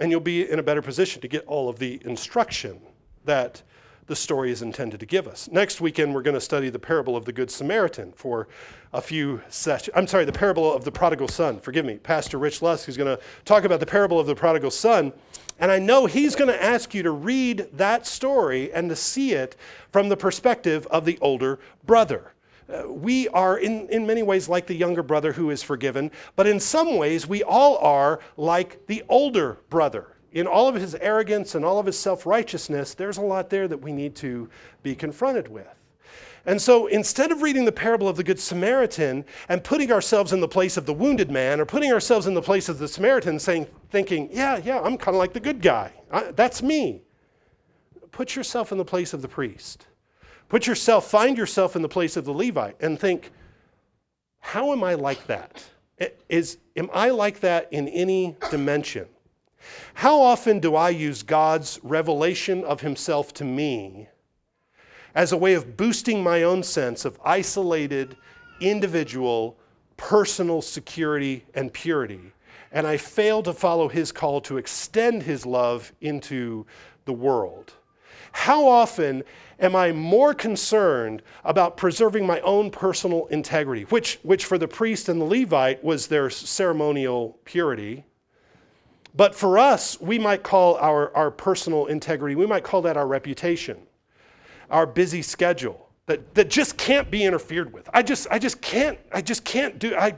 and 0.00 0.10
you'll 0.10 0.20
be 0.20 0.50
in 0.50 0.58
a 0.58 0.62
better 0.62 0.82
position 0.82 1.20
to 1.20 1.28
get 1.28 1.46
all 1.46 1.68
of 1.68 1.78
the 1.78 2.00
instruction 2.04 2.80
that 3.24 3.62
the 4.06 4.16
story 4.16 4.50
is 4.50 4.62
intended 4.62 5.00
to 5.00 5.06
give 5.06 5.26
us. 5.26 5.48
Next 5.50 5.80
weekend, 5.80 6.14
we're 6.14 6.22
going 6.22 6.34
to 6.34 6.40
study 6.40 6.70
the 6.70 6.78
parable 6.78 7.16
of 7.16 7.24
the 7.24 7.32
Good 7.32 7.50
Samaritan 7.50 8.12
for 8.12 8.48
a 8.92 9.00
few 9.00 9.42
sessions. 9.48 9.94
I'm 9.96 10.06
sorry, 10.06 10.24
the 10.24 10.32
parable 10.32 10.72
of 10.72 10.84
the 10.84 10.92
prodigal 10.92 11.28
son. 11.28 11.58
Forgive 11.58 11.84
me. 11.84 11.96
Pastor 11.96 12.38
Rich 12.38 12.62
Lusk 12.62 12.88
is 12.88 12.96
going 12.96 13.16
to 13.16 13.22
talk 13.44 13.64
about 13.64 13.80
the 13.80 13.86
parable 13.86 14.20
of 14.20 14.26
the 14.26 14.34
prodigal 14.34 14.70
son. 14.70 15.12
And 15.58 15.70
I 15.70 15.78
know 15.78 16.06
he's 16.06 16.36
going 16.36 16.50
to 16.50 16.62
ask 16.62 16.94
you 16.94 17.02
to 17.02 17.10
read 17.10 17.68
that 17.72 18.06
story 18.06 18.72
and 18.72 18.88
to 18.90 18.96
see 18.96 19.32
it 19.32 19.56
from 19.90 20.08
the 20.08 20.16
perspective 20.16 20.86
of 20.88 21.04
the 21.04 21.18
older 21.20 21.58
brother. 21.84 22.32
Uh, 22.68 22.90
we 22.90 23.28
are, 23.28 23.58
in, 23.58 23.88
in 23.90 24.06
many 24.06 24.22
ways, 24.22 24.48
like 24.48 24.66
the 24.66 24.74
younger 24.74 25.02
brother 25.02 25.32
who 25.32 25.50
is 25.50 25.62
forgiven, 25.62 26.10
but 26.34 26.46
in 26.46 26.58
some 26.58 26.96
ways, 26.96 27.26
we 27.26 27.42
all 27.42 27.78
are 27.78 28.20
like 28.36 28.84
the 28.86 29.02
older 29.08 29.58
brother. 29.70 30.15
In 30.36 30.46
all 30.46 30.68
of 30.68 30.74
his 30.74 30.94
arrogance 30.96 31.54
and 31.54 31.64
all 31.64 31.78
of 31.78 31.86
his 31.86 31.98
self 31.98 32.26
righteousness, 32.26 32.92
there's 32.92 33.16
a 33.16 33.22
lot 33.22 33.48
there 33.48 33.66
that 33.68 33.78
we 33.78 33.90
need 33.90 34.14
to 34.16 34.50
be 34.82 34.94
confronted 34.94 35.48
with. 35.48 35.66
And 36.44 36.60
so 36.60 36.88
instead 36.88 37.32
of 37.32 37.40
reading 37.40 37.64
the 37.64 37.72
parable 37.72 38.06
of 38.06 38.18
the 38.18 38.22
Good 38.22 38.38
Samaritan 38.38 39.24
and 39.48 39.64
putting 39.64 39.90
ourselves 39.90 40.34
in 40.34 40.40
the 40.40 40.46
place 40.46 40.76
of 40.76 40.84
the 40.84 40.92
wounded 40.92 41.30
man 41.30 41.58
or 41.58 41.64
putting 41.64 41.90
ourselves 41.90 42.26
in 42.26 42.34
the 42.34 42.42
place 42.42 42.68
of 42.68 42.78
the 42.78 42.86
Samaritan, 42.86 43.38
saying, 43.38 43.66
thinking, 43.90 44.28
yeah, 44.30 44.58
yeah, 44.58 44.78
I'm 44.78 44.98
kind 44.98 45.14
of 45.14 45.18
like 45.18 45.32
the 45.32 45.40
good 45.40 45.62
guy. 45.62 45.90
I, 46.10 46.24
that's 46.32 46.62
me. 46.62 47.00
Put 48.12 48.36
yourself 48.36 48.72
in 48.72 48.78
the 48.78 48.84
place 48.84 49.14
of 49.14 49.22
the 49.22 49.28
priest. 49.28 49.86
Put 50.50 50.66
yourself, 50.66 51.10
find 51.10 51.38
yourself 51.38 51.76
in 51.76 51.82
the 51.82 51.88
place 51.88 52.14
of 52.14 52.26
the 52.26 52.32
Levite 52.32 52.76
and 52.82 53.00
think, 53.00 53.32
how 54.40 54.70
am 54.72 54.84
I 54.84 54.96
like 54.96 55.26
that? 55.28 55.64
Is, 56.28 56.58
am 56.76 56.90
I 56.92 57.08
like 57.08 57.40
that 57.40 57.72
in 57.72 57.88
any 57.88 58.36
dimension? 58.50 59.06
How 59.94 60.20
often 60.20 60.60
do 60.60 60.76
I 60.76 60.90
use 60.90 61.22
God's 61.22 61.80
revelation 61.82 62.64
of 62.64 62.80
Himself 62.80 63.32
to 63.34 63.44
me 63.44 64.08
as 65.14 65.32
a 65.32 65.36
way 65.36 65.54
of 65.54 65.76
boosting 65.76 66.22
my 66.22 66.42
own 66.42 66.62
sense 66.62 67.04
of 67.04 67.18
isolated, 67.24 68.16
individual, 68.60 69.58
personal 69.96 70.60
security 70.62 71.44
and 71.54 71.72
purity? 71.72 72.32
And 72.72 72.86
I 72.86 72.96
fail 72.96 73.42
to 73.44 73.52
follow 73.52 73.88
His 73.88 74.12
call 74.12 74.40
to 74.42 74.58
extend 74.58 75.22
His 75.22 75.46
love 75.46 75.92
into 76.00 76.66
the 77.04 77.12
world. 77.12 77.72
How 78.32 78.68
often 78.68 79.22
am 79.58 79.74
I 79.74 79.92
more 79.92 80.34
concerned 80.34 81.22
about 81.44 81.78
preserving 81.78 82.26
my 82.26 82.40
own 82.40 82.70
personal 82.70 83.26
integrity, 83.26 83.84
which, 83.84 84.18
which 84.22 84.44
for 84.44 84.58
the 84.58 84.68
priest 84.68 85.08
and 85.08 85.20
the 85.20 85.24
Levite 85.24 85.82
was 85.82 86.06
their 86.06 86.28
ceremonial 86.28 87.38
purity? 87.44 88.04
But 89.16 89.34
for 89.34 89.58
us, 89.58 90.00
we 90.00 90.18
might 90.18 90.42
call 90.42 90.76
our, 90.76 91.14
our 91.16 91.30
personal 91.30 91.86
integrity, 91.86 92.34
we 92.34 92.46
might 92.46 92.64
call 92.64 92.82
that 92.82 92.96
our 92.96 93.06
reputation, 93.06 93.78
our 94.70 94.86
busy 94.86 95.22
schedule 95.22 95.88
that, 96.06 96.34
that 96.34 96.50
just 96.50 96.76
can't 96.76 97.10
be 97.10 97.24
interfered 97.24 97.72
with. 97.72 97.88
I 97.94 98.02
just, 98.02 98.26
I 98.30 98.38
just 98.38 98.60
can't, 98.60 98.98
I 99.12 99.22
just 99.22 99.44
can't 99.44 99.78
do, 99.78 99.96
I, 99.96 100.14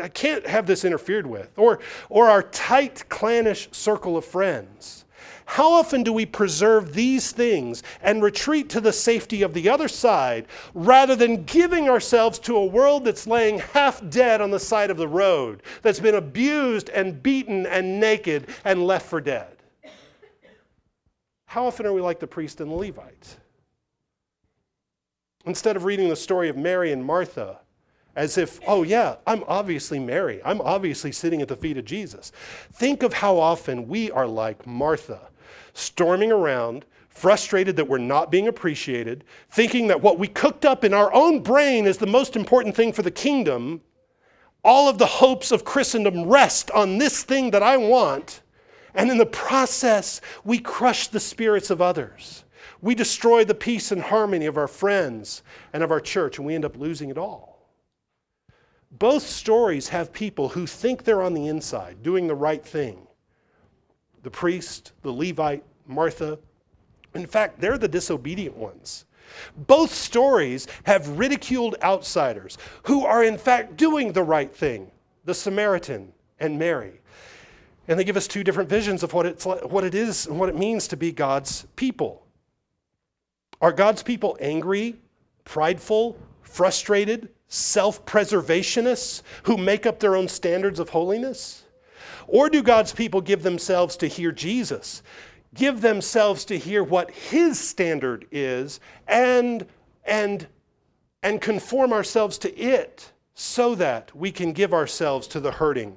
I 0.00 0.08
can't 0.08 0.46
have 0.46 0.66
this 0.66 0.84
interfered 0.84 1.26
with. 1.26 1.58
Or, 1.58 1.80
or 2.08 2.28
our 2.28 2.42
tight, 2.42 3.08
clannish 3.08 3.68
circle 3.72 4.16
of 4.16 4.24
friends 4.24 5.05
how 5.44 5.72
often 5.72 6.02
do 6.02 6.12
we 6.12 6.26
preserve 6.26 6.92
these 6.92 7.32
things 7.32 7.82
and 8.02 8.22
retreat 8.22 8.68
to 8.70 8.80
the 8.80 8.92
safety 8.92 9.42
of 9.42 9.54
the 9.54 9.68
other 9.68 9.88
side 9.88 10.46
rather 10.74 11.14
than 11.16 11.44
giving 11.44 11.88
ourselves 11.88 12.38
to 12.40 12.56
a 12.56 12.64
world 12.64 13.04
that's 13.04 13.26
laying 13.26 13.58
half 13.58 14.06
dead 14.10 14.40
on 14.40 14.50
the 14.50 14.58
side 14.58 14.90
of 14.90 14.96
the 14.96 15.08
road, 15.08 15.62
that's 15.82 16.00
been 16.00 16.16
abused 16.16 16.88
and 16.90 17.22
beaten 17.22 17.66
and 17.66 18.00
naked 18.00 18.48
and 18.64 18.86
left 18.86 19.06
for 19.06 19.20
dead? 19.20 19.56
How 21.46 21.66
often 21.66 21.86
are 21.86 21.92
we 21.92 22.00
like 22.00 22.18
the 22.18 22.26
priest 22.26 22.60
and 22.60 22.70
the 22.70 22.74
Levite? 22.74 23.36
Instead 25.46 25.76
of 25.76 25.84
reading 25.84 26.08
the 26.08 26.16
story 26.16 26.48
of 26.48 26.56
Mary 26.56 26.92
and 26.92 27.04
Martha, 27.04 27.60
as 28.16 28.38
if, 28.38 28.58
oh, 28.66 28.82
yeah, 28.82 29.16
I'm 29.26 29.44
obviously 29.46 29.98
Mary. 29.98 30.40
I'm 30.42 30.62
obviously 30.62 31.12
sitting 31.12 31.42
at 31.42 31.48
the 31.48 31.56
feet 31.56 31.76
of 31.76 31.84
Jesus. 31.84 32.32
Think 32.72 33.02
of 33.02 33.12
how 33.12 33.38
often 33.38 33.86
we 33.86 34.10
are 34.10 34.26
like 34.26 34.66
Martha, 34.66 35.20
storming 35.74 36.32
around, 36.32 36.86
frustrated 37.10 37.76
that 37.76 37.88
we're 37.88 37.98
not 37.98 38.30
being 38.30 38.48
appreciated, 38.48 39.24
thinking 39.50 39.86
that 39.86 40.00
what 40.00 40.18
we 40.18 40.28
cooked 40.28 40.64
up 40.64 40.82
in 40.82 40.94
our 40.94 41.12
own 41.12 41.42
brain 41.42 41.86
is 41.86 41.98
the 41.98 42.06
most 42.06 42.36
important 42.36 42.74
thing 42.74 42.92
for 42.92 43.02
the 43.02 43.10
kingdom. 43.10 43.82
All 44.64 44.88
of 44.88 44.98
the 44.98 45.06
hopes 45.06 45.52
of 45.52 45.64
Christendom 45.64 46.24
rest 46.24 46.70
on 46.70 46.98
this 46.98 47.22
thing 47.22 47.50
that 47.50 47.62
I 47.62 47.76
want. 47.76 48.40
And 48.94 49.10
in 49.10 49.18
the 49.18 49.26
process, 49.26 50.22
we 50.42 50.58
crush 50.58 51.08
the 51.08 51.20
spirits 51.20 51.68
of 51.68 51.82
others. 51.82 52.44
We 52.80 52.94
destroy 52.94 53.44
the 53.44 53.54
peace 53.54 53.92
and 53.92 54.00
harmony 54.00 54.46
of 54.46 54.56
our 54.56 54.68
friends 54.68 55.42
and 55.74 55.82
of 55.82 55.90
our 55.90 56.00
church, 56.00 56.38
and 56.38 56.46
we 56.46 56.54
end 56.54 56.64
up 56.64 56.78
losing 56.78 57.10
it 57.10 57.18
all. 57.18 57.55
Both 58.98 59.24
stories 59.24 59.88
have 59.88 60.12
people 60.12 60.48
who 60.48 60.66
think 60.66 61.04
they're 61.04 61.22
on 61.22 61.34
the 61.34 61.48
inside, 61.48 62.02
doing 62.02 62.26
the 62.26 62.34
right 62.34 62.64
thing, 62.64 63.06
the 64.22 64.30
priest, 64.30 64.92
the 65.02 65.12
Levite, 65.12 65.64
Martha. 65.86 66.38
In 67.14 67.26
fact, 67.26 67.60
they're 67.60 67.78
the 67.78 67.88
disobedient 67.88 68.56
ones. 68.56 69.04
Both 69.56 69.92
stories 69.92 70.66
have 70.84 71.18
ridiculed 71.18 71.76
outsiders 71.82 72.58
who 72.84 73.04
are, 73.04 73.24
in 73.24 73.36
fact, 73.36 73.76
doing 73.76 74.12
the 74.12 74.22
right 74.22 74.54
thing 74.54 74.90
the 75.24 75.34
Samaritan 75.34 76.12
and 76.38 76.56
Mary. 76.56 77.00
And 77.88 77.98
they 77.98 78.04
give 78.04 78.16
us 78.16 78.28
two 78.28 78.44
different 78.44 78.68
visions 78.68 79.02
of 79.02 79.12
what, 79.12 79.26
it's, 79.26 79.44
what 79.44 79.82
it 79.82 79.94
is 79.94 80.26
and 80.26 80.38
what 80.38 80.48
it 80.48 80.56
means 80.56 80.86
to 80.88 80.96
be 80.96 81.10
God's 81.10 81.66
people. 81.74 82.24
Are 83.60 83.72
God's 83.72 84.04
people 84.04 84.38
angry, 84.40 84.96
prideful, 85.44 86.16
frustrated, 86.42 87.28
self 87.48 88.04
preservationists 88.04 89.22
who 89.44 89.56
make 89.56 89.86
up 89.86 90.00
their 90.00 90.16
own 90.16 90.28
standards 90.28 90.78
of 90.78 90.90
holiness? 90.90 91.64
Or 92.26 92.50
do 92.50 92.62
God's 92.62 92.92
people 92.92 93.20
give 93.20 93.42
themselves 93.42 93.96
to 93.98 94.06
hear 94.06 94.32
Jesus, 94.32 95.02
give 95.54 95.80
themselves 95.80 96.44
to 96.46 96.58
hear 96.58 96.82
what 96.82 97.10
his 97.10 97.58
standard 97.58 98.26
is, 98.32 98.80
and, 99.06 99.66
and, 100.04 100.46
and 101.22 101.40
conform 101.40 101.92
ourselves 101.92 102.36
to 102.38 102.54
it 102.56 103.12
so 103.34 103.74
that 103.76 104.14
we 104.14 104.32
can 104.32 104.52
give 104.52 104.72
ourselves 104.74 105.28
to 105.28 105.40
the 105.40 105.52
hurting 105.52 105.96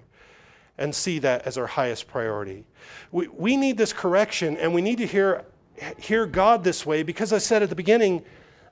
and 0.77 0.93
see 0.93 1.19
that 1.19 1.47
as 1.47 1.57
our 1.57 1.67
highest 1.67 2.07
priority? 2.07 2.65
We, 3.11 3.27
we 3.27 3.57
need 3.57 3.77
this 3.77 3.91
correction, 3.91 4.55
and 4.57 4.73
we 4.73 4.81
need 4.81 4.99
to 4.99 5.07
hear, 5.07 5.45
hear 5.97 6.27
God 6.27 6.63
this 6.63 6.85
way 6.85 7.01
because 7.01 7.33
I 7.33 7.39
said 7.39 7.63
at 7.63 7.69
the 7.69 7.75
beginning, 7.75 8.23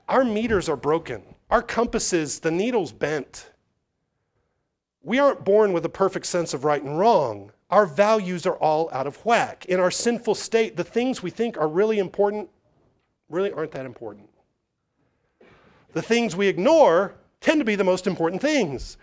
our 0.07 0.23
meters 0.23 0.69
are 0.69 0.78
broken. 0.78 1.23
Our 1.49 1.61
compasses, 1.61 2.39
the 2.39 2.51
needle's 2.51 2.91
bent. 2.91 3.51
We 5.01 5.19
aren't 5.19 5.45
born 5.45 5.71
with 5.71 5.85
a 5.85 5.89
perfect 5.89 6.25
sense 6.25 6.53
of 6.53 6.65
right 6.65 6.83
and 6.83 6.99
wrong. 6.99 7.51
Our 7.69 7.85
values 7.85 8.45
are 8.45 8.57
all 8.57 8.89
out 8.91 9.07
of 9.07 9.25
whack. 9.25 9.65
In 9.65 9.79
our 9.79 9.91
sinful 9.91 10.35
state, 10.35 10.75
the 10.75 10.83
things 10.83 11.23
we 11.23 11.29
think 11.29 11.57
are 11.57 11.67
really 11.67 11.99
important 11.99 12.49
really 13.29 13.51
aren't 13.51 13.71
that 13.71 13.85
important. 13.85 14.29
The 15.93 16.01
things 16.01 16.35
we 16.35 16.47
ignore 16.47 17.15
tend 17.39 17.59
to 17.59 17.65
be 17.65 17.75
the 17.75 17.83
most 17.83 18.07
important 18.07 18.41
things. 18.41 18.97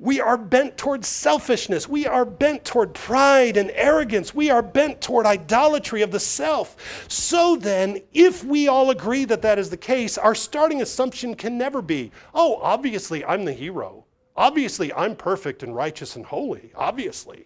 We 0.00 0.18
are 0.18 0.38
bent 0.38 0.78
toward 0.78 1.04
selfishness. 1.04 1.86
We 1.86 2.06
are 2.06 2.24
bent 2.24 2.64
toward 2.64 2.94
pride 2.94 3.58
and 3.58 3.70
arrogance. 3.74 4.34
We 4.34 4.48
are 4.48 4.62
bent 4.62 5.02
toward 5.02 5.26
idolatry 5.26 6.00
of 6.00 6.10
the 6.10 6.18
self. 6.18 7.04
So 7.06 7.54
then, 7.54 8.00
if 8.14 8.42
we 8.42 8.66
all 8.66 8.88
agree 8.88 9.26
that 9.26 9.42
that 9.42 9.58
is 9.58 9.68
the 9.68 9.76
case, 9.76 10.16
our 10.16 10.34
starting 10.34 10.80
assumption 10.80 11.34
can 11.34 11.58
never 11.58 11.82
be, 11.82 12.12
oh, 12.32 12.58
obviously 12.62 13.22
I'm 13.26 13.44
the 13.44 13.52
hero. 13.52 14.06
Obviously 14.36 14.90
I'm 14.94 15.14
perfect 15.14 15.62
and 15.62 15.76
righteous 15.76 16.16
and 16.16 16.24
holy. 16.24 16.72
Obviously. 16.74 17.44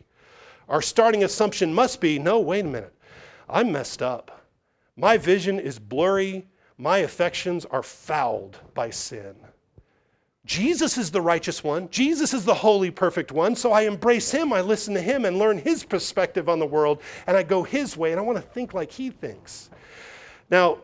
Our 0.69 0.81
starting 0.81 1.25
assumption 1.25 1.75
must 1.75 2.01
be, 2.01 2.21
no, 2.21 2.39
wait 2.39 2.65
a 2.65 2.69
minute. 2.69 2.95
I'm 3.49 3.73
messed 3.73 4.01
up. 4.01 4.47
My 4.97 5.19
vision 5.19 5.59
is 5.59 5.81
blurry. 5.81 6.47
My 6.79 6.99
affections 6.99 7.65
are 7.65 7.83
fouled 7.83 8.59
by 8.75 8.91
sin. 8.91 9.35
Jesus 10.45 10.99
is 10.99 11.11
the 11.11 11.23
righteous 11.23 11.65
one. 11.65 11.89
Jesus 11.91 12.35
is 12.35 12.45
the 12.45 12.55
holy, 12.55 12.91
perfect 12.91 13.33
one. 13.33 13.57
So 13.57 13.73
I 13.73 13.83
embrace 13.83 14.31
him, 14.31 14.53
I 14.53 14.61
listen 14.61 14.93
to 14.95 15.01
him, 15.01 15.25
and 15.25 15.39
learn 15.39 15.59
his 15.59 15.85
perspective 15.85 16.49
on 16.49 16.59
the 16.59 16.67
world, 16.67 17.01
and 17.27 17.37
I 17.37 17.43
go 17.43 17.63
his 17.63 17.97
way, 17.97 18.11
and 18.11 18.21
I 18.21 18.23
want 18.23 18.37
to 18.37 18.43
think 18.43 18.75
like 18.75 18.93
he 18.93 19.11
thinks. 19.11 19.71
Now, 20.51 20.79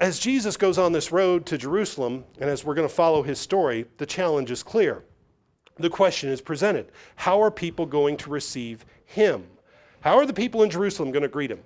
as 0.00 0.18
Jesus 0.18 0.56
goes 0.56 0.78
on 0.78 0.92
this 0.92 1.10
road 1.10 1.46
to 1.46 1.58
Jerusalem, 1.58 2.24
and 2.38 2.50
as 2.50 2.64
we're 2.64 2.74
going 2.74 2.88
to 2.88 2.94
follow 2.94 3.22
his 3.22 3.38
story, 3.38 3.86
the 3.96 4.06
challenge 4.06 4.50
is 4.50 4.62
clear. 4.62 5.02
The 5.78 5.90
question 5.90 6.28
is 6.30 6.40
presented 6.40 6.90
How 7.16 7.42
are 7.42 7.50
people 7.50 7.86
going 7.86 8.16
to 8.18 8.30
receive 8.30 8.84
him? 9.06 9.46
How 10.00 10.18
are 10.18 10.26
the 10.26 10.34
people 10.34 10.62
in 10.62 10.70
Jerusalem 10.70 11.10
going 11.10 11.22
to 11.22 11.28
greet 11.28 11.50
him? 11.50 11.60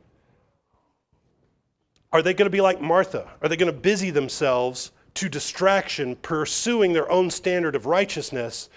Are 2.12 2.22
they 2.22 2.34
going 2.34 2.47
to 2.47 2.51
be 2.51 2.61
like 2.61 2.80
Martha? 2.80 3.28
Are 3.40 3.49
they 3.49 3.57
going 3.57 3.72
to 3.72 3.78
busy 3.78 4.11
themselves? 4.11 4.93
To 5.14 5.28
distraction, 5.28 6.16
pursuing 6.16 6.92
their 6.92 7.10
own 7.10 7.30
standard 7.30 7.76
of 7.76 7.86
righteousness, 7.86 8.68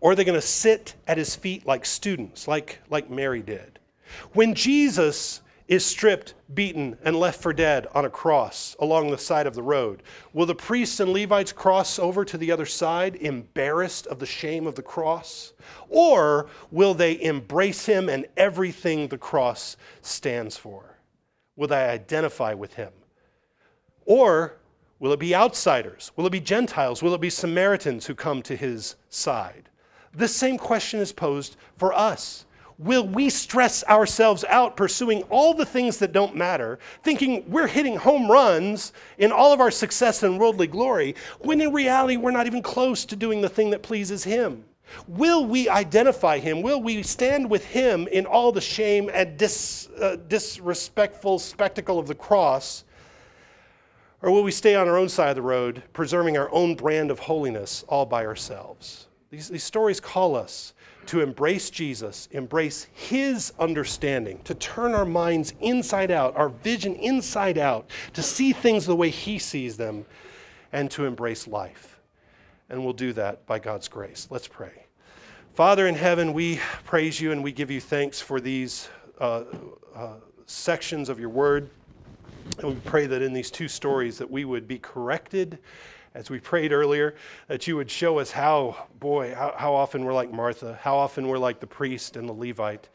or 0.00 0.12
are 0.12 0.14
they 0.14 0.24
going 0.24 0.38
to 0.38 0.46
sit 0.46 0.94
at 1.06 1.18
his 1.18 1.34
feet 1.34 1.66
like 1.66 1.84
students, 1.84 2.46
like, 2.46 2.80
like 2.90 3.10
Mary 3.10 3.42
did? 3.42 3.78
When 4.32 4.54
Jesus 4.54 5.40
is 5.66 5.84
stripped, 5.84 6.34
beaten, 6.54 6.96
and 7.04 7.14
left 7.14 7.42
for 7.42 7.52
dead 7.52 7.86
on 7.94 8.06
a 8.06 8.10
cross 8.10 8.74
along 8.80 9.10
the 9.10 9.18
side 9.18 9.46
of 9.46 9.54
the 9.54 9.62
road, 9.62 10.02
will 10.32 10.46
the 10.46 10.54
priests 10.54 10.98
and 11.00 11.12
Levites 11.12 11.52
cross 11.52 11.98
over 11.98 12.24
to 12.24 12.38
the 12.38 12.50
other 12.50 12.64
side, 12.64 13.16
embarrassed 13.16 14.06
of 14.06 14.18
the 14.18 14.26
shame 14.26 14.66
of 14.66 14.74
the 14.74 14.82
cross? 14.82 15.52
Or 15.90 16.48
will 16.70 16.94
they 16.94 17.20
embrace 17.20 17.84
him 17.84 18.08
and 18.08 18.26
everything 18.36 19.08
the 19.08 19.18
cross 19.18 19.76
stands 20.00 20.56
for? 20.56 20.96
Will 21.56 21.68
they 21.68 21.88
identify 21.88 22.54
with 22.54 22.74
him? 22.74 22.92
Or 24.06 24.57
Will 25.00 25.12
it 25.12 25.20
be 25.20 25.34
outsiders? 25.34 26.10
Will 26.16 26.26
it 26.26 26.32
be 26.32 26.40
Gentiles? 26.40 27.02
Will 27.02 27.14
it 27.14 27.20
be 27.20 27.30
Samaritans 27.30 28.06
who 28.06 28.14
come 28.14 28.42
to 28.42 28.56
his 28.56 28.96
side? 29.08 29.68
The 30.12 30.26
same 30.28 30.58
question 30.58 30.98
is 30.98 31.12
posed 31.12 31.56
for 31.76 31.92
us. 31.92 32.46
Will 32.78 33.06
we 33.06 33.28
stress 33.28 33.84
ourselves 33.88 34.44
out 34.48 34.76
pursuing 34.76 35.22
all 35.24 35.52
the 35.52 35.66
things 35.66 35.98
that 35.98 36.12
don't 36.12 36.36
matter, 36.36 36.78
thinking 37.02 37.44
we're 37.50 37.66
hitting 37.66 37.96
home 37.96 38.30
runs 38.30 38.92
in 39.18 39.32
all 39.32 39.52
of 39.52 39.60
our 39.60 39.70
success 39.70 40.22
and 40.22 40.38
worldly 40.38 40.68
glory, 40.68 41.16
when 41.40 41.60
in 41.60 41.72
reality 41.72 42.16
we're 42.16 42.30
not 42.30 42.46
even 42.46 42.62
close 42.62 43.04
to 43.04 43.16
doing 43.16 43.40
the 43.40 43.48
thing 43.48 43.70
that 43.70 43.82
pleases 43.82 44.22
Him? 44.22 44.64
Will 45.08 45.44
we 45.44 45.68
identify 45.68 46.38
Him? 46.38 46.62
Will 46.62 46.80
we 46.80 47.02
stand 47.02 47.50
with 47.50 47.64
Him 47.64 48.06
in 48.08 48.26
all 48.26 48.52
the 48.52 48.60
shame 48.60 49.10
and 49.12 49.36
dis, 49.36 49.88
uh, 50.00 50.16
disrespectful 50.28 51.40
spectacle 51.40 51.98
of 51.98 52.06
the 52.06 52.14
cross? 52.14 52.84
Or 54.22 54.30
will 54.30 54.42
we 54.42 54.50
stay 54.50 54.74
on 54.74 54.88
our 54.88 54.96
own 54.96 55.08
side 55.08 55.30
of 55.30 55.36
the 55.36 55.42
road, 55.42 55.82
preserving 55.92 56.36
our 56.36 56.50
own 56.52 56.74
brand 56.74 57.10
of 57.10 57.20
holiness 57.20 57.84
all 57.88 58.04
by 58.04 58.26
ourselves? 58.26 59.06
These, 59.30 59.48
these 59.48 59.62
stories 59.62 60.00
call 60.00 60.34
us 60.34 60.74
to 61.06 61.20
embrace 61.20 61.70
Jesus, 61.70 62.28
embrace 62.32 62.88
His 62.92 63.52
understanding, 63.58 64.40
to 64.44 64.54
turn 64.54 64.94
our 64.94 65.04
minds 65.04 65.54
inside 65.60 66.10
out, 66.10 66.36
our 66.36 66.48
vision 66.48 66.96
inside 66.96 67.58
out, 67.58 67.90
to 68.14 68.22
see 68.22 68.52
things 68.52 68.86
the 68.86 68.96
way 68.96 69.08
He 69.08 69.38
sees 69.38 69.76
them, 69.76 70.04
and 70.72 70.90
to 70.90 71.06
embrace 71.06 71.46
life. 71.46 72.00
And 72.70 72.84
we'll 72.84 72.92
do 72.92 73.12
that 73.14 73.46
by 73.46 73.58
God's 73.58 73.88
grace. 73.88 74.26
Let's 74.30 74.48
pray. 74.48 74.84
Father 75.54 75.86
in 75.86 75.94
heaven, 75.94 76.32
we 76.32 76.60
praise 76.84 77.20
you 77.20 77.32
and 77.32 77.42
we 77.42 77.52
give 77.52 77.70
you 77.70 77.80
thanks 77.80 78.20
for 78.20 78.40
these 78.40 78.88
uh, 79.18 79.44
uh, 79.94 80.14
sections 80.46 81.08
of 81.08 81.18
your 81.18 81.30
word 81.30 81.70
And 82.58 82.68
we 82.68 82.80
pray 82.84 83.06
that 83.06 83.22
in 83.22 83.32
these 83.32 83.50
two 83.50 83.68
stories 83.68 84.18
that 84.18 84.30
we 84.30 84.44
would 84.44 84.66
be 84.66 84.78
corrected 84.78 85.58
as 86.14 86.30
we 86.30 86.40
prayed 86.40 86.72
earlier, 86.72 87.14
that 87.46 87.66
you 87.66 87.76
would 87.76 87.90
show 87.90 88.18
us 88.18 88.30
how, 88.30 88.88
boy, 88.98 89.34
how, 89.34 89.54
how, 89.56 89.74
often 89.74 90.04
we're 90.04 90.12
like 90.12 90.32
Martha, 90.32 90.78
how 90.82 90.96
often 90.96 91.28
we're 91.28 91.38
like 91.38 91.60
the 91.60 91.66
priest 91.66 92.16
and 92.16 92.28
the 92.28 92.32
Levite. 92.32 92.88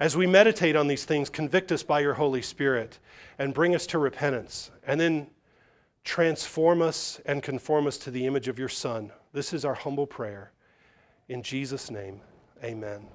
As 0.00 0.16
we 0.16 0.26
meditate 0.26 0.76
on 0.76 0.86
these 0.86 1.04
things, 1.04 1.30
convict 1.30 1.72
us 1.72 1.82
by 1.82 2.00
your 2.00 2.14
Holy 2.14 2.42
Spirit 2.42 2.98
and 3.38 3.54
bring 3.54 3.74
us 3.74 3.86
to 3.88 3.98
repentance, 3.98 4.70
and 4.86 5.00
then 5.00 5.28
transform 6.04 6.82
us 6.82 7.20
and 7.26 7.42
conform 7.42 7.86
us 7.86 7.98
to 7.98 8.10
the 8.10 8.26
image 8.26 8.48
of 8.48 8.58
your 8.58 8.68
Son. 8.68 9.10
This 9.32 9.52
is 9.52 9.64
our 9.64 9.74
humble 9.74 10.06
prayer. 10.06 10.52
In 11.28 11.42
Jesus' 11.42 11.90
name, 11.90 12.20
amen. 12.62 13.08